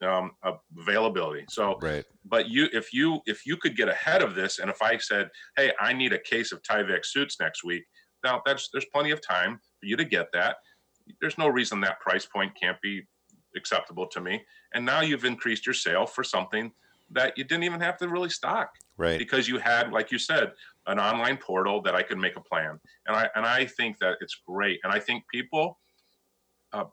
um, 0.03 0.33
availability. 0.77 1.45
So, 1.49 1.79
right. 1.81 2.05
but 2.25 2.49
you, 2.49 2.69
if 2.73 2.93
you, 2.93 3.21
if 3.27 3.47
you 3.47 3.57
could 3.57 3.77
get 3.77 3.89
ahead 3.89 4.23
of 4.23 4.35
this, 4.35 4.59
and 4.59 4.71
if 4.71 4.81
I 4.83 4.97
said, 4.99 5.31
"Hey, 5.57 5.73
I 5.81 5.93
need 5.93 6.13
a 6.13 6.19
case 6.19 6.53
of 6.53 6.63
Tyvek 6.63 7.05
suits 7.05 7.37
next 7.41 7.65
week," 7.65 7.85
now 8.25 8.43
that's 8.45 8.69
there's 8.73 8.87
plenty 8.93 9.11
of 9.11 9.21
time 9.21 9.61
for 9.81 9.87
you 9.87 9.97
to 9.97 10.05
get 10.05 10.29
that. 10.33 10.57
There's 11.21 11.39
no 11.39 11.49
reason 11.49 11.81
that 11.83 12.01
price 12.01 12.27
point 12.27 12.53
can't 12.61 12.81
be 12.81 13.07
acceptable 13.59 14.07
to 14.07 14.21
me. 14.21 14.43
And 14.75 14.85
now 14.85 15.01
you've 15.03 15.25
increased 15.25 15.67
your 15.67 15.75
sale 15.75 16.07
for 16.07 16.25
something 16.25 16.73
that 17.11 17.37
you 17.37 17.45
didn't 17.45 17.65
even 17.65 17.81
have 17.81 17.99
to 17.99 18.09
really 18.09 18.31
stock, 18.31 18.77
right? 18.97 19.19
Because 19.19 19.49
you 19.49 19.59
had, 19.59 19.93
like 19.93 20.11
you 20.13 20.19
said, 20.19 20.53
an 20.87 20.99
online 20.99 21.37
portal 21.37 21.83
that 21.83 21.95
I 21.95 22.03
could 22.03 22.19
make 22.19 22.37
a 22.37 22.41
plan, 22.41 22.79
and 23.07 23.17
I 23.17 23.29
and 23.35 23.45
I 23.47 23.67
think 23.67 23.99
that 23.99 24.17
it's 24.21 24.41
great, 24.47 24.81
and 24.85 24.93
I 24.93 24.99
think 24.99 25.25
people, 25.33 25.79
uh, 26.73 26.85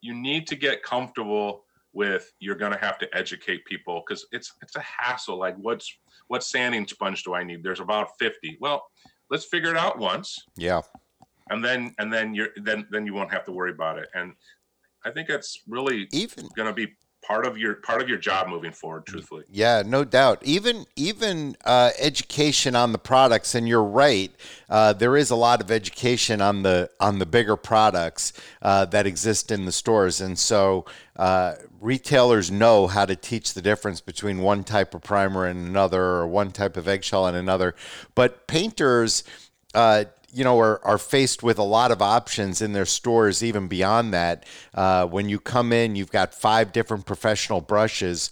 you 0.00 0.14
need 0.14 0.46
to 0.48 0.56
get 0.56 0.82
comfortable 0.82 1.64
with 1.92 2.32
you're 2.38 2.56
going 2.56 2.72
to 2.72 2.78
have 2.78 2.98
to 2.98 3.16
educate 3.16 3.64
people. 3.64 4.02
Because 4.06 4.26
it's 4.32 4.52
it's 4.62 4.76
a 4.76 4.80
hassle. 4.80 5.38
Like 5.38 5.56
what's 5.56 5.92
what 6.28 6.44
sanding 6.44 6.86
sponge 6.86 7.24
do 7.24 7.34
i 7.34 7.42
need? 7.42 7.62
There's 7.62 7.80
about 7.80 8.10
50 8.18 8.58
well 8.60 8.84
let's 9.30 9.44
figure 9.44 9.70
it 9.70 9.76
out 9.76 9.98
once. 9.98 10.44
Yeah. 10.56 10.82
And 11.48 11.64
then 11.64 11.94
and 11.98 12.12
then 12.12 12.34
you're 12.34 12.48
then 12.56 12.86
then 12.90 13.06
you 13.06 13.14
won't 13.14 13.32
have 13.32 13.44
to 13.44 13.52
worry 13.52 13.70
about 13.70 13.98
it. 13.98 14.08
And 14.14 14.34
i 15.04 15.10
think 15.10 15.28
it's 15.28 15.60
really 15.66 16.08
even 16.12 16.48
going 16.56 16.68
to 16.68 16.74
be 16.74 16.88
part 17.22 17.46
of 17.46 17.58
your 17.58 17.74
part 17.74 18.00
of 18.00 18.08
your 18.08 18.18
job 18.18 18.48
moving 18.48 18.72
forward 18.72 19.06
truthfully. 19.06 19.44
Yeah 19.48 19.82
no 19.86 20.04
doubt. 20.04 20.42
Even 20.42 20.86
even 20.96 21.56
uh, 21.64 21.90
education 21.98 22.74
on 22.74 22.92
the 22.92 22.98
products 22.98 23.54
and 23.54 23.68
you're 23.68 23.84
right 23.84 24.32
uh, 24.68 24.92
there 24.92 25.16
is 25.16 25.30
a 25.30 25.36
lot 25.36 25.60
of 25.60 25.70
education 25.70 26.40
on 26.40 26.62
the 26.62 26.90
on 26.98 27.18
the 27.18 27.26
bigger 27.26 27.56
products 27.56 28.32
uh, 28.62 28.84
that 28.86 29.06
exist 29.06 29.50
in 29.50 29.64
the 29.64 29.72
stores. 29.72 30.20
And 30.20 30.38
so 30.38 30.86
uh, 31.16 31.54
retailers 31.80 32.50
know 32.50 32.86
how 32.86 33.04
to 33.04 33.16
teach 33.16 33.54
the 33.54 33.62
difference 33.62 34.00
between 34.00 34.38
one 34.38 34.64
type 34.64 34.94
of 34.94 35.02
primer 35.02 35.46
and 35.46 35.68
another 35.68 36.02
or 36.02 36.26
one 36.26 36.52
type 36.52 36.76
of 36.76 36.88
eggshell 36.88 37.26
and 37.26 37.36
another. 37.36 37.74
But 38.14 38.46
painters 38.46 39.24
uh, 39.74 40.04
you 40.32 40.44
know, 40.44 40.58
are, 40.58 40.84
are 40.84 40.98
faced 40.98 41.42
with 41.42 41.58
a 41.58 41.64
lot 41.64 41.90
of 41.90 42.00
options 42.02 42.62
in 42.62 42.72
their 42.72 42.86
stores, 42.86 43.42
even 43.42 43.68
beyond 43.68 44.12
that. 44.14 44.46
Uh, 44.74 45.06
when 45.06 45.28
you 45.28 45.38
come 45.38 45.72
in, 45.72 45.96
you've 45.96 46.12
got 46.12 46.34
five 46.34 46.72
different 46.72 47.06
professional 47.06 47.60
brushes. 47.60 48.30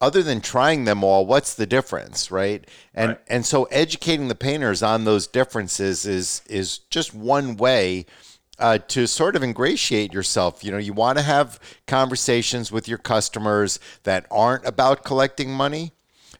Other 0.00 0.22
than 0.22 0.40
trying 0.40 0.84
them 0.84 1.02
all, 1.02 1.24
what's 1.24 1.54
the 1.54 1.66
difference, 1.66 2.30
right? 2.30 2.68
And 2.94 3.10
right. 3.10 3.20
and 3.28 3.46
so 3.46 3.64
educating 3.64 4.28
the 4.28 4.34
painters 4.34 4.82
on 4.82 5.04
those 5.04 5.26
differences 5.26 6.04
is 6.04 6.42
is 6.46 6.78
just 6.90 7.14
one 7.14 7.56
way 7.56 8.04
uh, 8.58 8.78
to 8.88 9.06
sort 9.06 9.36
of 9.36 9.42
ingratiate 9.42 10.12
yourself. 10.12 10.62
You 10.62 10.72
know, 10.72 10.78
you 10.78 10.92
want 10.92 11.18
to 11.18 11.24
have 11.24 11.58
conversations 11.86 12.70
with 12.70 12.88
your 12.88 12.98
customers 12.98 13.78
that 14.02 14.26
aren't 14.30 14.66
about 14.66 15.04
collecting 15.04 15.50
money 15.50 15.92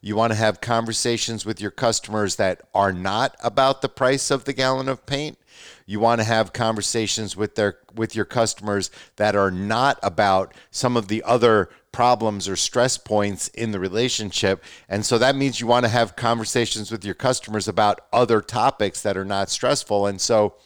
you 0.05 0.15
want 0.15 0.31
to 0.31 0.37
have 0.37 0.61
conversations 0.61 1.47
with 1.47 1.63
your 1.63 1.71
customers 1.71 2.37
that 2.37 2.61
are 2.75 2.93
not 2.93 3.35
about 3.43 3.81
the 3.81 3.89
price 3.89 4.31
of 4.31 4.45
the 4.45 4.53
gallon 4.53 4.87
of 4.87 5.07
paint. 5.07 5.39
You 5.87 5.99
want 5.99 6.21
to 6.21 6.27
have 6.27 6.53
conversations 6.53 7.39
with 7.39 7.55
their 7.55 7.79
with 7.95 8.15
your 8.15 8.27
customers 8.27 8.91
that 9.17 9.35
are 9.35 9.51
not 9.51 9.99
about 10.03 10.53
some 10.71 10.99
of 10.99 11.09
the 11.09 11.23
other 11.23 11.71
problems 11.91 12.47
or 12.49 12.55
stress 12.55 12.99
points 12.99 13.49
in 13.49 13.71
the 13.71 13.81
relationship. 13.81 14.63
And 14.91 15.07
so 15.07 15.17
that 15.17 15.37
means 15.37 15.59
you 15.59 15.67
want 15.67 15.87
to 15.87 15.91
have 15.91 16.17
conversations 16.17 16.91
with 16.91 17.03
your 17.03 17.15
customers 17.15 17.67
about 17.67 18.01
other 18.13 18.43
topics 18.43 19.01
that 19.03 19.17
are 19.17 19.25
not 19.25 19.49
stressful. 19.49 20.07
And 20.07 20.21
so 20.21 20.57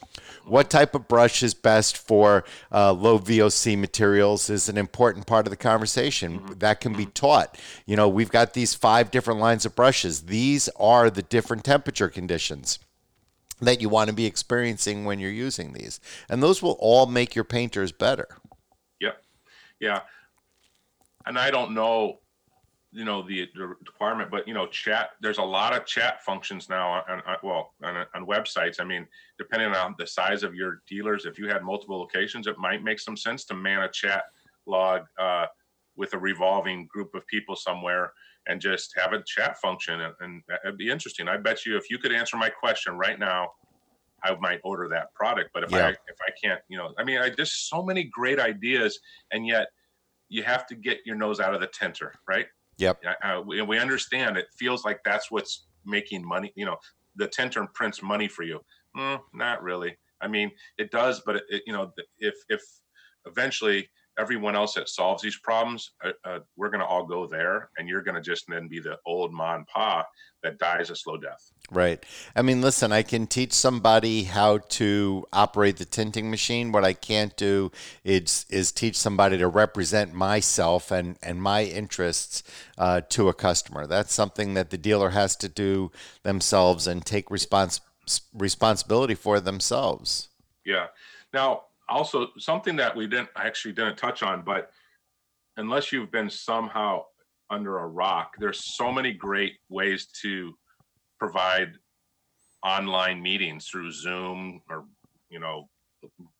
what 0.48 0.70
type 0.70 0.94
of 0.94 1.08
brush 1.08 1.42
is 1.42 1.54
best 1.54 1.96
for 1.96 2.44
uh, 2.72 2.92
low 2.92 3.18
VOC 3.18 3.78
materials 3.78 4.50
is 4.50 4.68
an 4.68 4.78
important 4.78 5.26
part 5.26 5.46
of 5.46 5.50
the 5.50 5.56
conversation. 5.56 6.40
Mm-hmm. 6.40 6.58
That 6.58 6.80
can 6.80 6.94
be 6.94 7.06
taught. 7.06 7.58
You 7.86 7.96
know, 7.96 8.08
we've 8.08 8.30
got 8.30 8.54
these 8.54 8.74
five 8.74 9.10
different 9.10 9.40
lines 9.40 9.64
of 9.64 9.74
brushes. 9.74 10.22
These 10.22 10.68
are 10.76 11.10
the 11.10 11.22
different 11.22 11.64
temperature 11.64 12.08
conditions 12.08 12.78
that 13.60 13.80
you 13.80 13.88
want 13.88 14.08
to 14.08 14.14
be 14.14 14.26
experiencing 14.26 15.04
when 15.04 15.18
you're 15.18 15.30
using 15.30 15.72
these. 15.72 16.00
And 16.28 16.42
those 16.42 16.62
will 16.62 16.76
all 16.80 17.06
make 17.06 17.34
your 17.34 17.44
painters 17.44 17.92
better. 17.92 18.28
Yep. 19.00 19.22
Yeah. 19.80 20.00
And 21.26 21.38
I 21.38 21.50
don't 21.50 21.74
know 21.74 22.20
you 22.98 23.04
know 23.04 23.22
the, 23.22 23.48
the, 23.54 23.64
requirement 23.64 24.28
but 24.28 24.46
you 24.48 24.52
know 24.52 24.66
chat 24.66 25.10
there's 25.20 25.38
a 25.38 25.42
lot 25.42 25.72
of 25.72 25.86
chat 25.86 26.20
functions 26.24 26.68
now 26.68 26.90
on, 27.08 27.22
on 27.28 27.36
well 27.44 27.72
on, 27.84 28.04
on, 28.12 28.26
websites 28.26 28.80
i 28.80 28.84
mean 28.84 29.06
depending 29.38 29.72
on 29.72 29.94
the 29.98 30.06
size 30.06 30.42
of 30.42 30.52
your 30.52 30.82
dealers 30.88 31.24
if 31.24 31.38
you 31.38 31.46
had 31.46 31.62
multiple 31.62 31.96
locations 31.96 32.48
it 32.48 32.58
might 32.58 32.82
make 32.82 32.98
some 32.98 33.16
sense 33.16 33.44
to 33.44 33.54
man 33.54 33.82
a 33.82 33.88
chat 33.88 34.24
log 34.66 35.02
uh, 35.20 35.46
with 35.96 36.12
a 36.14 36.18
revolving 36.18 36.88
group 36.88 37.14
of 37.14 37.24
people 37.28 37.54
somewhere 37.54 38.12
and 38.48 38.60
just 38.60 38.92
have 38.96 39.12
a 39.12 39.22
chat 39.22 39.56
function 39.60 40.00
and, 40.00 40.14
and 40.20 40.42
that'd 40.48 40.76
be 40.76 40.90
interesting 40.90 41.28
i 41.28 41.36
bet 41.36 41.64
you 41.64 41.76
if 41.76 41.88
you 41.90 41.98
could 41.98 42.12
answer 42.12 42.36
my 42.36 42.50
question 42.50 42.98
right 42.98 43.20
now 43.20 43.48
I 44.24 44.34
might 44.40 44.58
order 44.64 44.88
that 44.88 45.14
product. 45.14 45.50
But 45.54 45.62
if 45.62 45.70
yeah. 45.70 45.86
I 45.86 45.90
if 45.90 46.18
I 46.20 46.30
can't, 46.42 46.60
you 46.68 46.76
know, 46.76 46.92
I 46.98 47.04
mean, 47.04 47.18
I 47.18 47.30
just 47.30 47.68
so 47.68 47.84
many 47.84 48.02
great 48.02 48.40
ideas, 48.40 48.98
and 49.30 49.46
yet 49.46 49.68
you 50.28 50.42
have 50.42 50.66
to 50.66 50.74
get 50.74 50.98
your 51.06 51.14
nose 51.14 51.38
out 51.38 51.54
of 51.54 51.60
the 51.60 51.68
tinter, 51.68 52.12
right? 52.26 52.46
Yep. 52.78 53.02
Uh, 53.22 53.42
we, 53.44 53.60
we 53.62 53.78
understand 53.78 54.36
it 54.36 54.46
feels 54.56 54.84
like 54.84 55.00
that's 55.04 55.30
what's 55.30 55.66
making 55.84 56.26
money. 56.26 56.52
You 56.54 56.66
know, 56.66 56.76
the 57.16 57.28
tinter 57.28 57.66
prints 57.74 58.02
money 58.02 58.28
for 58.28 58.42
you. 58.44 58.60
Mm, 58.96 59.20
not 59.34 59.62
really. 59.62 59.96
I 60.20 60.28
mean, 60.28 60.50
it 60.78 60.90
does, 60.90 61.22
but 61.24 61.36
it, 61.36 61.44
it, 61.48 61.62
you 61.66 61.72
know, 61.72 61.92
if 62.18 62.34
if 62.48 62.62
eventually 63.26 63.88
everyone 64.18 64.56
else 64.56 64.74
that 64.74 64.88
solves 64.88 65.22
these 65.22 65.38
problems, 65.38 65.92
uh, 66.04 66.10
uh, 66.24 66.38
we're 66.56 66.70
going 66.70 66.80
to 66.80 66.86
all 66.86 67.06
go 67.06 67.26
there, 67.26 67.70
and 67.78 67.88
you're 67.88 68.02
going 68.02 68.14
to 68.14 68.20
just 68.20 68.44
then 68.48 68.68
be 68.68 68.80
the 68.80 68.96
old 69.06 69.32
ma 69.32 69.54
and 69.54 69.66
pa 69.66 70.04
that 70.42 70.58
dies 70.58 70.90
a 70.90 70.96
slow 70.96 71.16
death. 71.16 71.50
Right. 71.70 72.04
I 72.34 72.42
mean, 72.42 72.60
listen, 72.60 72.92
I 72.92 73.02
can 73.02 73.26
teach 73.26 73.52
somebody 73.52 74.24
how 74.24 74.58
to 74.58 75.26
operate 75.32 75.76
the 75.76 75.84
tinting 75.84 76.30
machine. 76.30 76.72
What 76.72 76.84
I 76.84 76.92
can't 76.92 77.36
do 77.36 77.72
is 78.04 78.46
is 78.48 78.72
teach 78.72 78.96
somebody 78.96 79.38
to 79.38 79.48
represent 79.48 80.14
myself 80.14 80.90
and 80.90 81.18
and 81.22 81.42
my 81.42 81.64
interests 81.64 82.42
uh, 82.78 83.02
to 83.10 83.28
a 83.28 83.34
customer. 83.34 83.86
That's 83.86 84.14
something 84.14 84.54
that 84.54 84.70
the 84.70 84.78
dealer 84.78 85.10
has 85.10 85.36
to 85.36 85.48
do 85.48 85.90
themselves 86.22 86.86
and 86.86 87.04
take 87.04 87.28
respons- 87.28 87.80
responsibility 88.32 89.14
for 89.14 89.40
themselves. 89.40 90.28
Yeah. 90.64 90.86
Now, 91.32 91.64
also 91.88 92.28
something 92.38 92.76
that 92.76 92.94
we 92.94 93.06
didn't 93.06 93.30
actually 93.36 93.72
didn't 93.72 93.96
touch 93.96 94.22
on, 94.22 94.42
but 94.42 94.70
unless 95.56 95.92
you've 95.92 96.10
been 96.10 96.30
somehow 96.30 97.02
under 97.50 97.78
a 97.78 97.86
rock, 97.86 98.34
there's 98.38 98.76
so 98.76 98.92
many 98.92 99.12
great 99.12 99.54
ways 99.68 100.08
to 100.22 100.54
provide 101.18 101.72
online 102.64 103.22
meetings 103.22 103.66
through 103.66 103.92
Zoom 103.92 104.60
or 104.70 104.84
you 105.30 105.40
know 105.40 105.68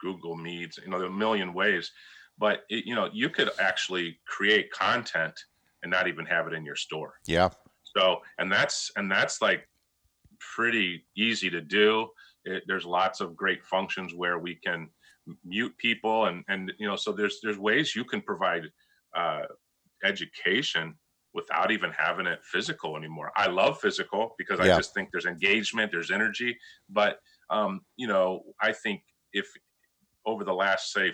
Google 0.01 0.37
Meets. 0.37 0.79
You 0.79 0.91
know, 0.91 0.99
there 0.99 1.09
are 1.09 1.13
a 1.13 1.17
million 1.17 1.55
ways, 1.55 1.91
but 2.39 2.65
it, 2.69 2.85
you 2.87 2.95
know 2.95 3.09
you 3.13 3.29
could 3.29 3.51
actually 3.59 4.19
create 4.27 4.71
content 4.71 5.39
and 5.83 5.91
not 5.91 6.09
even 6.09 6.27
have 6.27 6.47
it 6.47 6.53
in 6.53 6.65
your 6.65 6.77
store. 6.77 7.15
Yeah. 7.27 7.51
So 7.97 8.19
and 8.39 8.51
that's 8.51 8.91
and 8.97 9.11
that's 9.11 9.41
like 9.41 9.67
pretty 10.55 11.05
easy 11.17 11.51
to 11.51 11.61
do. 11.61 12.09
It, 12.45 12.63
there's 12.67 12.85
lots 12.85 13.21
of 13.21 13.37
great 13.37 13.65
functions 13.65 14.15
where 14.15 14.39
we 14.39 14.55
can 14.55 14.89
mute 15.45 15.77
people 15.79 16.27
and 16.27 16.45
and 16.49 16.73
you 16.79 16.87
know 16.87 16.97
so 16.97 17.13
there's 17.13 17.41
there's 17.43 17.59
ways 17.59 17.95
you 17.95 18.05
can 18.05 18.21
provide 18.21 18.65
uh, 19.17 19.43
education 20.05 20.95
without 21.35 21.71
even 21.71 21.91
having 21.97 22.27
it 22.27 22.41
physical 22.43 22.97
anymore. 22.97 23.31
I 23.37 23.49
love 23.49 23.79
physical 23.81 24.35
because 24.39 24.59
yeah. 24.59 24.75
I 24.75 24.77
just 24.77 24.95
think 24.95 25.11
there's 25.13 25.27
engagement, 25.27 25.93
there's 25.93 26.11
energy. 26.11 26.57
But 26.89 27.19
um, 27.51 27.83
you 27.97 28.07
know, 28.07 28.43
I 28.61 28.73
think 28.73 29.03
if 29.33 29.47
over 30.27 30.45
the 30.45 30.55
last 30.55 30.93
say 30.93 31.13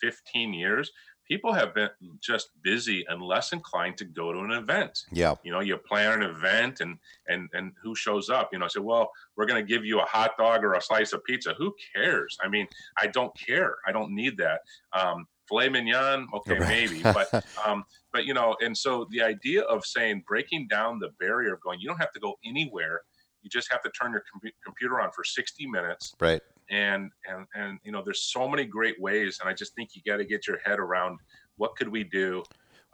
15 0.00 0.54
years, 0.54 0.90
people 1.28 1.52
have 1.52 1.74
been 1.74 1.90
just 2.20 2.50
busy 2.62 3.04
and 3.08 3.22
less 3.22 3.52
inclined 3.52 3.96
to 3.98 4.04
go 4.04 4.32
to 4.32 4.38
an 4.40 4.50
event. 4.50 5.04
Yeah. 5.12 5.34
You 5.44 5.52
know, 5.52 5.60
you 5.60 5.76
plan 5.76 6.22
an 6.22 6.30
event 6.30 6.80
and 6.80 6.98
and 7.28 7.48
and 7.52 7.72
who 7.82 7.94
shows 7.94 8.30
up? 8.30 8.48
You 8.52 8.58
know, 8.58 8.64
I 8.64 8.68
say, 8.68 8.80
well, 8.80 9.10
we're 9.36 9.46
going 9.46 9.64
to 9.64 9.68
give 9.68 9.84
you 9.84 10.00
a 10.00 10.04
hot 10.04 10.36
dog 10.38 10.64
or 10.64 10.74
a 10.74 10.82
slice 10.82 11.12
of 11.12 11.22
pizza. 11.24 11.54
Who 11.58 11.74
cares? 11.94 12.36
I 12.42 12.48
mean, 12.48 12.66
I 13.00 13.06
don't 13.06 13.32
care. 13.38 13.76
I 13.86 13.92
don't 13.92 14.14
need 14.14 14.38
that. 14.38 14.60
Um, 14.92 15.26
filet 15.48 15.68
mignon, 15.68 16.28
okay, 16.34 16.58
right. 16.58 16.68
maybe, 16.68 17.02
but 17.02 17.44
um, 17.64 17.84
but 18.12 18.24
you 18.24 18.34
know, 18.34 18.56
and 18.60 18.76
so 18.76 19.06
the 19.10 19.22
idea 19.22 19.62
of 19.62 19.84
saying 19.84 20.24
breaking 20.26 20.68
down 20.68 20.98
the 20.98 21.10
barrier 21.20 21.54
of 21.54 21.60
going, 21.60 21.78
you 21.80 21.88
don't 21.88 21.98
have 21.98 22.12
to 22.12 22.20
go 22.20 22.34
anywhere. 22.44 23.02
You 23.42 23.50
just 23.50 23.70
have 23.70 23.82
to 23.82 23.90
turn 23.90 24.12
your 24.12 24.24
com- 24.32 24.50
computer 24.64 25.00
on 25.00 25.10
for 25.12 25.22
60 25.22 25.66
minutes. 25.68 26.14
Right 26.20 26.42
and 26.70 27.10
and 27.28 27.46
and 27.54 27.78
you 27.82 27.92
know 27.92 28.02
there's 28.04 28.22
so 28.22 28.48
many 28.48 28.64
great 28.64 29.00
ways 29.00 29.38
and 29.40 29.48
i 29.48 29.54
just 29.54 29.74
think 29.74 29.90
you 29.94 30.02
got 30.06 30.18
to 30.18 30.24
get 30.24 30.46
your 30.46 30.58
head 30.64 30.78
around 30.78 31.18
what 31.56 31.74
could 31.76 31.88
we 31.88 32.04
do 32.04 32.42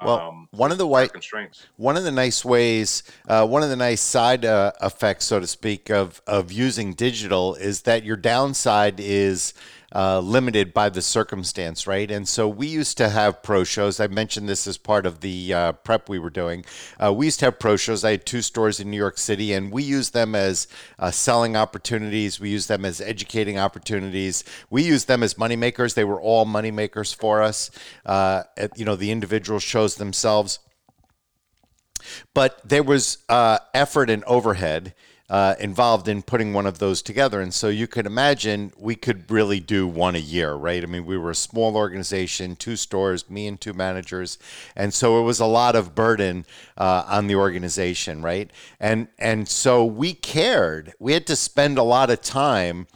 well, 0.03 0.21
um, 0.21 0.49
one 0.51 0.73
of 0.73 0.79
the 0.79 0.87
white 0.87 1.13
constraints, 1.13 1.67
one 1.77 1.97
of 1.97 2.03
the 2.03 2.11
nice 2.11 2.45
ways, 2.45 3.05
uh, 3.29 3.47
one 3.47 3.63
of 3.63 3.69
the 3.69 3.77
nice 3.77 4.01
side 4.01 4.45
uh, 4.45 4.73
effects, 4.83 5.25
so 5.27 5.39
to 5.39 5.47
speak, 5.47 5.89
of 5.89 6.21
of 6.27 6.51
using 6.51 6.95
digital 6.95 7.55
is 7.55 7.83
that 7.83 8.03
your 8.05 8.17
downside 8.17 8.99
is 8.99 9.55
uh, 9.95 10.19
limited 10.21 10.75
by 10.75 10.89
the 10.89 11.01
circumstance, 11.01 11.87
right? 11.87 12.11
And 12.11 12.27
so 12.27 12.49
we 12.49 12.67
used 12.67 12.97
to 12.99 13.09
have 13.09 13.43
pro 13.43 13.63
shows. 13.63 14.01
I 14.01 14.09
mentioned 14.09 14.49
this 14.49 14.67
as 14.67 14.77
part 14.77 15.07
of 15.07 15.21
the 15.21 15.55
uh, 15.55 15.73
prep 15.73 16.09
we 16.09 16.19
were 16.19 16.31
doing. 16.31 16.65
Uh, 16.99 17.13
we 17.13 17.27
used 17.27 17.39
to 17.41 17.47
have 17.47 17.59
pro 17.59 17.77
shows. 17.77 18.05
I 18.05 18.13
had 18.13 18.27
two 18.27 18.43
stores 18.43 18.81
in 18.81 18.91
New 18.91 18.97
York 18.97 19.19
City, 19.19 19.53
and 19.53 19.71
we 19.71 19.83
used 19.83 20.13
them 20.13 20.35
as 20.35 20.67
uh, 20.99 21.11
selling 21.11 21.57
opportunities. 21.57 22.41
We 22.41 22.51
used 22.51 22.69
them 22.69 22.85
as 22.85 23.01
educating 23.01 23.59
opportunities. 23.59 24.43
We 24.69 24.83
used 24.83 25.07
them 25.07 25.23
as 25.23 25.39
money 25.39 25.57
makers. 25.57 25.95
They 25.95 26.05
were 26.05 26.21
all 26.21 26.45
money 26.45 26.71
makers 26.71 27.13
for 27.13 27.41
us. 27.43 27.71
Uh, 28.05 28.43
at, 28.57 28.77
you 28.79 28.85
know, 28.85 28.97
the 28.97 29.11
individual 29.11 29.61
shows 29.61 29.97
themselves. 29.97 30.59
But 32.35 32.61
there 32.69 32.83
was 32.83 33.19
uh, 33.29 33.59
effort 33.73 34.11
and 34.11 34.25
overhead 34.25 34.95
uh, 35.31 35.55
involved 35.59 36.07
in 36.07 36.23
putting 36.23 36.53
one 36.53 36.67
of 36.67 36.79
those 36.79 37.01
together. 37.01 37.41
And 37.41 37.53
so 37.53 37.69
you 37.69 37.87
could 37.87 38.05
imagine 38.05 38.73
we 38.77 38.95
could 38.95 39.31
really 39.31 39.59
do 39.59 39.87
one 39.87 40.15
a 40.15 40.19
year, 40.19 40.53
right? 40.53 40.83
I 40.83 40.87
mean, 40.87 41.07
we 41.07 41.17
were 41.17 41.31
a 41.31 41.35
small 41.35 41.77
organization, 41.77 42.57
two 42.57 42.77
stores, 42.77 43.31
me 43.31 43.47
and 43.47 43.59
two 43.59 43.73
managers, 43.73 44.39
and 44.77 44.93
so 44.93 45.19
it 45.21 45.23
was 45.23 45.41
a 45.41 45.47
lot 45.47 45.77
of 45.77 45.95
burden 45.95 46.45
uh, 46.77 47.05
on 47.07 47.27
the 47.27 47.37
organization, 47.37 48.23
right? 48.23 48.51
And 48.79 49.09
and 49.19 49.49
so 49.49 49.85
we 49.85 50.13
cared. 50.13 50.93
We 50.99 51.15
had 51.15 51.27
to 51.29 51.37
spend 51.37 51.79
a 51.79 51.83
lot 51.83 52.11
of 52.11 52.21
time. 52.21 52.87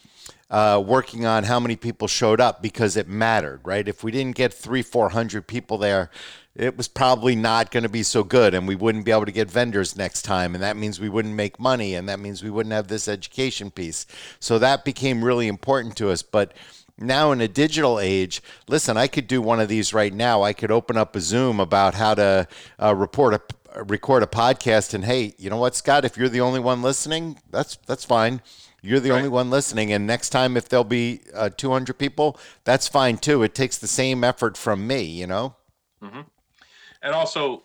Uh, 0.50 0.82
working 0.82 1.26
on 1.26 1.44
how 1.44 1.60
many 1.60 1.76
people 1.76 2.08
showed 2.08 2.40
up 2.40 2.62
because 2.62 2.96
it 2.96 3.06
mattered, 3.06 3.60
right? 3.64 3.86
If 3.86 4.02
we 4.02 4.10
didn't 4.10 4.34
get 4.34 4.50
three, 4.50 4.80
four 4.80 5.10
hundred 5.10 5.46
people 5.46 5.76
there, 5.76 6.10
it 6.58 6.76
was 6.76 6.88
probably 6.88 7.36
not 7.36 7.70
going 7.70 7.84
to 7.84 7.88
be 7.88 8.02
so 8.02 8.24
good 8.24 8.52
and 8.52 8.66
we 8.66 8.74
wouldn't 8.74 9.04
be 9.04 9.12
able 9.12 9.24
to 9.24 9.32
get 9.32 9.48
vendors 9.48 9.96
next 9.96 10.22
time 10.22 10.54
and 10.54 10.62
that 10.62 10.76
means 10.76 10.98
we 10.98 11.08
wouldn't 11.08 11.34
make 11.34 11.60
money 11.60 11.94
and 11.94 12.08
that 12.08 12.18
means 12.18 12.42
we 12.42 12.50
wouldn't 12.50 12.72
have 12.72 12.88
this 12.88 13.06
education 13.06 13.70
piece. 13.70 14.06
So 14.40 14.58
that 14.58 14.84
became 14.84 15.24
really 15.24 15.46
important 15.46 15.96
to 15.98 16.10
us 16.10 16.22
but 16.22 16.52
now 16.98 17.30
in 17.30 17.40
a 17.40 17.46
digital 17.46 18.00
age 18.00 18.42
listen 18.66 18.96
i 18.96 19.06
could 19.06 19.28
do 19.28 19.40
one 19.40 19.60
of 19.60 19.68
these 19.68 19.94
right 19.94 20.12
now. 20.12 20.42
I 20.42 20.52
could 20.52 20.72
open 20.72 20.96
up 20.96 21.14
a 21.14 21.20
zoom 21.20 21.60
about 21.60 21.94
how 21.94 22.14
to 22.14 22.48
uh, 22.82 22.94
report 22.94 23.34
a 23.34 23.84
record 23.84 24.24
a 24.24 24.26
podcast 24.26 24.94
and 24.94 25.04
hey 25.04 25.34
you 25.38 25.48
know 25.48 25.58
what 25.58 25.76
scott 25.76 26.04
if 26.04 26.16
you're 26.16 26.28
the 26.28 26.40
only 26.40 26.60
one 26.60 26.82
listening 26.82 27.38
that's 27.50 27.76
that's 27.86 28.04
fine. 28.04 28.42
You're 28.80 29.00
the 29.00 29.10
right. 29.10 29.18
only 29.18 29.28
one 29.28 29.50
listening 29.50 29.92
and 29.92 30.06
next 30.06 30.30
time 30.30 30.56
if 30.56 30.68
there'll 30.68 30.84
be 30.84 31.20
uh, 31.34 31.50
200 31.50 31.94
people 31.98 32.38
that's 32.64 32.88
fine 32.88 33.18
too. 33.18 33.44
It 33.44 33.54
takes 33.54 33.78
the 33.78 33.86
same 33.86 34.24
effort 34.24 34.56
from 34.56 34.86
me 34.86 35.02
you 35.02 35.28
know? 35.28 35.54
Mm-hmm 36.02 36.22
and 37.02 37.14
also 37.14 37.64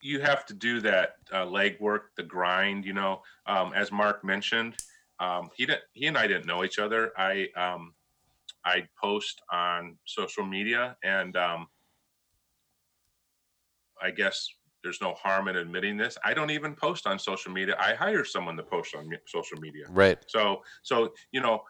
you 0.00 0.20
have 0.20 0.44
to 0.46 0.54
do 0.54 0.80
that 0.80 1.16
uh, 1.32 1.46
leg 1.46 1.76
work, 1.80 2.10
the 2.16 2.22
grind. 2.22 2.84
You 2.84 2.92
know, 2.92 3.22
um, 3.46 3.72
as 3.74 3.92
Mark 3.92 4.24
mentioned, 4.24 4.74
um, 5.20 5.50
he 5.54 5.66
didn't. 5.66 5.82
He 5.92 6.06
and 6.06 6.18
I 6.18 6.26
didn't 6.26 6.46
know 6.46 6.64
each 6.64 6.78
other. 6.78 7.12
I 7.16 7.48
um, 7.56 7.94
I 8.64 8.88
post 9.00 9.40
on 9.50 9.96
social 10.04 10.44
media, 10.44 10.96
and 11.02 11.36
um, 11.36 11.68
I 14.02 14.10
guess 14.10 14.48
there's 14.82 15.00
no 15.00 15.14
harm 15.14 15.48
in 15.48 15.56
admitting 15.56 15.96
this. 15.96 16.18
I 16.24 16.34
don't 16.34 16.50
even 16.50 16.74
post 16.74 17.06
on 17.06 17.18
social 17.18 17.52
media. 17.52 17.76
I 17.78 17.94
hire 17.94 18.24
someone 18.24 18.56
to 18.56 18.62
post 18.62 18.94
on 18.96 19.08
social 19.26 19.58
media. 19.58 19.84
Right. 19.88 20.18
So 20.26 20.62
so 20.82 21.12
you 21.30 21.40
know 21.40 21.62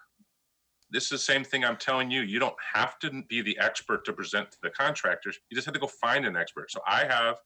this 0.92 1.04
is 1.04 1.10
the 1.10 1.18
same 1.18 1.42
thing 1.42 1.64
I'm 1.64 1.76
telling 1.76 2.10
you. 2.10 2.20
You 2.20 2.38
don't 2.38 2.56
have 2.74 2.98
to 3.00 3.22
be 3.28 3.40
the 3.42 3.58
expert 3.58 4.04
to 4.04 4.12
present 4.12 4.50
to 4.52 4.58
the 4.62 4.70
contractors. 4.70 5.38
You 5.50 5.54
just 5.54 5.64
have 5.64 5.74
to 5.74 5.80
go 5.80 5.86
find 5.86 6.26
an 6.26 6.36
expert. 6.36 6.70
So 6.70 6.80
I 6.86 7.04
have 7.04 7.36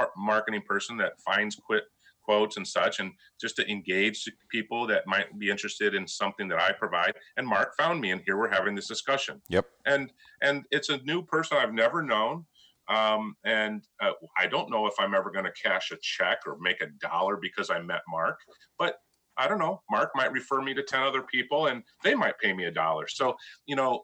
a 0.00 0.06
marketing 0.16 0.62
person 0.66 0.96
that 0.98 1.20
finds 1.20 1.54
quit 1.56 1.84
quotes 2.24 2.56
and 2.56 2.66
such, 2.66 3.00
and 3.00 3.12
just 3.38 3.54
to 3.56 3.70
engage 3.70 4.26
people 4.50 4.86
that 4.86 5.06
might 5.06 5.38
be 5.38 5.50
interested 5.50 5.94
in 5.94 6.08
something 6.08 6.48
that 6.48 6.58
I 6.58 6.72
provide. 6.72 7.14
And 7.36 7.46
Mark 7.46 7.76
found 7.76 8.00
me, 8.00 8.12
and 8.12 8.22
here 8.24 8.38
we're 8.38 8.50
having 8.50 8.74
this 8.74 8.88
discussion. 8.88 9.42
Yep. 9.50 9.66
And 9.86 10.10
and 10.40 10.64
it's 10.70 10.88
a 10.88 10.98
new 10.98 11.22
person 11.22 11.58
I've 11.58 11.74
never 11.74 12.02
known. 12.02 12.46
Um, 12.88 13.34
and 13.44 13.82
uh, 14.02 14.12
I 14.38 14.46
don't 14.46 14.70
know 14.70 14.86
if 14.86 14.94
I'm 14.98 15.14
ever 15.14 15.30
going 15.30 15.46
to 15.46 15.52
cash 15.52 15.90
a 15.90 15.96
check 16.02 16.40
or 16.46 16.58
make 16.60 16.82
a 16.82 16.86
dollar 17.00 17.36
because 17.36 17.70
I 17.70 17.80
met 17.80 18.02
Mark, 18.08 18.38
but 18.78 18.98
I 19.36 19.48
don't 19.48 19.58
know, 19.58 19.82
Mark 19.90 20.10
might 20.14 20.32
refer 20.32 20.62
me 20.62 20.74
to 20.74 20.82
10 20.82 21.02
other 21.02 21.22
people 21.22 21.66
and 21.66 21.82
they 22.02 22.14
might 22.14 22.38
pay 22.38 22.52
me 22.52 22.64
a 22.64 22.70
dollar. 22.70 23.06
So, 23.08 23.34
you 23.66 23.76
know, 23.76 24.02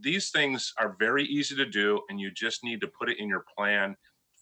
these 0.00 0.30
things 0.30 0.72
are 0.78 0.96
very 0.98 1.24
easy 1.24 1.56
to 1.56 1.66
do 1.66 2.00
and 2.08 2.20
you 2.20 2.30
just 2.30 2.62
need 2.62 2.80
to 2.82 2.88
put 2.88 3.10
it 3.10 3.18
in 3.18 3.28
your 3.28 3.44
plan, 3.56 3.96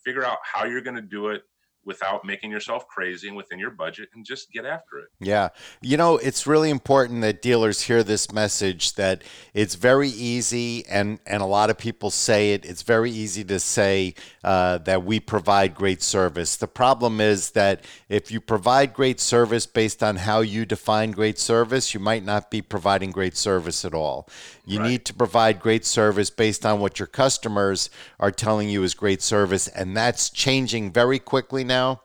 figure 0.05 0.25
out 0.25 0.39
how 0.43 0.64
you're 0.64 0.81
going 0.83 0.97
to 0.97 1.03
do 1.03 1.29
it 1.29 1.43
without 1.89 2.22
making 2.22 2.51
yourself 2.51 2.86
crazy 2.86 3.28
and 3.28 3.36
within 3.36 3.59
your 3.59 3.70
budget 3.70 4.11
and 4.14 4.24
just 4.24 4.53
get 4.53 4.66
after 4.66 4.99
it. 4.99 5.07
Yeah. 5.18 5.49
You 5.80 5.97
know, 5.97 6.18
it's 6.18 6.47
really 6.47 6.68
important 6.68 7.22
that 7.22 7.41
dealers 7.41 7.80
hear 7.80 8.05
this 8.05 8.30
message 8.30 8.95
that 8.97 9.24
it's 9.55 9.74
very 9.74 10.11
easy 10.11 10.86
and 10.86 11.18
and 11.26 11.43
a 11.43 11.47
lot 11.47 11.70
of 11.70 11.78
people 11.78 12.11
say 12.11 12.53
it. 12.53 12.66
It's 12.66 12.82
very 12.82 13.11
easy 13.11 13.43
to 13.45 13.59
say 13.59 14.14
uh, 14.45 14.78
that 14.78 15.03
we 15.03 15.18
provide 15.18 15.74
great 15.74 16.03
service. 16.03 16.57
The 16.57 16.68
problem 16.68 17.22
is 17.22 17.53
that 17.53 17.84
if 18.11 18.30
you 18.30 18.41
provide 18.41 18.93
great 18.93 19.18
service 19.18 19.64
based 19.64 20.03
on 20.03 20.16
how 20.16 20.41
you 20.41 20.66
define 20.66 21.12
great 21.12 21.39
service, 21.39 21.95
you 21.95 22.01
might 22.01 22.24
not 22.24 22.51
be 22.51 22.61
providing 22.61 23.11
great 23.11 23.36
service 23.36 23.84
at 23.86 23.95
all. 23.95 24.28
You 24.69 24.81
right. 24.81 24.91
need 24.91 25.05
to 25.07 25.14
provide 25.14 25.61
great 25.61 25.87
service 25.87 26.29
based 26.29 26.66
on 26.66 26.79
what 26.79 26.99
your 26.99 27.07
customers 27.07 27.89
are 28.21 28.31
telling 28.31 28.69
you 28.69 28.83
is 28.83 28.93
great 28.93 29.23
service, 29.23 29.66
and 29.66 29.97
that's 29.97 30.29
changing 30.29 30.93
very 30.93 31.19
quickly 31.19 31.64
now. 31.64 32.03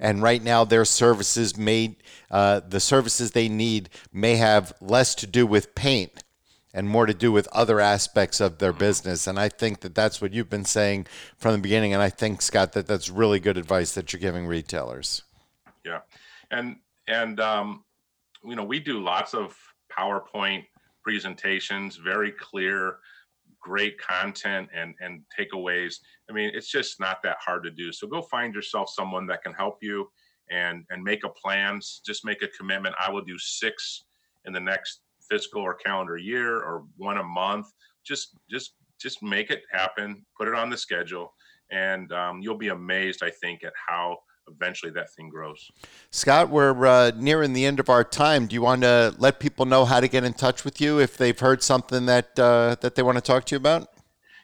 And 0.00 0.22
right 0.22 0.42
now, 0.42 0.64
their 0.64 0.86
services 0.86 1.58
made 1.58 1.96
uh, 2.30 2.60
the 2.66 2.80
services 2.80 3.32
they 3.32 3.48
need 3.48 3.90
may 4.10 4.36
have 4.36 4.72
less 4.80 5.14
to 5.16 5.26
do 5.26 5.46
with 5.46 5.74
paint 5.74 6.24
and 6.72 6.88
more 6.88 7.04
to 7.04 7.12
do 7.12 7.30
with 7.30 7.46
other 7.48 7.78
aspects 7.78 8.40
of 8.40 8.58
their 8.58 8.72
business. 8.72 9.26
And 9.26 9.38
I 9.38 9.50
think 9.50 9.80
that 9.80 9.94
that's 9.94 10.22
what 10.22 10.32
you've 10.32 10.48
been 10.48 10.64
saying 10.64 11.06
from 11.36 11.52
the 11.52 11.58
beginning. 11.58 11.92
And 11.92 12.02
I 12.02 12.08
think 12.08 12.40
Scott 12.40 12.72
that 12.72 12.86
that's 12.86 13.10
really 13.10 13.38
good 13.38 13.58
advice 13.58 13.92
that 13.92 14.12
you're 14.14 14.20
giving 14.20 14.46
retailers. 14.46 15.24
Yeah, 15.84 16.00
and 16.50 16.76
and 17.06 17.38
um, 17.38 17.84
you 18.42 18.56
know 18.56 18.64
we 18.64 18.80
do 18.80 18.98
lots 18.98 19.34
of 19.34 19.54
PowerPoint 19.92 20.64
presentations, 21.08 21.96
very 21.96 22.30
clear, 22.32 22.98
great 23.62 23.96
content 23.98 24.68
and 24.74 24.94
and 25.00 25.22
takeaways. 25.38 25.94
I 26.28 26.34
mean, 26.34 26.50
it's 26.52 26.70
just 26.70 27.00
not 27.00 27.22
that 27.22 27.38
hard 27.40 27.62
to 27.64 27.70
do. 27.70 27.92
So 27.92 28.06
go 28.06 28.20
find 28.20 28.54
yourself 28.54 28.90
someone 28.90 29.26
that 29.28 29.42
can 29.42 29.54
help 29.54 29.78
you 29.80 30.10
and 30.50 30.84
and 30.90 31.02
make 31.02 31.24
a 31.24 31.30
plan. 31.30 31.80
Just 32.04 32.26
make 32.26 32.42
a 32.42 32.48
commitment. 32.48 32.94
I 32.98 33.10
will 33.10 33.24
do 33.24 33.38
six 33.38 34.04
in 34.44 34.52
the 34.52 34.60
next 34.60 35.00
fiscal 35.30 35.62
or 35.62 35.74
calendar 35.74 36.18
year 36.18 36.58
or 36.58 36.84
one 36.98 37.16
a 37.16 37.24
month. 37.24 37.68
Just 38.04 38.36
just 38.50 38.74
just 39.00 39.22
make 39.22 39.50
it 39.50 39.62
happen. 39.70 40.26
Put 40.36 40.46
it 40.46 40.54
on 40.54 40.68
the 40.68 40.76
schedule, 40.76 41.32
and 41.70 42.12
um, 42.12 42.42
you'll 42.42 42.58
be 42.58 42.68
amazed. 42.68 43.22
I 43.22 43.30
think 43.30 43.64
at 43.64 43.72
how 43.88 44.18
eventually 44.50 44.92
that 44.92 45.12
thing 45.12 45.28
grows. 45.28 45.70
Scott, 46.10 46.50
we're 46.50 46.86
uh, 46.86 47.12
nearing 47.16 47.52
the 47.52 47.64
end 47.64 47.80
of 47.80 47.88
our 47.88 48.04
time. 48.04 48.46
Do 48.46 48.54
you 48.54 48.62
want 48.62 48.82
to 48.82 49.14
let 49.18 49.40
people 49.40 49.66
know 49.66 49.84
how 49.84 50.00
to 50.00 50.08
get 50.08 50.24
in 50.24 50.32
touch 50.32 50.64
with 50.64 50.80
you 50.80 50.98
if 50.98 51.16
they've 51.16 51.38
heard 51.38 51.62
something 51.62 52.06
that 52.06 52.38
uh, 52.38 52.76
that 52.80 52.94
they 52.94 53.02
want 53.02 53.16
to 53.16 53.22
talk 53.22 53.44
to 53.46 53.54
you 53.54 53.58
about? 53.58 53.88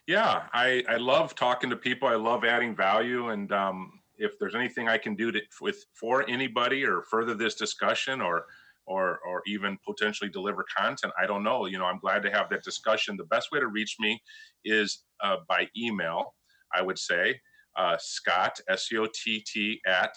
Yeah, 0.07 0.43
I, 0.53 0.85
I 0.89 0.97
love 0.97 1.35
talking 1.35 1.71
to 1.71 1.77
people. 1.77 2.09
I 2.09 2.17
love 2.17 2.45
adding 2.45 2.77
value, 2.77 3.31
and 3.31 3.51
um, 3.53 4.01
if 4.19 4.39
there's 4.39 4.55
anything 4.55 4.89
I 4.89 4.99
can 4.99 5.15
do 5.15 5.33
to, 5.33 5.41
with 5.61 5.85
for 5.95 6.29
anybody 6.29 6.85
or 6.85 7.03
further 7.11 7.35
this 7.35 7.55
discussion 7.55 8.21
or 8.21 8.45
or 8.87 9.19
or 9.27 9.43
even 9.47 9.79
potentially 9.87 10.29
deliver 10.29 10.65
content, 10.77 11.13
I 11.19 11.27
don't 11.27 11.43
know. 11.43 11.67
You 11.67 11.79
know, 11.79 11.87
I'm 11.87 11.99
glad 11.99 12.23
to 12.25 12.31
have 12.31 12.51
that 12.51 12.63
discussion. 12.63 13.17
The 13.17 13.25
best 13.25 13.49
way 13.51 13.61
to 13.61 13.67
reach 13.69 13.97
me 13.99 14.23
is 14.65 15.05
uh, 15.23 15.37
by 15.49 15.69
email. 15.77 16.35
I 16.75 16.83
would 16.83 16.99
say 16.99 17.41
uh, 17.77 17.97
Scott, 17.99 18.61
S 18.69 18.89
C 18.89 18.99
O 18.99 19.07
T 19.07 19.45
T, 19.47 19.81
at 19.87 20.15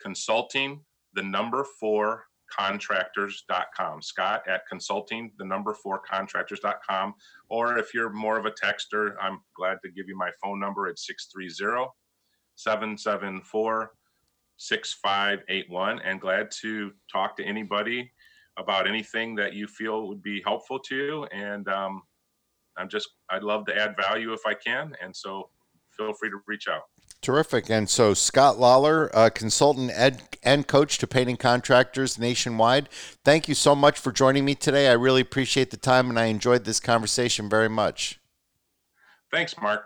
consulting 0.00 0.80
the 1.14 1.22
number 1.22 1.66
four 1.78 2.24
contractors.com. 2.50 4.02
Scott 4.02 4.42
at 4.46 4.66
consulting 4.68 5.32
the 5.38 5.44
number 5.44 5.74
four 5.74 5.98
contractors.com. 6.00 7.14
Or 7.48 7.78
if 7.78 7.94
you're 7.94 8.10
more 8.10 8.38
of 8.38 8.46
a 8.46 8.50
texter, 8.50 9.14
I'm 9.20 9.40
glad 9.56 9.78
to 9.84 9.90
give 9.90 10.06
you 10.08 10.16
my 10.16 10.30
phone 10.42 10.60
number. 10.60 10.88
It's 10.88 11.06
630 11.06 11.90
774 12.56 13.92
6581. 14.58 16.00
And 16.00 16.20
glad 16.20 16.50
to 16.62 16.92
talk 17.10 17.36
to 17.38 17.44
anybody 17.44 18.10
about 18.58 18.86
anything 18.86 19.34
that 19.36 19.54
you 19.54 19.66
feel 19.66 20.08
would 20.08 20.22
be 20.22 20.42
helpful 20.44 20.78
to 20.78 20.96
you. 20.96 21.24
And 21.26 21.68
um, 21.68 22.02
I'm 22.76 22.88
just, 22.88 23.08
I'd 23.30 23.42
love 23.42 23.64
to 23.66 23.76
add 23.76 23.96
value 23.96 24.32
if 24.32 24.44
I 24.46 24.54
can. 24.54 24.94
And 25.02 25.16
so 25.16 25.48
feel 26.06 26.14
free 26.14 26.30
to 26.30 26.40
reach 26.46 26.68
out. 26.68 26.82
Terrific. 27.20 27.70
And 27.70 27.88
so, 27.88 28.14
Scott 28.14 28.58
Lawler, 28.58 29.10
uh, 29.14 29.30
consultant 29.30 29.92
ed- 29.94 30.22
and 30.42 30.66
coach 30.66 30.98
to 30.98 31.06
painting 31.06 31.36
contractors 31.36 32.18
nationwide, 32.18 32.88
thank 33.24 33.48
you 33.48 33.54
so 33.54 33.76
much 33.76 33.98
for 33.98 34.10
joining 34.10 34.44
me 34.44 34.56
today. 34.56 34.88
I 34.88 34.94
really 34.94 35.20
appreciate 35.20 35.70
the 35.70 35.76
time 35.76 36.10
and 36.10 36.18
I 36.18 36.24
enjoyed 36.24 36.64
this 36.64 36.80
conversation 36.80 37.48
very 37.48 37.68
much. 37.68 38.18
Thanks, 39.30 39.54
Mark. 39.62 39.84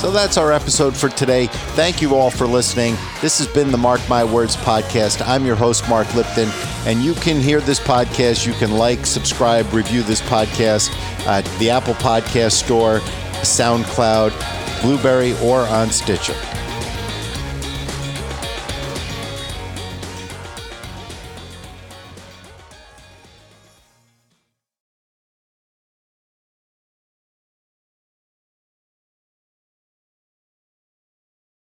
So 0.00 0.10
that's 0.10 0.38
our 0.38 0.50
episode 0.50 0.96
for 0.96 1.10
today. 1.10 1.48
Thank 1.76 2.00
you 2.00 2.14
all 2.14 2.30
for 2.30 2.46
listening. 2.46 2.96
This 3.20 3.36
has 3.36 3.46
been 3.46 3.70
the 3.70 3.76
Mark 3.76 4.00
My 4.08 4.24
Words 4.24 4.56
podcast. 4.56 5.20
I'm 5.28 5.44
your 5.44 5.56
host, 5.56 5.86
Mark 5.90 6.14
Lipton, 6.14 6.48
and 6.86 7.04
you 7.04 7.12
can 7.12 7.38
hear 7.38 7.60
this 7.60 7.78
podcast. 7.78 8.46
You 8.46 8.54
can 8.54 8.72
like, 8.72 9.04
subscribe, 9.04 9.70
review 9.74 10.02
this 10.02 10.22
podcast 10.22 10.90
at 11.26 11.44
the 11.58 11.68
Apple 11.68 11.92
Podcast 11.92 12.52
Store, 12.52 13.00
SoundCloud, 13.42 14.32
Blubrry, 14.82 15.38
or 15.40 15.66
on 15.66 15.90
Stitcher. 15.90 16.36